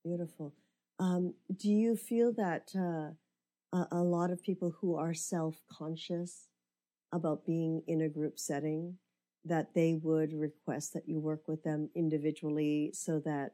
Beautiful. 0.05 0.55
Um, 0.99 1.35
do 1.57 1.69
you 1.69 1.97
feel 1.97 2.33
that 2.35 2.71
uh, 2.75 3.11
a, 3.77 3.89
a 3.93 4.03
lot 4.03 4.31
of 4.31 4.43
people 4.43 4.77
who 4.81 4.97
are 4.97 5.13
self 5.13 5.61
conscious 5.71 6.47
about 7.13 7.45
being 7.45 7.83
in 7.87 8.03
a 8.03 8.09
group 8.09 8.39
setting 8.39 8.99
that 9.49 9.75
they 9.75 9.99
would 10.03 10.33
request 10.33 10.95
that 10.95 11.09
you 11.09 11.19
work 11.19 11.43
with 11.47 11.63
them 11.63 11.91
individually 11.95 12.91
so 12.95 13.21
that 13.25 13.53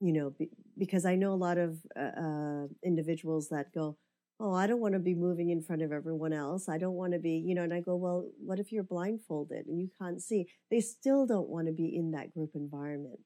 you 0.00 0.12
know 0.12 0.30
be, 0.38 0.48
because 0.76 1.04
i 1.04 1.14
know 1.14 1.32
a 1.32 1.44
lot 1.46 1.58
of 1.58 1.78
uh, 1.96 2.20
uh, 2.20 2.66
individuals 2.84 3.48
that 3.48 3.72
go 3.72 3.96
oh 4.40 4.54
i 4.54 4.66
don't 4.66 4.80
want 4.80 4.94
to 4.94 5.00
be 5.00 5.14
moving 5.14 5.50
in 5.50 5.62
front 5.62 5.82
of 5.82 5.92
everyone 5.92 6.32
else. 6.32 6.68
I 6.68 6.78
don't 6.78 6.94
want 6.94 7.12
to 7.12 7.18
be 7.18 7.42
you 7.44 7.54
know 7.54 7.62
and 7.62 7.74
i 7.74 7.80
go 7.80 7.96
well 7.96 8.28
what 8.38 8.60
if 8.60 8.72
you're 8.72 8.84
blindfolded 8.84 9.66
and 9.66 9.80
you 9.80 9.90
can't 10.00 10.22
see? 10.22 10.46
They 10.70 10.80
still 10.80 11.26
don't 11.26 11.48
want 11.48 11.66
to 11.66 11.72
be 11.72 11.96
in 11.96 12.12
that 12.12 12.32
group 12.32 12.50
environment 12.54 13.20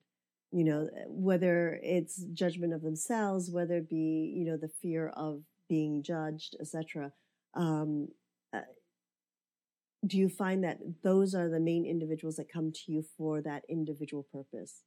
you 0.52 0.64
know 0.64 0.88
whether 1.08 1.80
it's 1.82 2.24
judgment 2.34 2.72
of 2.74 2.82
themselves 2.82 3.50
whether 3.50 3.78
it 3.78 3.88
be 3.88 4.32
you 4.36 4.44
know 4.44 4.56
the 4.56 4.70
fear 4.80 5.08
of 5.08 5.42
being 5.68 6.02
judged 6.02 6.54
etc 6.60 7.10
um, 7.54 8.08
do 10.06 10.18
you 10.18 10.28
find 10.28 10.64
that 10.64 10.78
those 11.02 11.34
are 11.34 11.48
the 11.48 11.60
main 11.60 11.86
individuals 11.86 12.36
that 12.36 12.52
come 12.52 12.72
to 12.72 12.92
you 12.92 13.04
for 13.16 13.40
that 13.42 13.62
individual 13.68 14.26
purpose? 14.32 14.82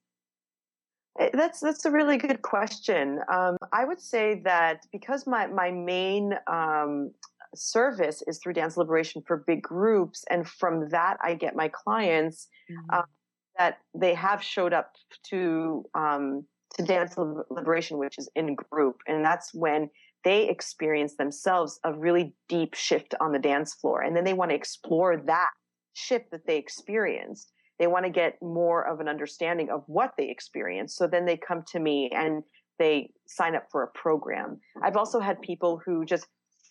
Eh, 1.20 1.30
that's 1.34 1.60
that's 1.60 1.86
a 1.86 1.92
really 1.92 2.18
good 2.18 2.42
question. 2.42 3.20
Um, 3.32 3.58
I 3.72 3.86
would 3.86 4.02
say 4.02 4.42
that 4.44 4.86
because 4.92 5.26
my 5.26 5.48
my 5.48 5.72
main 5.72 6.34
um, 6.48 7.12
service 7.56 8.22
is 8.28 8.40
through 8.40 8.54
dance 8.54 8.76
liberation 8.76 9.24
for 9.26 9.44
big 9.48 9.62
groups, 9.62 10.26
and 10.30 10.48
from 10.48 10.90
that 10.90 11.18
I 11.24 11.36
get 11.36 11.56
my 11.56 11.70
clients 11.70 12.48
mm-hmm. 12.70 13.00
uh, 13.00 13.04
that 13.58 13.78
they 13.94 14.14
have 14.14 14.44
showed 14.44 14.74
up 14.74 14.92
to 15.30 15.86
um, 15.96 16.46
to 16.76 16.84
dance 16.84 17.16
liberation, 17.50 17.98
which 17.98 18.18
is 18.18 18.30
in 18.36 18.56
group, 18.56 18.98
and 19.08 19.24
that's 19.24 19.54
when 19.54 19.90
they 20.26 20.50
experience 20.50 21.16
themselves 21.16 21.80
a 21.86 21.94
really 21.94 22.34
deep 22.50 22.74
shift 22.74 23.14
on 23.22 23.32
the 23.32 23.40
dance 23.40 23.76
floor. 23.76 24.02
And 24.02 24.18
then 24.18 24.26
they 24.26 24.34
want 24.34 24.50
to 24.50 24.56
explore 24.56 25.16
that 25.28 25.52
shift 25.94 26.32
that 26.32 26.48
they 26.48 26.58
experienced. 26.58 27.54
They 27.78 27.88
want 27.88 28.06
to 28.06 28.12
get 28.12 28.42
more 28.42 28.86
of 28.86 29.00
an 29.00 29.08
understanding 29.08 29.70
of 29.70 29.84
what 29.86 30.14
they 30.18 30.30
experienced. 30.30 30.98
So 30.98 31.08
then 31.08 31.26
they 31.26 31.38
come 31.38 31.64
to 31.72 31.80
me 31.80 32.10
and 32.14 32.44
they 32.80 33.12
sign 33.28 33.56
up 33.56 33.68
for 33.72 33.84
a 33.84 33.88
program. 33.98 34.60
I've 34.84 34.98
also 34.98 35.20
had 35.20 35.42
people 35.42 35.80
who 35.86 36.04
just 36.04 36.26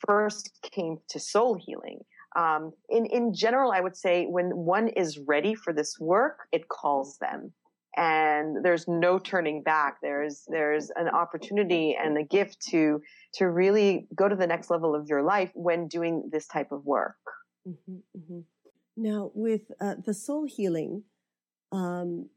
first 0.07 0.51
came 0.63 0.99
to 1.11 1.21
soul 1.21 1.57
healing. 1.59 2.01
Um, 2.37 2.73
in, 2.89 3.07
in 3.07 3.33
general, 3.33 3.71
I 3.71 3.81
would 3.81 3.97
say 3.97 4.27
when 4.27 4.47
one 4.51 4.89
is 4.89 5.21
ready 5.29 5.55
for 5.55 5.73
this 5.73 5.97
work, 6.01 6.41
it 6.51 6.69
calls 6.69 7.19
them 7.19 7.53
and 7.97 8.65
there's 8.65 8.87
no 8.89 9.19
turning 9.19 9.63
back. 9.63 9.99
There's, 10.03 10.45
there's 10.49 10.91
an 10.97 11.09
opportunity 11.09 11.97
and 12.03 12.19
a 12.19 12.25
gift 12.25 12.61
to 12.71 13.01
to 13.35 13.49
really 13.49 14.07
go 14.15 14.29
to 14.29 14.37
the 14.37 14.47
next 14.47 14.71
level 14.71 14.95
of 14.95 15.09
your 15.09 15.23
life 15.23 15.51
when 15.55 15.89
doing 15.89 16.29
this 16.31 16.47
type 16.47 16.71
of 16.71 16.85
work. 16.85 17.17
Mm-hmm, 17.69 17.95
mm-hmm. 18.17 18.41
Now, 18.97 19.33
with 19.35 19.63
uh, 19.81 19.95
the 20.05 20.15
soul 20.15 20.47
healing, 20.47 21.03
um, 21.73 22.29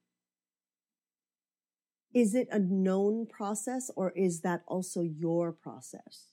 is 2.14 2.34
it 2.34 2.48
a 2.52 2.58
known 2.58 3.28
process 3.28 3.92
or 3.96 4.12
is 4.12 4.42
that 4.42 4.64
also 4.68 5.02
your 5.02 5.52
process? 5.52 6.30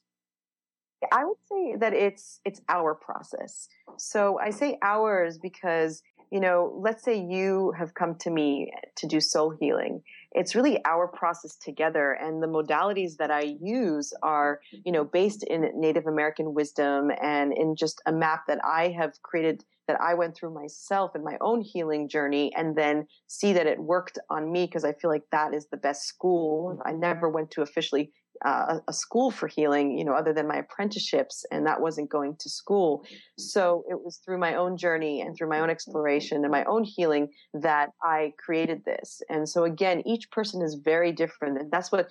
I 1.12 1.26
would 1.26 1.36
say 1.50 1.76
that 1.76 1.92
it's 1.92 2.40
it's 2.46 2.62
our 2.68 2.94
process. 2.94 3.68
So 3.98 4.38
I 4.38 4.48
say 4.48 4.78
ours 4.82 5.38
because 5.38 6.02
you 6.30 6.40
know, 6.40 6.76
let's 6.82 7.04
say 7.04 7.18
you 7.18 7.72
have 7.78 7.94
come 7.94 8.16
to 8.16 8.30
me 8.30 8.72
to 8.96 9.06
do 9.06 9.20
soul 9.20 9.54
healing. 9.58 10.02
It's 10.32 10.54
really 10.54 10.84
our 10.84 11.06
process 11.06 11.56
together. 11.56 12.12
And 12.12 12.42
the 12.42 12.48
modalities 12.48 13.16
that 13.18 13.30
I 13.30 13.56
use 13.60 14.12
are, 14.22 14.60
you 14.84 14.92
know, 14.92 15.04
based 15.04 15.44
in 15.44 15.70
Native 15.74 16.06
American 16.06 16.54
wisdom 16.54 17.10
and 17.22 17.52
in 17.52 17.76
just 17.76 18.02
a 18.06 18.12
map 18.12 18.42
that 18.48 18.58
I 18.64 18.88
have 18.88 19.22
created 19.22 19.64
that 19.86 20.00
I 20.00 20.14
went 20.14 20.34
through 20.34 20.54
myself 20.54 21.14
in 21.14 21.22
my 21.22 21.36
own 21.40 21.60
healing 21.60 22.08
journey 22.08 22.52
and 22.56 22.74
then 22.74 23.06
see 23.26 23.52
that 23.52 23.66
it 23.66 23.78
worked 23.78 24.18
on 24.30 24.50
me 24.50 24.66
because 24.66 24.84
I 24.84 24.92
feel 24.92 25.10
like 25.10 25.24
that 25.30 25.52
is 25.52 25.66
the 25.66 25.76
best 25.76 26.06
school. 26.06 26.80
I 26.84 26.92
never 26.92 27.28
went 27.28 27.50
to 27.52 27.62
officially 27.62 28.10
uh, 28.44 28.78
a 28.88 28.92
school 28.92 29.30
for 29.30 29.48
healing, 29.48 29.96
you 29.98 30.04
know, 30.04 30.12
other 30.12 30.32
than 30.32 30.46
my 30.46 30.56
apprenticeships, 30.56 31.44
and 31.50 31.66
that 31.66 31.80
wasn't 31.80 32.10
going 32.10 32.36
to 32.40 32.50
school. 32.50 33.04
So 33.38 33.84
it 33.88 34.02
was 34.02 34.18
through 34.24 34.38
my 34.38 34.54
own 34.54 34.76
journey 34.76 35.20
and 35.20 35.36
through 35.36 35.48
my 35.48 35.60
own 35.60 35.70
exploration 35.70 36.42
and 36.42 36.50
my 36.50 36.64
own 36.64 36.84
healing 36.84 37.28
that 37.54 37.90
I 38.02 38.32
created 38.38 38.84
this. 38.84 39.22
And 39.28 39.48
so 39.48 39.64
again, 39.64 40.02
each 40.06 40.30
person 40.30 40.62
is 40.62 40.74
very 40.74 41.12
different, 41.12 41.58
and 41.58 41.70
that's 41.70 41.92
what 41.92 42.08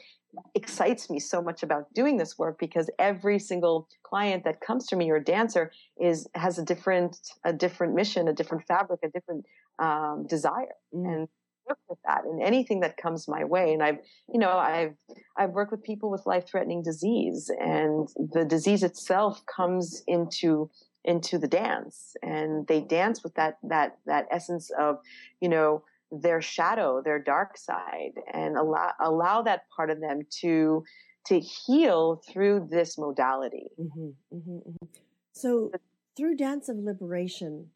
excites 0.55 1.09
me 1.09 1.19
so 1.19 1.41
much 1.41 1.63
about 1.63 1.93
doing 1.93 2.17
this 2.17 2.37
work 2.37 2.57
because 2.59 2.89
every 2.97 3.37
single 3.39 3.87
client 4.03 4.43
that 4.45 4.61
comes 4.61 4.87
to 4.87 4.95
me 4.95 5.09
or 5.09 5.19
dancer 5.19 5.71
is 5.99 6.27
has 6.35 6.57
a 6.57 6.65
different 6.65 7.17
a 7.43 7.53
different 7.53 7.93
mission, 7.93 8.27
a 8.27 8.33
different 8.33 8.65
fabric, 8.65 8.99
a 9.03 9.09
different 9.09 9.45
um, 9.79 10.25
desire, 10.27 10.75
mm. 10.93 11.07
and 11.07 11.27
work 11.67 11.79
with 11.89 11.99
that 12.05 12.23
in 12.25 12.41
anything 12.41 12.81
that 12.81 12.97
comes 12.97 13.27
my 13.27 13.43
way. 13.43 13.73
And 13.73 13.83
I've, 13.83 13.99
you 14.27 14.39
know, 14.39 14.51
I've, 14.51 14.93
I've 15.37 15.51
worked 15.51 15.71
with 15.71 15.83
people 15.83 16.09
with 16.09 16.25
life 16.25 16.45
threatening 16.47 16.83
disease 16.83 17.51
and 17.59 18.07
the 18.17 18.45
disease 18.45 18.83
itself 18.83 19.43
comes 19.45 20.03
into, 20.07 20.69
into 21.05 21.37
the 21.37 21.47
dance 21.47 22.15
and 22.21 22.67
they 22.67 22.81
dance 22.81 23.23
with 23.23 23.35
that, 23.35 23.57
that, 23.63 23.97
that 24.05 24.27
essence 24.31 24.71
of, 24.79 24.97
you 25.41 25.49
know, 25.49 25.83
their 26.11 26.41
shadow, 26.41 27.01
their 27.03 27.19
dark 27.19 27.57
side 27.57 28.13
and 28.33 28.55
allow, 28.55 28.91
allow 28.99 29.41
that 29.41 29.63
part 29.75 29.89
of 29.89 29.99
them 29.99 30.21
to, 30.41 30.83
to 31.25 31.39
heal 31.39 32.21
through 32.31 32.67
this 32.69 32.97
modality. 32.97 33.67
Mm-hmm, 33.79 34.35
mm-hmm, 34.35 34.57
mm-hmm. 34.57 34.85
So 35.31 35.71
through 36.15 36.35
dance 36.35 36.69
of 36.69 36.77
liberation, 36.77 37.69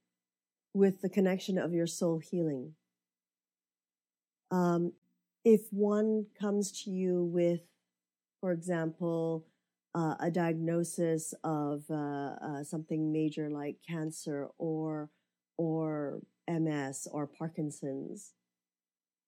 with 0.77 1.01
the 1.01 1.09
connection 1.09 1.57
of 1.57 1.73
your 1.73 1.87
soul 1.87 2.19
healing, 2.19 2.73
um, 4.51 4.93
if 5.43 5.61
one 5.71 6.25
comes 6.39 6.83
to 6.83 6.91
you 6.91 7.23
with, 7.23 7.61
for 8.41 8.51
example, 8.51 9.45
uh, 9.95 10.15
a 10.19 10.29
diagnosis 10.29 11.33
of 11.43 11.83
uh, 11.89 12.35
uh, 12.41 12.63
something 12.63 13.11
major 13.11 13.49
like 13.49 13.77
cancer 13.87 14.49
or 14.57 15.09
or 15.57 16.19
MS 16.47 17.07
or 17.11 17.25
Parkinson's, 17.27 18.33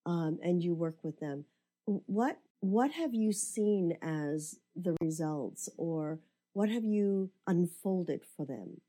um, 0.05 0.39
and 0.43 0.63
you 0.63 0.74
work 0.74 0.97
with 1.03 1.20
them, 1.20 1.45
what 1.86 2.38
what 2.61 2.91
have 2.91 3.13
you 3.13 3.32
seen 3.32 3.97
as 4.01 4.59
the 4.76 4.95
results, 5.01 5.70
or 5.78 6.20
what 6.53 6.70
have 6.70 6.84
you 6.84 7.32
unfolded 7.47 8.22
for 8.36 8.45
them? 8.45 8.82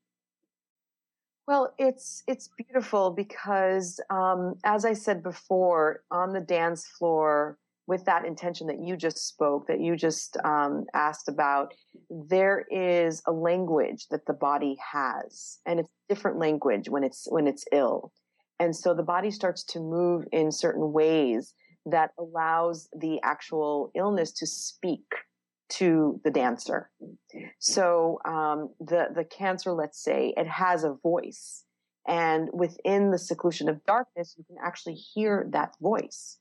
Well, 1.47 1.75
it's 1.79 2.23
it's 2.29 2.49
beautiful 2.57 3.11
because, 3.11 4.01
um, 4.11 4.55
as 4.65 4.85
I 4.85 4.93
said 4.93 5.23
before, 5.23 6.03
on 6.11 6.33
the 6.33 6.41
dance 6.41 6.87
floor, 6.87 7.59
with 7.87 8.05
that 8.05 8.25
intention 8.25 8.69
that 8.69 8.79
you 8.81 8.97
just 8.97 9.27
spoke, 9.27 9.67
that 9.67 9.81
you 9.81 9.97
just 9.97 10.37
um, 10.45 10.85
asked 10.95 11.29
about, 11.29 11.75
there 12.09 12.65
is 12.71 13.21
a 13.27 13.33
language 13.33 14.07
that 14.11 14.27
the 14.27 14.33
body 14.33 14.77
has, 14.93 15.59
and 15.67 15.81
it's 15.81 15.91
different 16.09 16.39
language 16.39 16.89
when 16.89 17.03
it's 17.03 17.27
when 17.31 17.47
it's 17.49 17.65
ill, 17.73 18.13
and 18.61 18.75
so 18.77 18.95
the 18.95 19.03
body 19.03 19.31
starts 19.31 19.65
to 19.65 19.81
move 19.81 20.25
in 20.33 20.53
certain 20.53 20.93
ways 20.93 21.55
that 21.87 22.11
allows 22.19 22.89
the 22.97 23.19
actual 23.25 23.91
illness 23.97 24.31
to 24.33 24.47
speak 24.47 25.05
to 25.71 26.21
the 26.25 26.31
dancer. 26.31 26.91
So 27.59 28.19
um, 28.25 28.71
the 28.81 29.09
the 29.15 29.25
cancer, 29.25 29.73
let's 29.73 30.03
say, 30.03 30.35
it 30.37 30.47
has 30.47 30.85
a 30.85 30.95
voice, 31.03 31.65
and 32.07 32.49
within 32.53 33.11
the 33.11 33.19
seclusion 33.19 33.69
of 33.69 33.85
darkness, 33.85 34.35
you 34.37 34.45
can 34.45 34.57
actually 34.65 34.95
hear 34.95 35.47
that 35.53 35.75
voice, 35.81 36.39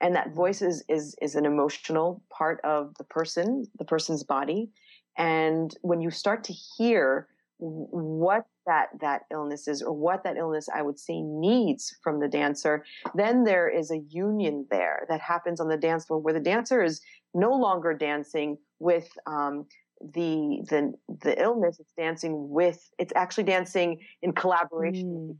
and 0.00 0.14
that 0.14 0.34
voice 0.34 0.62
is 0.62 0.84
is, 0.88 1.14
is 1.22 1.34
an 1.34 1.46
emotional 1.46 2.22
part 2.30 2.60
of 2.64 2.94
the 2.98 3.04
person, 3.04 3.64
the 3.78 3.84
person's 3.84 4.24
body, 4.24 4.70
and 5.16 5.76
when 5.82 6.00
you 6.00 6.10
start 6.10 6.44
to 6.44 6.52
hear 6.52 7.28
what 7.64 8.44
that 8.66 8.88
that 9.00 9.22
illness 9.30 9.68
is 9.68 9.82
or 9.82 9.92
what 9.92 10.24
that 10.24 10.36
illness 10.36 10.68
i 10.74 10.82
would 10.82 10.98
say 10.98 11.20
needs 11.20 11.96
from 12.02 12.18
the 12.18 12.26
dancer 12.26 12.84
then 13.14 13.44
there 13.44 13.68
is 13.68 13.90
a 13.90 13.98
union 14.08 14.66
there 14.70 15.06
that 15.08 15.20
happens 15.20 15.60
on 15.60 15.68
the 15.68 15.76
dance 15.76 16.04
floor 16.04 16.18
where 16.18 16.34
the 16.34 16.40
dancer 16.40 16.82
is 16.82 17.00
no 17.34 17.52
longer 17.52 17.94
dancing 17.94 18.58
with 18.78 19.08
um, 19.26 19.66
the 20.14 20.64
the 20.68 20.92
the 21.22 21.40
illness. 21.40 21.78
It's 21.78 21.92
dancing 21.96 22.48
with 22.50 22.90
it's 22.98 23.12
actually 23.14 23.44
dancing 23.44 24.00
in 24.22 24.32
collaboration 24.32 25.34
mm. 25.34 25.36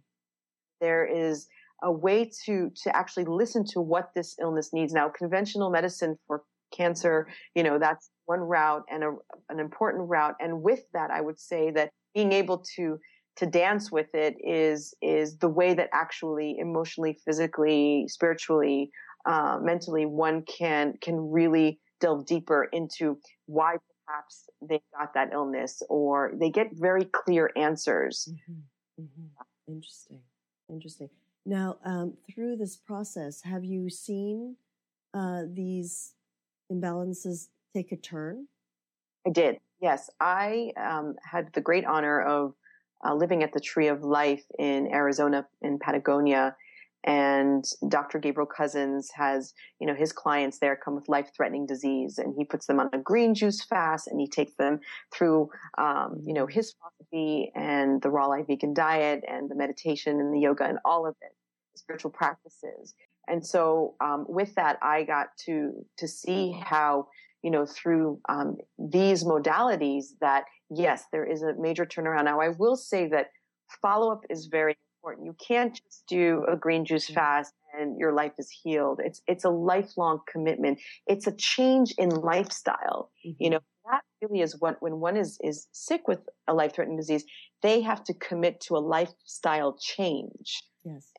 there 0.81 1.05
is 1.05 1.49
a 1.83 1.91
way 1.91 2.31
to 2.47 2.71
to 2.85 2.97
actually 2.97 3.25
listen 3.25 3.65
to 3.73 3.81
what 3.81 4.11
this 4.15 4.37
illness 4.41 4.71
needs. 4.73 4.93
Now 4.93 5.09
conventional 5.09 5.71
medicine 5.71 6.17
for 6.27 6.43
cancer 6.73 7.29
you 7.55 7.63
know 7.63 7.79
that's 7.79 8.09
one 8.25 8.41
route 8.41 8.85
and 8.91 9.05
a, 9.05 9.13
an 9.51 9.59
important 9.59 10.09
route. 10.09 10.37
And 10.41 10.63
with 10.63 10.81
that 10.95 11.11
i 11.11 11.21
would 11.21 11.39
say 11.39 11.71
that 11.73 11.91
being 12.15 12.33
able 12.33 12.59
to 12.77 12.99
to 13.37 13.47
dance 13.47 13.91
with 13.91 14.15
it 14.15 14.37
is 14.45 14.95
is 15.01 15.39
the 15.39 15.49
way 15.49 15.75
that 15.75 15.89
actually 15.93 16.57
emotionally 16.59 17.19
physically 17.25 18.07
spiritually 18.09 18.91
uh, 19.25 19.59
mentally 19.63 20.07
one 20.07 20.43
can 20.43 20.95
can 21.01 21.31
really 21.31 21.81
delve 22.01 22.27
deeper 22.27 22.65
into 22.73 23.19
why 23.47 23.77
perhaps 24.05 24.49
they 24.61 24.83
got 24.99 25.15
that 25.15 25.33
illness 25.33 25.83
or 25.89 26.33
they 26.35 26.51
get 26.51 26.67
very 26.73 27.05
clear 27.05 27.51
answers. 27.57 28.29
Mm-hmm. 28.31 29.05
Mm-hmm. 29.05 29.73
interesting. 29.73 30.21
Interesting. 30.69 31.09
Now 31.47 31.79
um, 31.85 32.15
through 32.33 32.57
this 32.57 32.77
process 32.77 33.43
have 33.43 33.65
you 33.65 33.89
seen 33.89 34.57
uh, 35.15 35.43
these 35.51 36.15
imbalances 36.71 37.49
take 37.75 37.93
a 37.93 37.97
turn? 37.97 38.49
I 39.27 39.31
did 39.31 39.59
Yes, 39.83 40.09
I 40.21 40.71
um, 40.77 41.17
had 41.29 41.53
the 41.55 41.61
great 41.61 41.85
honor 41.85 42.23
of 42.23 42.55
uh, 43.05 43.15
living 43.15 43.43
at 43.43 43.53
the 43.53 43.59
Tree 43.59 43.89
of 43.89 44.05
Life 44.05 44.45
in 44.57 44.87
Arizona, 44.87 45.45
in 45.61 45.81
Patagonia. 45.81 46.55
And 47.05 47.65
Dr. 47.89 48.21
Gabriel 48.21 48.47
Cousens 48.49 49.09
has, 49.15 49.55
you 49.81 49.89
know, 49.89 49.95
his 49.95 50.13
clients 50.13 50.61
there 50.61 50.77
come 50.77 50.95
with 50.95 51.09
life 51.09 51.33
threatening 51.37 51.67
disease 51.67 52.19
and 52.19 52.33
he 52.39 52.45
puts 52.45 52.67
them 52.67 52.79
on 52.79 52.91
a 52.93 52.99
green 52.99 53.35
juice 53.35 53.65
fast 53.65 54.07
and 54.07 54.21
he 54.21 54.29
takes 54.29 54.55
them 54.55 54.79
through, 55.13 55.51
um, 55.79 56.23
you 56.25 56.33
know, 56.33 56.47
his 56.47 56.73
philosophy 56.73 57.51
and 57.57 58.01
the 58.03 58.11
raw 58.11 58.27
life 58.27 58.47
vegan 58.47 58.73
diet 58.73 59.25
and 59.27 59.51
the 59.51 59.57
meditation 59.57 60.21
and 60.21 60.33
the 60.33 60.39
yoga 60.39 60.63
and 60.63 60.79
all 60.85 61.09
of 61.09 61.17
it, 61.23 61.33
spiritual 61.75 62.13
practices. 62.13 62.95
And 63.27 63.45
so, 63.45 63.95
um, 64.01 64.27
with 64.29 64.55
that, 64.55 64.79
I 64.81 65.03
got 65.03 65.37
to, 65.47 65.73
to 65.99 66.07
see 66.07 66.53
how, 66.53 67.09
you 67.43 67.51
know, 67.51 67.67
through 67.67 68.21
um, 68.29 68.57
these 68.79 69.25
modalities 69.25 70.05
that 70.21 70.45
yes, 70.71 71.05
there 71.13 71.25
is 71.25 71.43
a 71.43 71.55
major 71.59 71.85
turnaround. 71.85 72.25
Now, 72.25 72.41
I 72.41 72.49
will 72.51 72.77
say 72.77 73.09
that 73.09 73.27
follow 73.81 74.13
up 74.13 74.25
is 74.31 74.47
very 74.47 74.77
important. 74.99 75.27
You 75.27 75.37
can't 75.47 75.75
just 75.75 76.05
do 76.09 76.45
a 76.51 76.57
green 76.57 76.85
juice 76.85 77.07
mm-hmm. 77.07 77.15
fast 77.15 77.53
and 77.79 77.99
your 77.99 78.13
life 78.13 78.33
is 78.39 78.51
healed. 78.51 79.01
It's 79.05 79.23
it's 79.27 79.45
a 79.45 79.51
lifelong 79.51 80.21
commitment. 80.31 80.81
It's 81.07 81.27
a 81.27 81.33
change 81.33 81.95
in 81.99 82.11
lifestyle. 82.11 83.11
Mm-hmm. 83.27 83.43
You 83.43 83.51
know, 83.51 83.61
that 83.91 84.03
really 84.21 84.41
is 84.41 84.61
what 84.61 84.77
when 84.81 85.01
one 85.01 85.17
is 85.17 85.39
is 85.43 85.69
sick 85.73 86.07
with 86.07 86.21
a 86.47 86.55
life 86.55 86.75
threatening 86.75 86.99
disease, 86.99 87.25
they 87.63 87.81
have 87.81 88.05
to 88.05 88.15
commit 88.15 88.61
to 88.63 88.77
a 88.77 88.79
lifestyle 88.79 89.77
change. 89.81 90.63
Yes. 90.85 91.11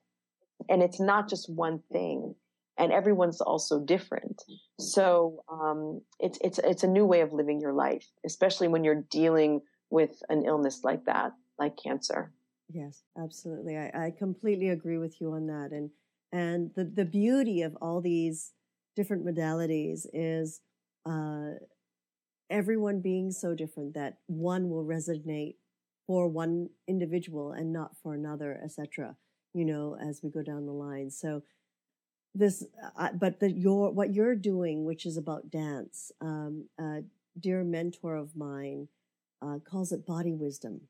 And 0.69 0.81
it's 0.81 0.99
not 0.99 1.27
just 1.27 1.49
one 1.49 1.81
thing 1.91 2.35
and 2.77 2.91
everyone's 2.91 3.41
also 3.41 3.79
different. 3.79 4.41
So 4.79 5.43
um, 5.51 6.01
it's 6.19 6.37
it's 6.41 6.59
it's 6.59 6.83
a 6.83 6.87
new 6.87 7.05
way 7.05 7.21
of 7.21 7.33
living 7.33 7.61
your 7.61 7.73
life, 7.73 8.07
especially 8.25 8.67
when 8.67 8.83
you're 8.83 9.03
dealing 9.09 9.61
with 9.89 10.21
an 10.29 10.43
illness 10.45 10.81
like 10.83 11.05
that, 11.05 11.33
like 11.59 11.77
cancer. 11.81 12.33
Yes, 12.69 13.03
absolutely. 13.21 13.77
I, 13.77 14.05
I 14.05 14.13
completely 14.17 14.69
agree 14.69 14.97
with 14.97 15.21
you 15.21 15.33
on 15.33 15.47
that. 15.47 15.69
And 15.71 15.91
and 16.31 16.71
the 16.75 16.85
the 16.85 17.05
beauty 17.05 17.61
of 17.61 17.77
all 17.81 18.01
these 18.01 18.51
different 18.95 19.25
modalities 19.25 20.05
is 20.13 20.61
uh, 21.05 21.51
everyone 22.49 23.01
being 23.01 23.31
so 23.31 23.53
different 23.53 23.93
that 23.93 24.17
one 24.27 24.69
will 24.69 24.85
resonate 24.85 25.55
for 26.07 26.27
one 26.27 26.69
individual 26.87 27.51
and 27.51 27.71
not 27.71 27.91
for 28.01 28.13
another, 28.13 28.59
etc. 28.63 29.15
You 29.53 29.65
know, 29.65 29.95
as 30.01 30.21
we 30.23 30.29
go 30.29 30.41
down 30.41 30.65
the 30.65 30.73
line. 30.73 31.11
So 31.11 31.43
this, 32.35 32.63
uh, 32.97 33.09
but 33.13 33.39
the, 33.39 33.51
your 33.51 33.91
what 33.91 34.13
you're 34.13 34.35
doing, 34.35 34.85
which 34.85 35.05
is 35.05 35.17
about 35.17 35.51
dance. 35.51 36.11
Um, 36.21 36.65
a 36.79 37.03
dear 37.39 37.63
mentor 37.63 38.15
of 38.15 38.35
mine 38.35 38.87
uh, 39.41 39.59
calls 39.59 39.91
it 39.91 40.05
body 40.05 40.33
wisdom 40.33 40.81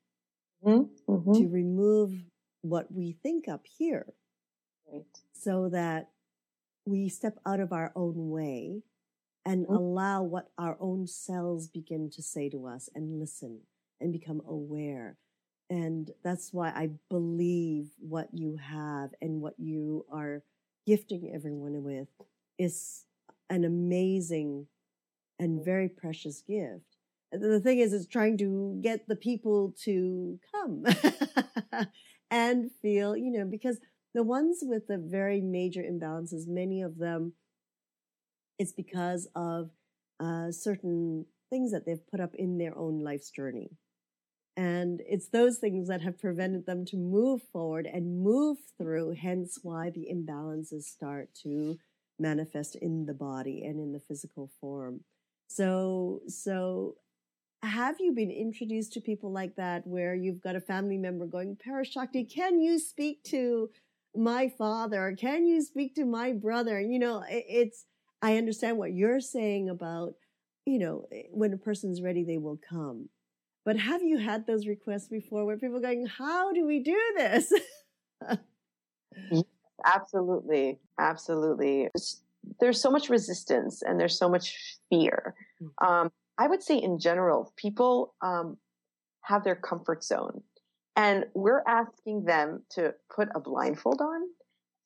mm-hmm. 0.66 1.12
mm-hmm. 1.12 1.34
to 1.34 1.48
remove 1.48 2.14
what 2.62 2.92
we 2.92 3.18
think 3.24 3.48
up 3.48 3.66
here, 3.78 4.14
right. 4.92 5.04
so 5.34 5.70
that 5.70 6.10
we 6.86 7.10
step 7.10 7.38
out 7.46 7.60
of 7.60 7.74
our 7.74 7.92
own 7.96 8.30
way 8.30 8.84
and 9.46 9.66
mm-hmm. 9.66 9.76
allow 9.76 10.24
what 10.24 10.50
our 10.58 10.78
own 10.80 11.08
cells 11.08 11.68
begin 11.68 12.10
to 12.10 12.22
say 12.22 12.50
to 12.50 12.66
us 12.66 12.90
and 12.96 13.20
listen 13.20 13.60
and 14.00 14.14
become 14.14 14.42
aware. 14.48 15.18
And 15.70 16.12
that's 16.24 16.54
why 16.54 16.70
I 16.70 16.92
believe 17.10 17.90
what 18.00 18.30
you 18.32 18.58
have 18.58 19.12
and 19.22 19.42
what 19.42 19.56
you 19.58 20.06
are 20.12 20.44
gifting 20.86 21.32
everyone 21.34 21.84
with 21.84 22.08
is 22.58 23.06
an 23.50 23.64
amazing 23.64 24.68
and 25.40 25.64
very 25.64 25.90
precious 25.90 26.42
gift. 26.42 26.98
The 27.32 27.60
thing 27.60 27.80
is, 27.80 27.94
it's 27.94 28.08
trying 28.08 28.38
to 28.38 28.80
get 28.82 29.08
the 29.08 29.16
people 29.16 29.74
to 29.84 30.40
come 30.52 30.86
and 32.32 32.70
feel, 32.82 33.18
you 33.18 33.32
know, 33.32 33.46
because 33.46 33.80
the 34.14 34.24
ones 34.24 34.60
with 34.62 34.88
the 34.88 34.98
very 34.98 35.42
major 35.42 35.82
imbalances, 35.82 36.48
many 36.48 36.82
of 36.82 36.98
them, 37.00 37.34
it's 38.60 38.72
because 38.72 39.28
of 39.36 39.72
uh, 40.20 40.52
certain 40.52 41.26
things 41.50 41.72
that 41.72 41.86
they've 41.86 42.08
put 42.08 42.20
up 42.20 42.36
in 42.36 42.58
their 42.58 42.78
own 42.78 43.04
life's 43.04 43.32
journey. 43.32 43.72
And 44.56 45.02
it's 45.08 45.30
those 45.30 45.58
things 45.58 45.88
that 45.88 46.02
have 46.02 46.20
prevented 46.20 46.66
them 46.66 46.86
to 46.86 46.98
move 46.98 47.42
forward 47.52 47.88
and 47.92 48.24
move 48.24 48.58
through, 48.78 49.16
hence 49.20 49.60
why 49.64 49.90
the 49.90 50.08
imbalances 50.14 50.84
start 50.84 51.30
to 51.44 51.78
manifest 52.20 52.76
in 52.76 53.06
the 53.06 53.14
body 53.14 53.64
and 53.66 53.80
in 53.80 53.94
the 53.94 54.00
physical 54.00 54.52
form. 54.62 55.02
So, 55.48 56.22
so 56.28 56.96
have 57.64 57.96
you 58.00 58.14
been 58.14 58.30
introduced 58.30 58.94
to 58.94 59.02
people 59.02 59.32
like 59.32 59.56
that 59.56 59.88
where 59.88 60.14
you've 60.14 60.42
got 60.42 60.56
a 60.56 60.62
family 60.62 60.98
member 60.98 61.26
going, 61.26 61.58
Parashakti, 61.66 62.32
can 62.32 62.60
you 62.60 62.78
speak 62.78 63.24
to 63.26 63.70
my 64.16 64.52
father? 64.58 65.16
Can 65.18 65.48
you 65.48 65.62
speak 65.62 65.96
to 65.96 66.06
my 66.06 66.34
brother? 66.34 66.80
You 66.80 67.00
know, 67.00 67.24
it's, 67.28 67.86
I 68.22 68.38
understand 68.38 68.78
what 68.78 68.94
you're 68.94 69.22
saying 69.22 69.70
about, 69.70 70.14
you 70.66 70.78
know, 70.78 71.06
eh, 71.12 71.24
when 71.32 71.54
a 71.54 71.58
person's 71.58 72.02
ready, 72.02 72.24
they 72.24 72.38
will 72.38 72.60
come. 72.70 73.10
But 73.66 73.78
have 73.78 74.04
you 74.04 74.18
had 74.18 74.46
those 74.46 74.68
requests 74.68 75.08
before 75.08 75.46
where 75.46 75.58
people 75.58 75.80
going, 75.80 76.06
how 76.06 76.52
do 76.52 76.66
we 76.66 76.80
do 76.82 77.00
this? 77.16 77.52
absolutely. 79.86 80.80
Absolutely. 81.00 81.90
There's 82.60 82.82
so 82.82 82.92
much 82.92 83.10
resistance 83.10 83.82
and 83.82 84.00
there's 84.00 84.18
so 84.18 84.28
much 84.28 84.78
fear. 84.90 85.34
Mm. 85.62 85.88
Um, 85.88 86.12
I 86.38 86.48
would 86.48 86.62
say 86.62 86.78
in 86.78 87.00
general, 87.00 87.54
people 87.56 88.16
um, 88.22 88.58
have 89.22 89.44
their 89.44 89.56
comfort 89.56 90.04
zone 90.04 90.42
and 90.96 91.26
we're 91.34 91.64
asking 91.68 92.26
them 92.26 92.64
to 92.72 92.94
put 93.14 93.30
a 93.34 93.40
blindfold 93.40 94.02
on. 94.02 94.22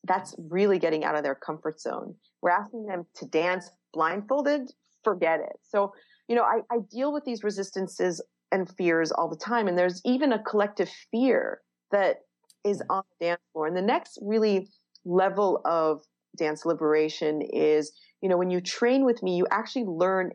That's 0.03 0.35
really 0.37 0.79
getting 0.79 1.03
out 1.03 1.15
of 1.15 1.23
their 1.23 1.35
comfort 1.35 1.81
zone. 1.81 2.15
We're 2.41 2.51
asking 2.51 2.85
them 2.85 3.05
to 3.15 3.25
dance 3.25 3.71
blindfolded. 3.93 4.71
Forget 5.03 5.39
it. 5.39 5.57
So, 5.63 5.93
you 6.27 6.35
know, 6.35 6.43
I, 6.43 6.61
I 6.71 6.79
deal 6.91 7.11
with 7.11 7.25
these 7.25 7.43
resistances 7.43 8.21
and 8.51 8.69
fears 8.77 9.11
all 9.11 9.29
the 9.29 9.35
time. 9.35 9.67
And 9.67 9.77
there's 9.77 10.01
even 10.05 10.31
a 10.31 10.43
collective 10.43 10.89
fear 11.11 11.61
that 11.91 12.21
is 12.63 12.79
mm. 12.79 12.95
on 12.95 13.03
the 13.19 13.27
dance 13.27 13.41
floor. 13.53 13.67
And 13.67 13.75
the 13.75 13.81
next 13.81 14.19
really 14.21 14.69
level 15.05 15.61
of 15.65 16.01
dance 16.37 16.65
liberation 16.65 17.41
is, 17.41 17.91
you 18.21 18.29
know, 18.29 18.37
when 18.37 18.49
you 18.49 18.61
train 18.61 19.05
with 19.05 19.21
me, 19.23 19.35
you 19.35 19.47
actually 19.51 19.85
learn 19.85 20.31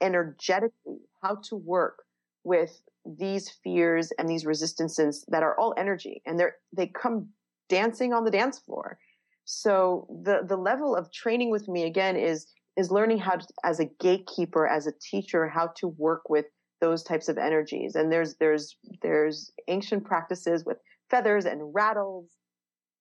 energetically 0.00 0.98
how 1.22 1.36
to 1.44 1.56
work 1.56 2.02
with 2.44 2.82
these 3.18 3.50
fears 3.62 4.10
and 4.18 4.28
these 4.28 4.46
resistances 4.46 5.24
that 5.28 5.42
are 5.42 5.58
all 5.58 5.74
energy 5.76 6.22
and 6.26 6.38
they're, 6.38 6.56
they 6.76 6.86
come 6.86 7.28
dancing 7.68 8.12
on 8.12 8.24
the 8.24 8.30
dance 8.30 8.58
floor. 8.58 8.98
So 9.44 10.06
the, 10.24 10.42
the 10.46 10.56
level 10.56 10.94
of 10.94 11.12
training 11.12 11.50
with 11.50 11.68
me 11.68 11.84
again 11.84 12.16
is, 12.16 12.46
is 12.76 12.90
learning 12.90 13.18
how 13.18 13.36
to, 13.36 13.46
as 13.64 13.80
a 13.80 13.86
gatekeeper, 14.00 14.66
as 14.66 14.86
a 14.86 14.92
teacher, 15.00 15.48
how 15.48 15.70
to 15.76 15.88
work 15.88 16.28
with 16.28 16.46
those 16.82 17.02
types 17.02 17.28
of 17.28 17.38
energies. 17.38 17.94
And 17.94 18.12
there's 18.12 18.34
there's 18.34 18.76
there's 19.00 19.52
ancient 19.68 20.04
practices 20.04 20.64
with 20.66 20.76
feathers 21.08 21.46
and 21.46 21.72
rattles 21.72 22.28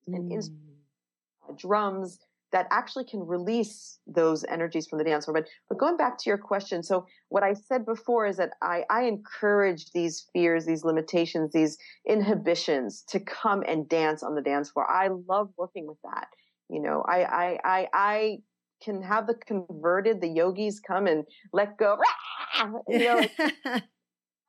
and 0.08 0.32
mm. 0.32 1.58
drums 1.58 2.20
that 2.52 2.68
actually 2.70 3.06
can 3.06 3.26
release 3.26 4.00
those 4.06 4.44
energies 4.50 4.86
from 4.86 4.98
the 4.98 5.06
dance 5.06 5.26
floor. 5.26 5.36
But, 5.36 5.48
but 5.70 5.78
going 5.78 5.96
back 5.96 6.18
to 6.18 6.30
your 6.30 6.38
question, 6.38 6.84
so 6.84 7.06
what 7.30 7.44
I 7.44 7.54
said 7.54 7.86
before 7.86 8.28
is 8.28 8.38
that 8.38 8.52
I, 8.62 8.84
I 8.90 9.04
encourage 9.04 9.92
these 9.94 10.28
fears, 10.34 10.66
these 10.66 10.84
limitations, 10.84 11.54
these 11.54 11.78
inhibitions 12.06 13.04
to 13.08 13.22
come 13.22 13.64
and 13.68 13.88
dance 13.88 14.22
on 14.22 14.36
the 14.36 14.42
dance 14.42 14.70
floor. 14.70 14.90
I 14.90 15.10
love 15.30 15.50
working 15.58 15.88
with 15.88 15.98
that. 16.04 16.28
You 16.70 16.82
know, 16.82 17.04
I, 17.08 17.24
I, 17.24 17.60
I, 17.64 17.88
I 17.94 18.38
can 18.84 19.02
have 19.02 19.28
the 19.28 19.36
converted, 19.36 20.20
the 20.20 20.28
yogis 20.28 20.80
come 20.80 21.08
and 21.08 21.26
let 21.54 21.78
go. 21.78 21.98
You 22.88 23.00
know, 23.00 23.26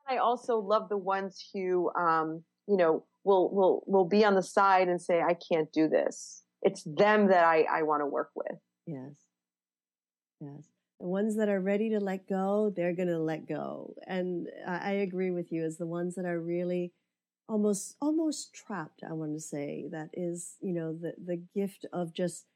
I 0.08 0.16
also 0.18 0.58
love 0.58 0.88
the 0.88 0.98
ones 0.98 1.48
who, 1.52 1.90
um, 1.94 2.42
you 2.66 2.76
know, 2.76 3.04
will, 3.24 3.50
will, 3.54 3.82
will 3.86 4.04
be 4.04 4.24
on 4.24 4.34
the 4.34 4.42
side 4.42 4.88
and 4.88 5.00
say, 5.00 5.20
I 5.20 5.34
can't 5.34 5.72
do 5.72 5.88
this. 5.88 6.42
It's 6.62 6.82
them 6.84 7.28
that 7.28 7.44
I, 7.44 7.66
I 7.70 7.82
want 7.82 8.02
to 8.02 8.06
work 8.06 8.30
with. 8.34 8.58
Yes. 8.86 9.14
Yes. 10.40 10.64
The 11.00 11.06
ones 11.06 11.36
that 11.36 11.48
are 11.48 11.60
ready 11.60 11.90
to 11.90 12.00
let 12.00 12.28
go, 12.28 12.72
they're 12.74 12.94
going 12.94 13.08
to 13.08 13.18
let 13.18 13.48
go. 13.48 13.94
And 14.06 14.48
I 14.66 14.92
agree 14.92 15.30
with 15.30 15.50
you 15.52 15.64
as 15.64 15.76
the 15.76 15.86
ones 15.86 16.14
that 16.14 16.24
are 16.24 16.40
really 16.40 16.92
almost, 17.48 17.96
almost 18.00 18.54
trapped. 18.54 19.02
I 19.08 19.12
want 19.12 19.34
to 19.34 19.40
say 19.40 19.86
that 19.90 20.10
is, 20.12 20.56
you 20.60 20.72
know, 20.72 20.92
the, 20.92 21.14
the 21.24 21.42
gift 21.54 21.86
of 21.92 22.12
just 22.12 22.46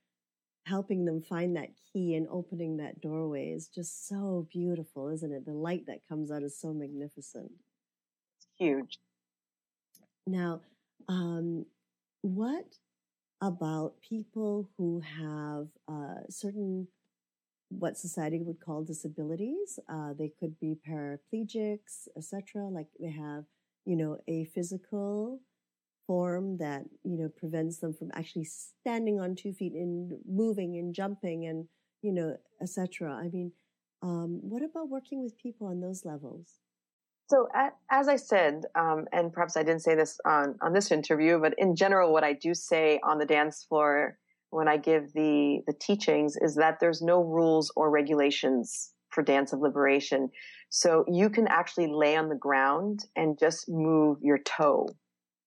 helping 0.67 1.05
them 1.05 1.23
find 1.23 1.57
that 1.57 1.71
key 1.93 2.15
and 2.15 2.27
opening 2.29 2.77
that 2.77 3.01
doorway 3.01 3.51
is 3.51 3.69
just 3.69 4.09
so 4.09 4.47
beautiful, 4.53 5.09
isn't 5.09 5.33
it? 5.33 5.47
The 5.47 5.53
light 5.53 5.87
that 5.87 6.07
comes 6.09 6.31
out 6.31 6.43
is 6.43 6.61
so 6.61 6.73
magnificent. 6.73 7.53
It's 8.37 8.49
huge. 8.59 8.99
Now, 10.27 10.61
um, 11.09 11.67
what 12.23 12.75
about 13.41 13.95
people 14.01 14.69
who 14.77 15.01
have 15.01 15.69
uh, 15.89 16.27
certain 16.29 16.89
what 17.69 17.97
society 17.97 18.41
would 18.41 18.61
call 18.61 18.83
disabilities? 18.83 19.79
Uh, 19.89 20.15
they 20.19 20.33
could 20.41 20.59
be 20.59 20.79
paraplegics, 20.89 22.09
etc. 22.17 22.69
Like 22.69 22.89
they 22.99 23.11
have, 23.11 23.45
you 23.85 23.97
know, 23.97 24.19
a 24.27 24.45
physical 24.47 25.41
form 26.07 26.59
that 26.59 26.83
you 27.05 27.17
know 27.19 27.29
prevents 27.37 27.79
them 27.79 27.93
from 27.93 28.11
actually 28.15 28.45
standing 28.45 29.21
on 29.21 29.35
two 29.35 29.53
feet 29.53 29.73
and 29.73 30.13
moving 30.29 30.77
and 30.77 30.95
jumping 30.95 31.47
and 31.47 31.67
you 32.03 32.13
know 32.13 32.37
etc 32.63 33.13
i 33.13 33.29
mean 33.29 33.53
um, 34.03 34.41
what 34.43 34.63
about 34.63 34.91
working 34.91 35.23
with 35.23 35.39
people 35.39 35.69
on 35.69 35.81
those 35.81 36.05
levels? 36.05 36.61
So 37.29 37.49
as 37.91 38.09
i 38.09 38.17
said 38.17 38.63
um, 38.75 39.07
and 39.13 39.33
perhaps 39.33 39.57
i 39.57 39.63
didn't 39.63 39.83
say 39.83 39.95
this 39.95 40.19
on, 40.25 40.57
on 40.63 40.73
this 40.73 40.93
interview 40.93 41.41
but 41.41 41.55
in 41.59 41.75
general 41.75 42.13
what 42.13 42.23
i 42.23 42.33
do 42.33 42.55
say 42.55 43.01
on 43.03 43.19
the 43.19 43.27
dance 43.27 43.65
floor 43.69 44.17
when 44.51 44.69
i 44.69 44.77
give 44.77 45.13
the 45.13 45.61
the 45.67 45.73
teachings 45.73 46.37
is 46.41 46.55
that 46.55 46.79
there's 46.81 47.03
no 47.03 47.21
rules 47.21 47.73
or 47.75 47.91
regulations 47.91 48.93
for 49.17 49.23
dance 49.23 49.53
of 49.53 49.61
liberation. 49.61 50.31
So 50.69 51.05
you 51.09 51.31
can 51.31 51.49
actually 51.49 51.89
lay 51.89 52.17
on 52.17 52.29
the 52.29 52.37
ground 52.37 53.01
and 53.17 53.39
just 53.39 53.65
move 53.69 54.19
your 54.23 54.39
toe 54.39 54.89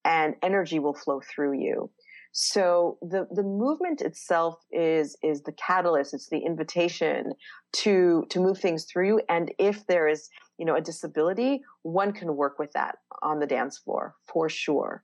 and 0.09 0.33
energy 0.41 0.79
will 0.79 0.95
flow 0.95 1.21
through 1.21 1.53
you. 1.53 1.91
So 2.31 2.97
the, 3.01 3.27
the 3.31 3.43
movement 3.43 4.01
itself 4.01 4.55
is, 4.71 5.15
is 5.21 5.43
the 5.43 5.51
catalyst. 5.51 6.15
It's 6.15 6.29
the 6.29 6.39
invitation 6.39 7.33
to, 7.73 8.25
to 8.29 8.39
move 8.39 8.57
things 8.57 8.85
through 8.85 9.07
you. 9.07 9.21
And 9.29 9.51
if 9.59 9.85
there 9.85 10.07
is, 10.07 10.29
you 10.57 10.65
know, 10.65 10.75
a 10.75 10.81
disability, 10.81 11.61
one 11.83 12.11
can 12.11 12.35
work 12.35 12.57
with 12.57 12.71
that 12.73 12.97
on 13.21 13.39
the 13.39 13.45
dance 13.45 13.77
floor 13.77 14.15
for 14.27 14.49
sure. 14.49 15.03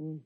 Mm. 0.00 0.20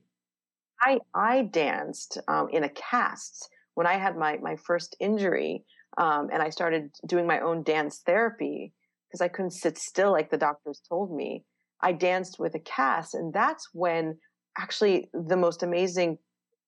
I, 0.81 0.99
I 1.15 1.43
danced 1.43 2.19
um, 2.27 2.47
in 2.51 2.63
a 2.63 2.69
cast 2.69 3.49
when 3.73 3.87
I 3.87 3.97
had 3.97 4.15
my, 4.15 4.37
my 4.37 4.55
first 4.55 4.95
injury. 4.99 5.65
Um, 5.97 6.29
and 6.31 6.43
I 6.43 6.51
started 6.51 6.91
doing 7.07 7.25
my 7.25 7.39
own 7.39 7.63
dance 7.63 8.01
therapy 8.05 8.71
because 9.07 9.21
I 9.21 9.29
couldn't 9.29 9.51
sit 9.51 9.79
still 9.79 10.11
like 10.11 10.29
the 10.29 10.37
doctors 10.37 10.79
told 10.87 11.11
me. 11.11 11.43
I 11.81 11.93
danced 11.93 12.39
with 12.39 12.55
a 12.55 12.59
cast. 12.59 13.13
And 13.13 13.33
that's 13.33 13.69
when 13.73 14.17
actually 14.57 15.09
the 15.13 15.37
most 15.37 15.63
amazing 15.63 16.17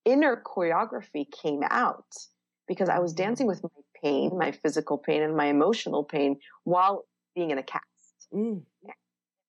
inner 0.05 0.41
choreography 0.45 1.25
came 1.31 1.61
out 1.69 2.05
because 2.67 2.89
I 2.89 2.99
was 2.99 3.13
dancing 3.13 3.47
with 3.47 3.63
my 3.63 3.69
pain, 4.01 4.37
my 4.37 4.51
physical 4.51 4.97
pain 4.97 5.21
and 5.21 5.35
my 5.35 5.45
emotional 5.45 6.03
pain 6.03 6.39
while 6.63 7.05
being 7.35 7.51
in 7.51 7.57
a 7.57 7.63
cast. 7.63 7.85
Mm. 8.33 8.63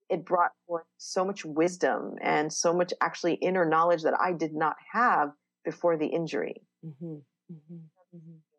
It 0.09 0.25
brought 0.25 0.53
forth 0.67 0.85
so 0.99 1.25
much 1.25 1.45
wisdom 1.45 2.17
and 2.21 2.53
so 2.53 2.75
much 2.75 2.93
actually 3.01 3.35
inner 3.35 3.65
knowledge 3.65 4.03
that 4.03 4.15
I 4.21 4.33
did 4.33 4.55
not 4.55 4.77
have 4.93 5.33
before 5.65 5.97
the 5.97 6.07
injury. 6.07 6.61
Mm-hmm. 6.85 7.15
Mm-hmm. 7.53 8.17
Mm-hmm 8.17 8.52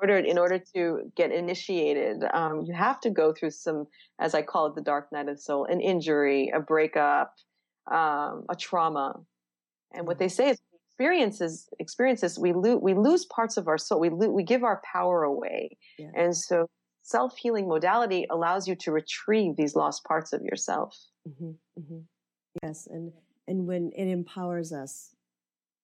order 0.00 0.18
in 0.18 0.38
order 0.38 0.60
to 0.74 1.12
get 1.16 1.32
initiated, 1.32 2.22
um, 2.32 2.64
you 2.66 2.74
have 2.74 3.00
to 3.00 3.10
go 3.10 3.32
through 3.32 3.50
some, 3.50 3.86
as 4.18 4.34
I 4.34 4.42
call 4.42 4.66
it, 4.66 4.74
the 4.74 4.82
dark 4.82 5.12
night 5.12 5.28
of 5.28 5.36
the 5.36 5.42
soul, 5.42 5.64
an 5.64 5.80
injury, 5.80 6.50
a 6.54 6.60
breakup, 6.60 7.34
um, 7.90 8.44
a 8.48 8.56
trauma. 8.58 9.14
And 9.92 10.06
what 10.06 10.18
they 10.18 10.28
say 10.28 10.50
is 10.50 10.58
experiences 11.00 11.68
experiences 11.78 12.38
we 12.38 12.52
lose 12.52 12.78
we 12.82 12.92
lose 12.92 13.24
parts 13.24 13.56
of 13.56 13.68
our 13.68 13.78
soul 13.78 13.98
we 13.98 14.10
lo- 14.10 14.28
we 14.28 14.42
give 14.42 14.62
our 14.62 14.82
power 14.92 15.22
away 15.22 15.78
yeah. 15.98 16.08
and 16.14 16.36
so 16.36 16.66
self-healing 17.00 17.66
modality 17.66 18.26
allows 18.30 18.68
you 18.68 18.74
to 18.74 18.92
retrieve 18.92 19.56
these 19.56 19.74
lost 19.74 20.04
parts 20.04 20.34
of 20.34 20.42
yourself 20.42 20.94
mm-hmm, 21.26 21.52
mm-hmm. 21.80 22.00
yes 22.62 22.86
and 22.90 23.12
and 23.48 23.66
when 23.66 23.90
it 23.96 24.08
empowers 24.08 24.74
us 24.74 25.14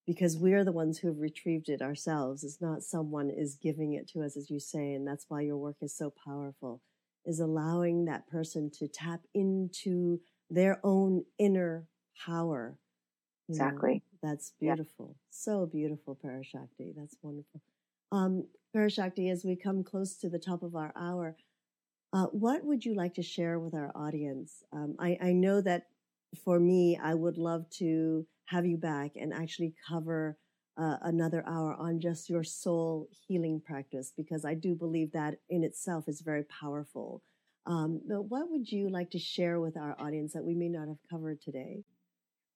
because 0.07 0.39
we 0.39 0.53
are 0.55 0.65
the 0.65 0.73
ones 0.73 0.99
who 0.99 1.09
have 1.09 1.19
retrieved 1.21 1.69
it 1.69 1.83
ourselves. 1.83 2.45
It's 2.45 2.61
not 2.61 2.83
someone 2.83 3.31
is 3.31 3.57
giving 3.57 3.95
it 3.95 4.09
to 4.11 4.23
us, 4.23 4.37
as 4.37 4.51
you 4.51 4.61
say, 4.61 4.93
and 4.93 5.07
that's 5.07 5.27
why 5.29 5.43
your 5.43 5.57
work 5.57 5.77
is 5.83 5.97
so 5.97 6.13
powerful. 6.25 6.83
Is 7.25 7.41
allowing 7.41 8.05
that 8.05 8.29
person 8.29 8.71
to 8.79 8.87
tap 8.87 9.21
into 9.35 10.21
their 10.49 10.81
own 10.85 11.25
inner 11.39 11.89
power. 12.25 12.79
exactly. 13.49 13.95
Know, 13.95 14.01
that's 14.23 14.53
beautiful. 14.61 15.09
Yeah. 15.09 15.15
So 15.31 15.67
beautiful, 15.67 16.19
Parashakti. 16.25 16.95
That's 16.97 17.17
wonderful. 17.23 17.61
Um, 18.13 18.47
Parashakti, 18.75 19.31
as 19.31 19.45
we 19.45 19.57
come 19.57 19.83
close 19.85 20.17
to 20.19 20.29
the 20.29 20.39
top 20.39 20.63
of 20.63 20.77
our 20.77 20.93
hour, 20.97 21.37
uh, 22.13 22.27
what 22.27 22.65
would 22.65 22.85
you 22.85 22.95
like 22.95 23.15
to 23.15 23.23
share 23.23 23.59
with 23.59 23.75
our 23.75 23.93
audience? 23.95 24.63
Um, 24.73 24.97
I, 24.99 25.19
I 25.21 25.33
know 25.33 25.61
that 25.61 25.89
for 26.45 26.59
me, 26.61 26.99
I 27.03 27.15
would 27.15 27.39
love 27.39 27.69
to 27.79 28.27
have 28.47 28.67
you 28.67 28.77
back 28.77 29.13
and 29.17 29.33
actually 29.33 29.75
cover 29.89 30.37
uh, 30.79 30.97
another 31.03 31.43
hour 31.47 31.75
on 31.79 32.01
just 32.01 32.29
your 32.29 32.45
soul 32.45 33.09
healing 33.27 33.61
practice 33.65 34.13
because 34.17 34.45
I 34.45 34.55
do 34.55 34.75
believe 34.75 35.13
that 35.13 35.37
in 35.49 35.65
itself 35.65 36.05
is 36.09 36.21
very 36.21 36.45
powerful. 36.45 37.23
Um, 37.67 38.01
but 38.07 38.23
what 38.23 38.51
would 38.51 38.71
you 38.71 38.89
like 38.91 39.11
to 39.11 39.19
share 39.19 39.59
with 39.59 39.77
our 39.77 39.97
audience 39.99 40.35
that 40.35 40.45
we 40.45 40.55
may 40.55 40.69
not 40.69 40.89
have 40.89 40.99
covered 41.11 41.41
today? 41.41 41.83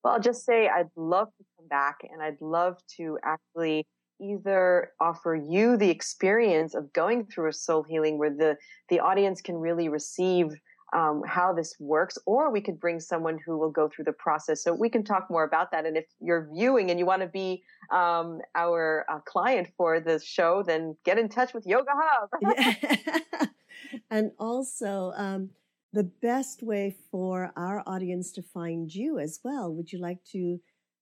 Well, 0.05 0.14
I'll 0.14 0.20
just 0.20 0.45
say 0.45 0.68
I'd 0.68 0.91
love 0.97 1.28
to 1.38 1.45
come 1.57 1.68
back 1.68 1.99
and 2.11 2.22
I'd 2.22 2.41
love 2.41 2.76
to 2.97 3.18
actually 3.24 3.86
either 4.20 4.93
offer 5.01 5.34
you 5.34 5.76
the 5.76 5.91
experience 5.91 6.74
of 6.74 6.93
going 6.93 7.26
through 7.26 7.49
a 7.49 7.53
soul 7.53 7.82
healing 7.82 8.18
where 8.18 8.30
the, 8.30 8.57
the 8.88 9.01
audience 9.01 9.41
can 9.41 9.57
really 9.57 9.88
receive 9.88 10.49
um, 10.93 11.22
how 11.26 11.53
this 11.53 11.74
works, 11.78 12.18
or 12.26 12.51
we 12.51 12.61
could 12.61 12.80
bring 12.80 13.01
someone 13.01 13.38
who 13.45 13.57
will 13.59 13.70
go 13.70 13.88
through 13.88 14.05
the 14.05 14.12
process. 14.12 14.62
So 14.62 14.72
we 14.72 14.88
can 14.88 15.05
talk 15.05 15.30
more 15.30 15.45
about 15.45 15.70
that. 15.72 15.86
And 15.86 15.97
if 15.97 16.07
you're 16.20 16.49
viewing 16.53 16.91
and 16.91 16.99
you 16.99 17.07
want 17.07 17.22
to 17.22 17.28
be 17.28 17.62
um, 17.91 18.41
our 18.55 19.05
uh, 19.09 19.18
client 19.20 19.68
for 19.76 20.01
the 20.01 20.18
show, 20.18 20.62
then 20.62 20.97
get 21.05 21.18
in 21.18 21.28
touch 21.28 21.55
with 21.55 21.66
Yoga 21.66 21.91
Hub. 21.95 23.49
and 24.11 24.32
also, 24.38 25.12
um, 25.16 25.51
the 25.93 26.05
best 26.05 26.62
way 26.62 26.95
for 27.11 27.53
our 27.57 27.82
audience 27.86 28.30
to 28.32 28.43
find 28.43 28.95
you 28.95 29.18
as 29.18 29.41
well. 29.43 29.72
Would 29.74 29.93
you 29.93 29.99
like 29.99 30.22
to 30.32 30.61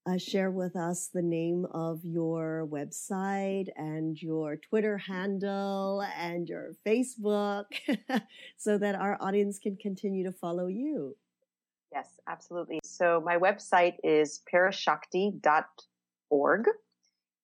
uh, 0.08 0.16
share 0.16 0.50
with 0.50 0.74
us 0.76 1.10
the 1.12 1.22
name 1.22 1.66
of 1.72 2.00
your 2.04 2.68
website 2.70 3.66
and 3.76 4.20
your 4.22 4.56
Twitter 4.56 4.96
handle 4.96 6.02
and 6.16 6.48
your 6.48 6.72
Facebook 6.86 7.64
so 8.56 8.78
that 8.78 8.94
our 8.94 9.18
audience 9.20 9.58
can 9.58 9.76
continue 9.76 10.24
to 10.24 10.32
follow 10.32 10.66
you. 10.66 11.14
Yes, 11.92 12.08
absolutely. 12.26 12.80
So 12.84 13.22
my 13.24 13.36
website 13.36 13.96
is 14.02 14.40
parashakti.org. 14.52 16.64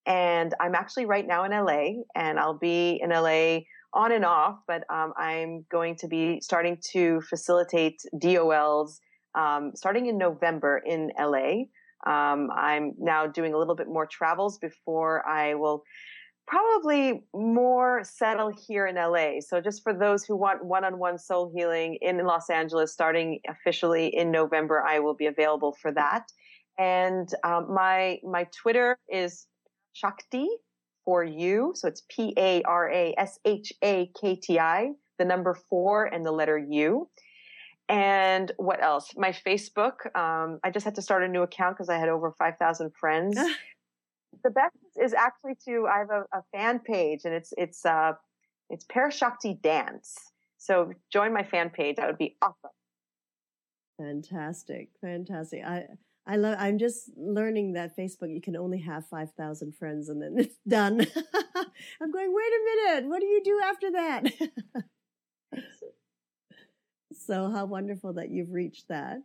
And 0.07 0.53
I'm 0.59 0.75
actually 0.75 1.05
right 1.05 1.25
now 1.25 1.45
in 1.45 1.51
LA 1.51 2.03
and 2.15 2.39
I'll 2.39 2.57
be 2.57 2.99
in 3.01 3.09
LA 3.09 3.59
on 3.93 4.11
and 4.11 4.25
off, 4.25 4.59
but 4.67 4.83
um, 4.89 5.13
I'm 5.17 5.65
going 5.71 5.95
to 5.97 6.07
be 6.07 6.41
starting 6.41 6.77
to 6.91 7.21
facilitate 7.21 8.01
DOLs 8.15 8.99
um, 9.35 9.73
starting 9.75 10.07
in 10.07 10.17
November 10.17 10.81
in 10.85 11.11
LA. 11.19 11.65
Um, 12.05 12.49
I'm 12.55 12.93
now 12.99 13.27
doing 13.27 13.53
a 13.53 13.57
little 13.57 13.75
bit 13.75 13.87
more 13.87 14.05
travels 14.05 14.57
before 14.57 15.27
I 15.27 15.55
will 15.55 15.83
probably 16.47 17.23
more 17.33 18.03
settle 18.03 18.51
here 18.67 18.85
in 18.87 18.95
LA. 18.95 19.39
So 19.39 19.59
just 19.59 19.81
for 19.83 19.93
those 19.93 20.23
who 20.23 20.35
want 20.35 20.63
one-on-one 20.63 21.17
soul 21.17 21.51
healing 21.55 21.97
in 22.01 22.23
Los 22.25 22.49
Angeles, 22.49 22.93
starting 22.93 23.39
officially 23.49 24.15
in 24.15 24.31
November, 24.31 24.83
I 24.87 24.99
will 24.99 25.15
be 25.15 25.25
available 25.25 25.75
for 25.81 25.91
that. 25.93 26.31
And 26.77 27.27
um, 27.43 27.73
my 27.73 28.19
my 28.23 28.47
Twitter 28.61 28.97
is 29.09 29.47
Shakti 29.93 30.47
for 31.05 31.23
you. 31.23 31.71
So 31.75 31.87
it's 31.87 32.03
P 32.09 32.33
A 32.37 32.61
R 32.63 32.91
A 32.91 33.15
S 33.17 33.39
H 33.45 33.71
A 33.83 34.11
K 34.19 34.35
T 34.35 34.59
I, 34.59 34.91
the 35.17 35.25
number 35.25 35.57
four 35.69 36.05
and 36.05 36.25
the 36.25 36.31
letter 36.31 36.57
U. 36.57 37.09
And 37.87 38.51
what 38.57 38.81
else? 38.81 39.13
My 39.15 39.31
Facebook. 39.31 40.05
Um, 40.15 40.59
I 40.63 40.71
just 40.71 40.85
had 40.85 40.95
to 40.95 41.01
start 41.01 41.23
a 41.23 41.27
new 41.27 41.43
account 41.43 41.75
because 41.75 41.89
I 41.89 41.97
had 41.97 42.09
over 42.09 42.31
5,000 42.31 42.91
friends. 42.95 43.37
the 44.43 44.49
best 44.49 44.75
is 45.01 45.13
actually 45.13 45.55
to, 45.65 45.87
I 45.87 45.99
have 45.99 46.09
a, 46.09 46.37
a, 46.37 46.43
fan 46.51 46.79
page 46.79 47.21
and 47.25 47.33
it's, 47.33 47.53
it's, 47.57 47.85
uh, 47.85 48.13
it's 48.69 48.85
Parashakti 48.85 49.61
Dance. 49.61 50.15
So 50.57 50.93
join 51.11 51.31
my 51.31 51.43
fan 51.43 51.69
page. 51.69 51.97
That 51.97 52.07
would 52.07 52.17
be 52.17 52.35
awesome. 52.41 52.71
Fantastic. 53.99 54.89
Fantastic. 55.01 55.63
I, 55.63 55.85
I 56.27 56.37
love, 56.37 56.57
I'm 56.59 56.79
just 56.79 57.11
learning 57.15 57.73
that 57.73 57.95
Facebook, 57.95 58.33
you 58.33 58.41
can 58.41 58.55
only 58.55 58.79
have 58.79 59.05
5,000 59.07 59.75
friends 59.75 60.09
and 60.09 60.21
then 60.21 60.35
it's 60.37 60.57
done. 60.67 60.99
I'm 62.01 62.11
going, 62.11 62.33
wait 62.33 62.51
a 62.51 62.93
minute. 62.93 63.09
What 63.09 63.19
do 63.19 63.27
you 63.27 63.43
do 63.43 63.61
after 63.63 63.91
that? 63.91 64.23
so 67.15 67.49
how 67.49 67.65
wonderful 67.65 68.13
that 68.13 68.29
you've 68.29 68.51
reached 68.51 68.87
that. 68.89 69.17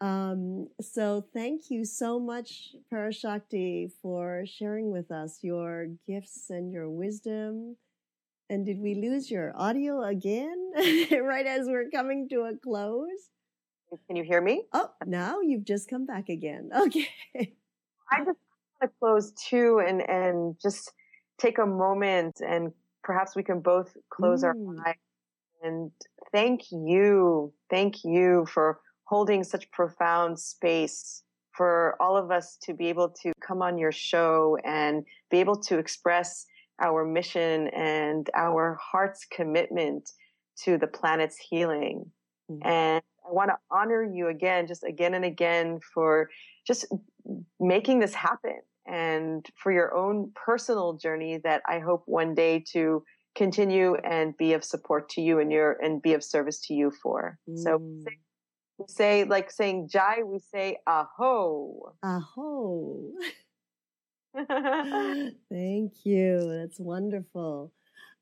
Um, 0.00 0.68
so 0.80 1.24
thank 1.32 1.70
you 1.70 1.84
so 1.84 2.20
much, 2.20 2.74
Parashakti, 2.92 3.90
for 4.02 4.44
sharing 4.46 4.90
with 4.90 5.10
us 5.10 5.38
your 5.42 5.86
gifts 6.06 6.50
and 6.50 6.72
your 6.72 6.88
wisdom. 6.88 7.76
And 8.50 8.64
did 8.64 8.80
we 8.80 8.94
lose 8.94 9.30
your 9.30 9.52
audio 9.56 10.02
again 10.02 10.72
right 11.22 11.46
as 11.46 11.66
we're 11.66 11.90
coming 11.90 12.28
to 12.30 12.42
a 12.42 12.56
close? 12.56 13.30
Can 14.06 14.16
you 14.16 14.24
hear 14.24 14.40
me? 14.40 14.64
Oh, 14.72 14.90
now 15.06 15.40
you've 15.40 15.64
just 15.64 15.88
come 15.88 16.06
back 16.06 16.28
again. 16.28 16.70
Okay. 16.78 17.08
I 18.10 18.18
just 18.24 18.38
want 18.80 18.82
to 18.82 18.88
close 19.00 19.32
too 19.32 19.82
and, 19.86 20.00
and 20.08 20.56
just 20.62 20.92
take 21.38 21.58
a 21.58 21.66
moment 21.66 22.40
and 22.46 22.72
perhaps 23.02 23.36
we 23.36 23.42
can 23.42 23.60
both 23.60 23.94
close 24.08 24.42
mm. 24.42 24.46
our 24.46 24.86
eyes 24.86 24.94
and 25.62 25.90
thank 26.32 26.70
you. 26.70 27.52
Thank 27.70 28.04
you 28.04 28.46
for 28.52 28.80
holding 29.04 29.44
such 29.44 29.70
profound 29.70 30.38
space 30.38 31.22
for 31.52 31.96
all 32.00 32.16
of 32.16 32.30
us 32.30 32.56
to 32.62 32.74
be 32.74 32.88
able 32.88 33.08
to 33.08 33.32
come 33.40 33.62
on 33.62 33.78
your 33.78 33.90
show 33.90 34.56
and 34.64 35.04
be 35.30 35.38
able 35.38 35.56
to 35.56 35.78
express 35.78 36.46
our 36.80 37.04
mission 37.04 37.68
and 37.68 38.30
our 38.34 38.78
heart's 38.80 39.24
commitment 39.24 40.10
to 40.64 40.78
the 40.78 40.86
planet's 40.86 41.36
healing. 41.36 42.10
Mm-hmm. 42.50 42.68
And 42.68 43.02
I 43.28 43.32
want 43.32 43.50
to 43.50 43.56
honor 43.70 44.04
you 44.04 44.28
again, 44.28 44.66
just 44.66 44.84
again 44.84 45.14
and 45.14 45.24
again 45.24 45.80
for 45.92 46.30
just 46.66 46.86
making 47.58 47.98
this 47.98 48.14
happen 48.14 48.60
and 48.86 49.46
for 49.56 49.72
your 49.72 49.94
own 49.94 50.30
personal 50.34 50.94
journey 50.94 51.38
that 51.44 51.62
I 51.66 51.78
hope 51.78 52.04
one 52.06 52.34
day 52.34 52.64
to 52.72 53.02
continue 53.38 53.94
and 53.94 54.36
be 54.36 54.52
of 54.52 54.64
support 54.64 55.08
to 55.10 55.20
you 55.22 55.38
and 55.38 55.50
your 55.52 55.78
and 55.80 56.02
be 56.02 56.12
of 56.12 56.24
service 56.24 56.60
to 56.66 56.74
you 56.74 56.90
for. 56.90 57.38
Mm. 57.48 57.58
So 57.62 57.76
we 58.78 58.86
say 58.88 59.24
like 59.24 59.50
saying 59.50 59.88
jai, 59.88 60.22
we 60.24 60.40
say 60.40 60.78
aho. 60.86 61.94
Aho. 62.02 63.12
Thank 65.50 65.92
you. 66.04 66.58
That's 66.60 66.80
wonderful. 66.80 67.72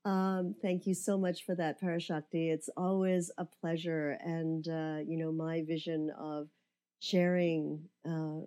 Um, 0.05 0.55
thank 0.62 0.87
you 0.87 0.95
so 0.95 1.19
much 1.19 1.45
for 1.45 1.57
that, 1.57 1.83
Parashakti. 1.83 2.53
It's 2.53 2.71
always 2.77 3.33
a 3.39 3.45
pleasure. 3.45 4.17
And, 4.25 4.69
uh, 4.69 4.99
you 5.05 5.17
know, 5.19 5.33
my 5.33 5.64
vision 5.67 6.12
of 6.17 6.47
sharing 7.01 7.81
uh, 8.09 8.39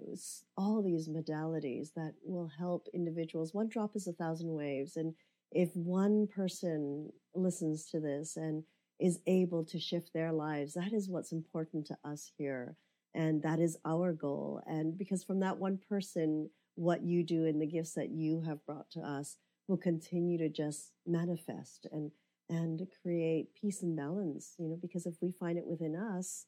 all 0.58 0.82
these 0.82 1.10
modalities 1.10 1.94
that 1.96 2.14
will 2.24 2.50
help 2.58 2.88
individuals. 2.94 3.54
One 3.54 3.68
drop 3.68 3.98
is 3.98 4.08
a 4.08 4.14
thousand 4.14 4.54
waves. 4.54 4.96
And 4.96 5.14
if 5.52 5.76
one 5.76 6.28
person 6.28 7.12
listens 7.36 7.86
to 7.92 8.00
this 8.00 8.38
and 8.38 8.64
is 9.00 9.20
able 9.28 9.64
to 9.66 9.80
shift 9.80 10.12
their 10.14 10.32
lives, 10.32 10.74
that 10.74 10.94
is 10.94 11.10
what's 11.10 11.32
important 11.32 11.88
to 11.88 11.98
us 12.04 12.32
here. 12.38 12.76
And 13.16 13.42
that 13.44 13.60
is 13.60 13.78
our 13.86 14.14
goal. 14.14 14.62
And 14.68 14.98
because 14.98 15.24
from 15.24 15.40
that 15.40 15.58
one 15.58 15.80
person, 15.90 16.50
what 16.76 17.04
you 17.04 17.24
do 17.24 17.46
and 17.46 17.62
the 17.62 17.66
gifts 17.66 17.94
that 17.94 18.10
you 18.10 18.42
have 18.42 18.66
brought 18.66 18.90
to 18.92 19.02
us 19.02 19.38
will 19.68 19.78
continue 19.78 20.38
to 20.38 20.50
just 20.50 20.92
manifest 21.06 21.88
and 21.92 22.12
and 22.50 22.88
create 23.04 23.54
peace 23.54 23.84
and 23.84 23.96
balance 23.96 24.56
you 24.58 24.68
know 24.68 24.78
because 24.82 25.06
if 25.06 25.14
we 25.22 25.32
find 25.32 25.58
it 25.58 25.68
within 25.68 25.96
us 25.96 26.48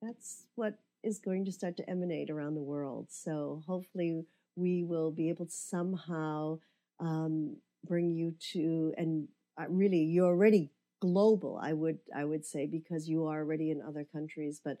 that's 0.00 0.46
what 0.54 0.78
is 1.02 1.18
going 1.18 1.44
to 1.44 1.50
start 1.50 1.76
to 1.76 1.90
emanate 1.90 2.30
around 2.30 2.54
the 2.54 2.62
world 2.62 3.08
so 3.10 3.60
hopefully 3.66 4.24
we 4.54 4.84
will 4.84 5.10
be 5.10 5.28
able 5.28 5.46
to 5.46 5.50
somehow 5.50 6.56
um, 7.00 7.56
bring 7.86 8.10
you 8.10 8.34
to 8.52 8.92
and 8.96 9.28
uh, 9.60 9.64
really 9.68 10.02
you're 10.04 10.26
already 10.28 10.70
global 11.00 11.58
i 11.62 11.72
would 11.72 11.98
i 12.14 12.24
would 12.24 12.44
say 12.44 12.66
because 12.66 13.08
you 13.08 13.26
are 13.26 13.40
already 13.40 13.70
in 13.70 13.82
other 13.82 14.04
countries 14.12 14.60
but 14.64 14.76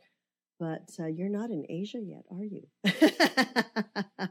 but 0.60 0.88
uh, 1.00 1.06
you're 1.06 1.28
not 1.28 1.50
in 1.50 1.64
asia 1.68 1.98
yet 2.00 2.24
are 2.30 2.44
you 2.44 2.62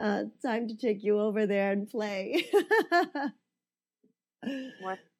uh, 0.00 0.24
time 0.42 0.66
to 0.68 0.76
take 0.76 1.02
you 1.04 1.20
over 1.20 1.46
there 1.46 1.72
and 1.72 1.88
play. 1.88 2.44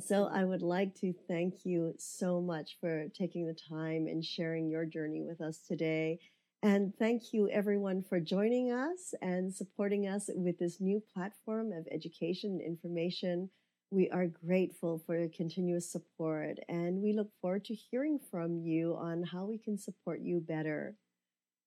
so 0.00 0.24
I 0.26 0.44
would 0.44 0.62
like 0.62 0.94
to 1.00 1.12
thank 1.28 1.64
you 1.64 1.94
so 1.98 2.40
much 2.40 2.76
for 2.80 3.06
taking 3.16 3.46
the 3.46 3.56
time 3.68 4.06
and 4.06 4.24
sharing 4.24 4.68
your 4.68 4.84
journey 4.84 5.22
with 5.22 5.40
us 5.40 5.60
today. 5.66 6.18
And 6.64 6.96
thank 6.98 7.34
you 7.34 7.46
everyone 7.50 8.02
for 8.02 8.18
joining 8.18 8.72
us 8.72 9.12
and 9.20 9.54
supporting 9.54 10.08
us 10.08 10.30
with 10.34 10.58
this 10.58 10.80
new 10.80 11.02
platform 11.12 11.72
of 11.72 11.86
education 11.92 12.52
and 12.52 12.62
information. 12.62 13.50
We 13.90 14.08
are 14.08 14.28
grateful 14.28 15.02
for 15.04 15.14
your 15.18 15.28
continuous 15.28 15.92
support 15.92 16.56
and 16.70 17.02
we 17.02 17.12
look 17.12 17.28
forward 17.42 17.66
to 17.66 17.74
hearing 17.74 18.18
from 18.30 18.62
you 18.62 18.96
on 18.98 19.24
how 19.24 19.44
we 19.44 19.58
can 19.58 19.76
support 19.76 20.20
you 20.22 20.40
better. 20.40 20.96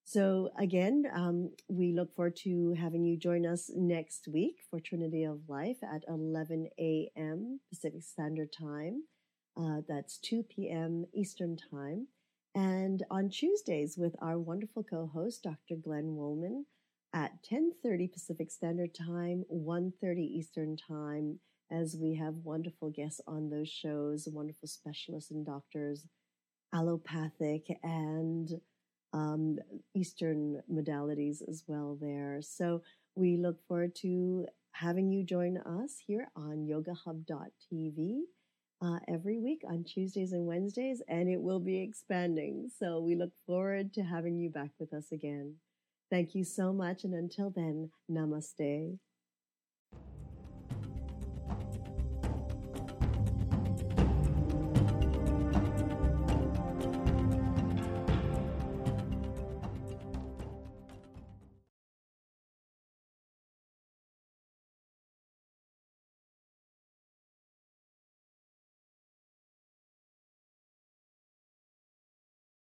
So 0.03 0.49
again, 0.57 1.03
um, 1.13 1.51
we 1.69 1.93
look 1.93 2.15
forward 2.15 2.35
to 2.37 2.73
having 2.73 3.05
you 3.05 3.17
join 3.17 3.45
us 3.45 3.69
next 3.75 4.27
week 4.27 4.61
for 4.67 4.79
Trinity 4.79 5.25
of 5.25 5.41
Life 5.47 5.77
at 5.83 6.05
11 6.07 6.69
a.m. 6.79 7.59
Pacific 7.69 8.01
Standard 8.01 8.51
Time. 8.51 9.03
Uh, 9.55 9.81
that's 9.87 10.17
2 10.17 10.41
p.m. 10.41 11.05
Eastern 11.13 11.55
Time. 11.55 12.07
And 12.58 13.03
on 13.12 13.30
Tuesdays 13.30 13.99
with 13.99 14.16
our 14.20 14.39
wonderful 14.39 14.82
co-host, 14.82 15.43
Dr. 15.43 15.76
Glenn 15.76 16.16
Woolman 16.16 16.66
at 17.14 17.43
10.30 17.43 18.12
Pacific 18.12 18.49
Standard 18.49 18.95
Time, 18.95 19.43
1.30 19.53 20.18
Eastern 20.22 20.76
Time, 20.76 21.39
as 21.70 21.95
we 22.01 22.16
have 22.16 22.34
wonderful 22.38 22.89
guests 22.89 23.22
on 23.28 23.51
those 23.51 23.70
shows, 23.70 24.28
wonderful 24.32 24.68
specialists 24.68 25.30
and 25.30 25.45
doctors, 25.45 26.08
allopathic 26.74 27.68
and 27.84 28.49
um, 29.14 29.60
Eastern 29.93 30.64
modalities 30.68 31.47
as 31.47 31.64
well 31.68 31.95
there. 32.01 32.39
So 32.41 32.82
we 33.14 33.38
look 33.38 33.60
forward 33.68 33.93
to 33.97 34.47
having 34.72 35.12
you 35.12 35.24
join 35.24 35.58
us 35.58 36.01
here 36.08 36.30
on 36.36 36.68
yogahub.tv 36.68 38.22
uh, 38.82 38.99
every 39.07 39.39
week 39.39 39.61
on 39.67 39.84
Tuesdays 39.84 40.34
and 40.34 40.45
Wednesdays, 40.45 41.01
and 41.07 41.30
it 41.30 41.41
will 41.41 41.59
be 41.59 41.82
expanding. 41.82 42.69
So 42.78 42.99
we 42.99 43.15
look 43.15 43.32
forward 43.45 43.93
to 43.93 44.03
having 44.03 44.38
you 44.38 44.49
back 44.49 44.71
with 44.80 44.93
us 44.93 45.11
again. 45.11 45.55
Thank 46.09 46.36
you 46.36 46.43
so 46.43 46.71
much. 46.71 47.03
And 47.03 47.13
until 47.13 47.49
then, 47.49 47.91
namaste. 48.09 48.97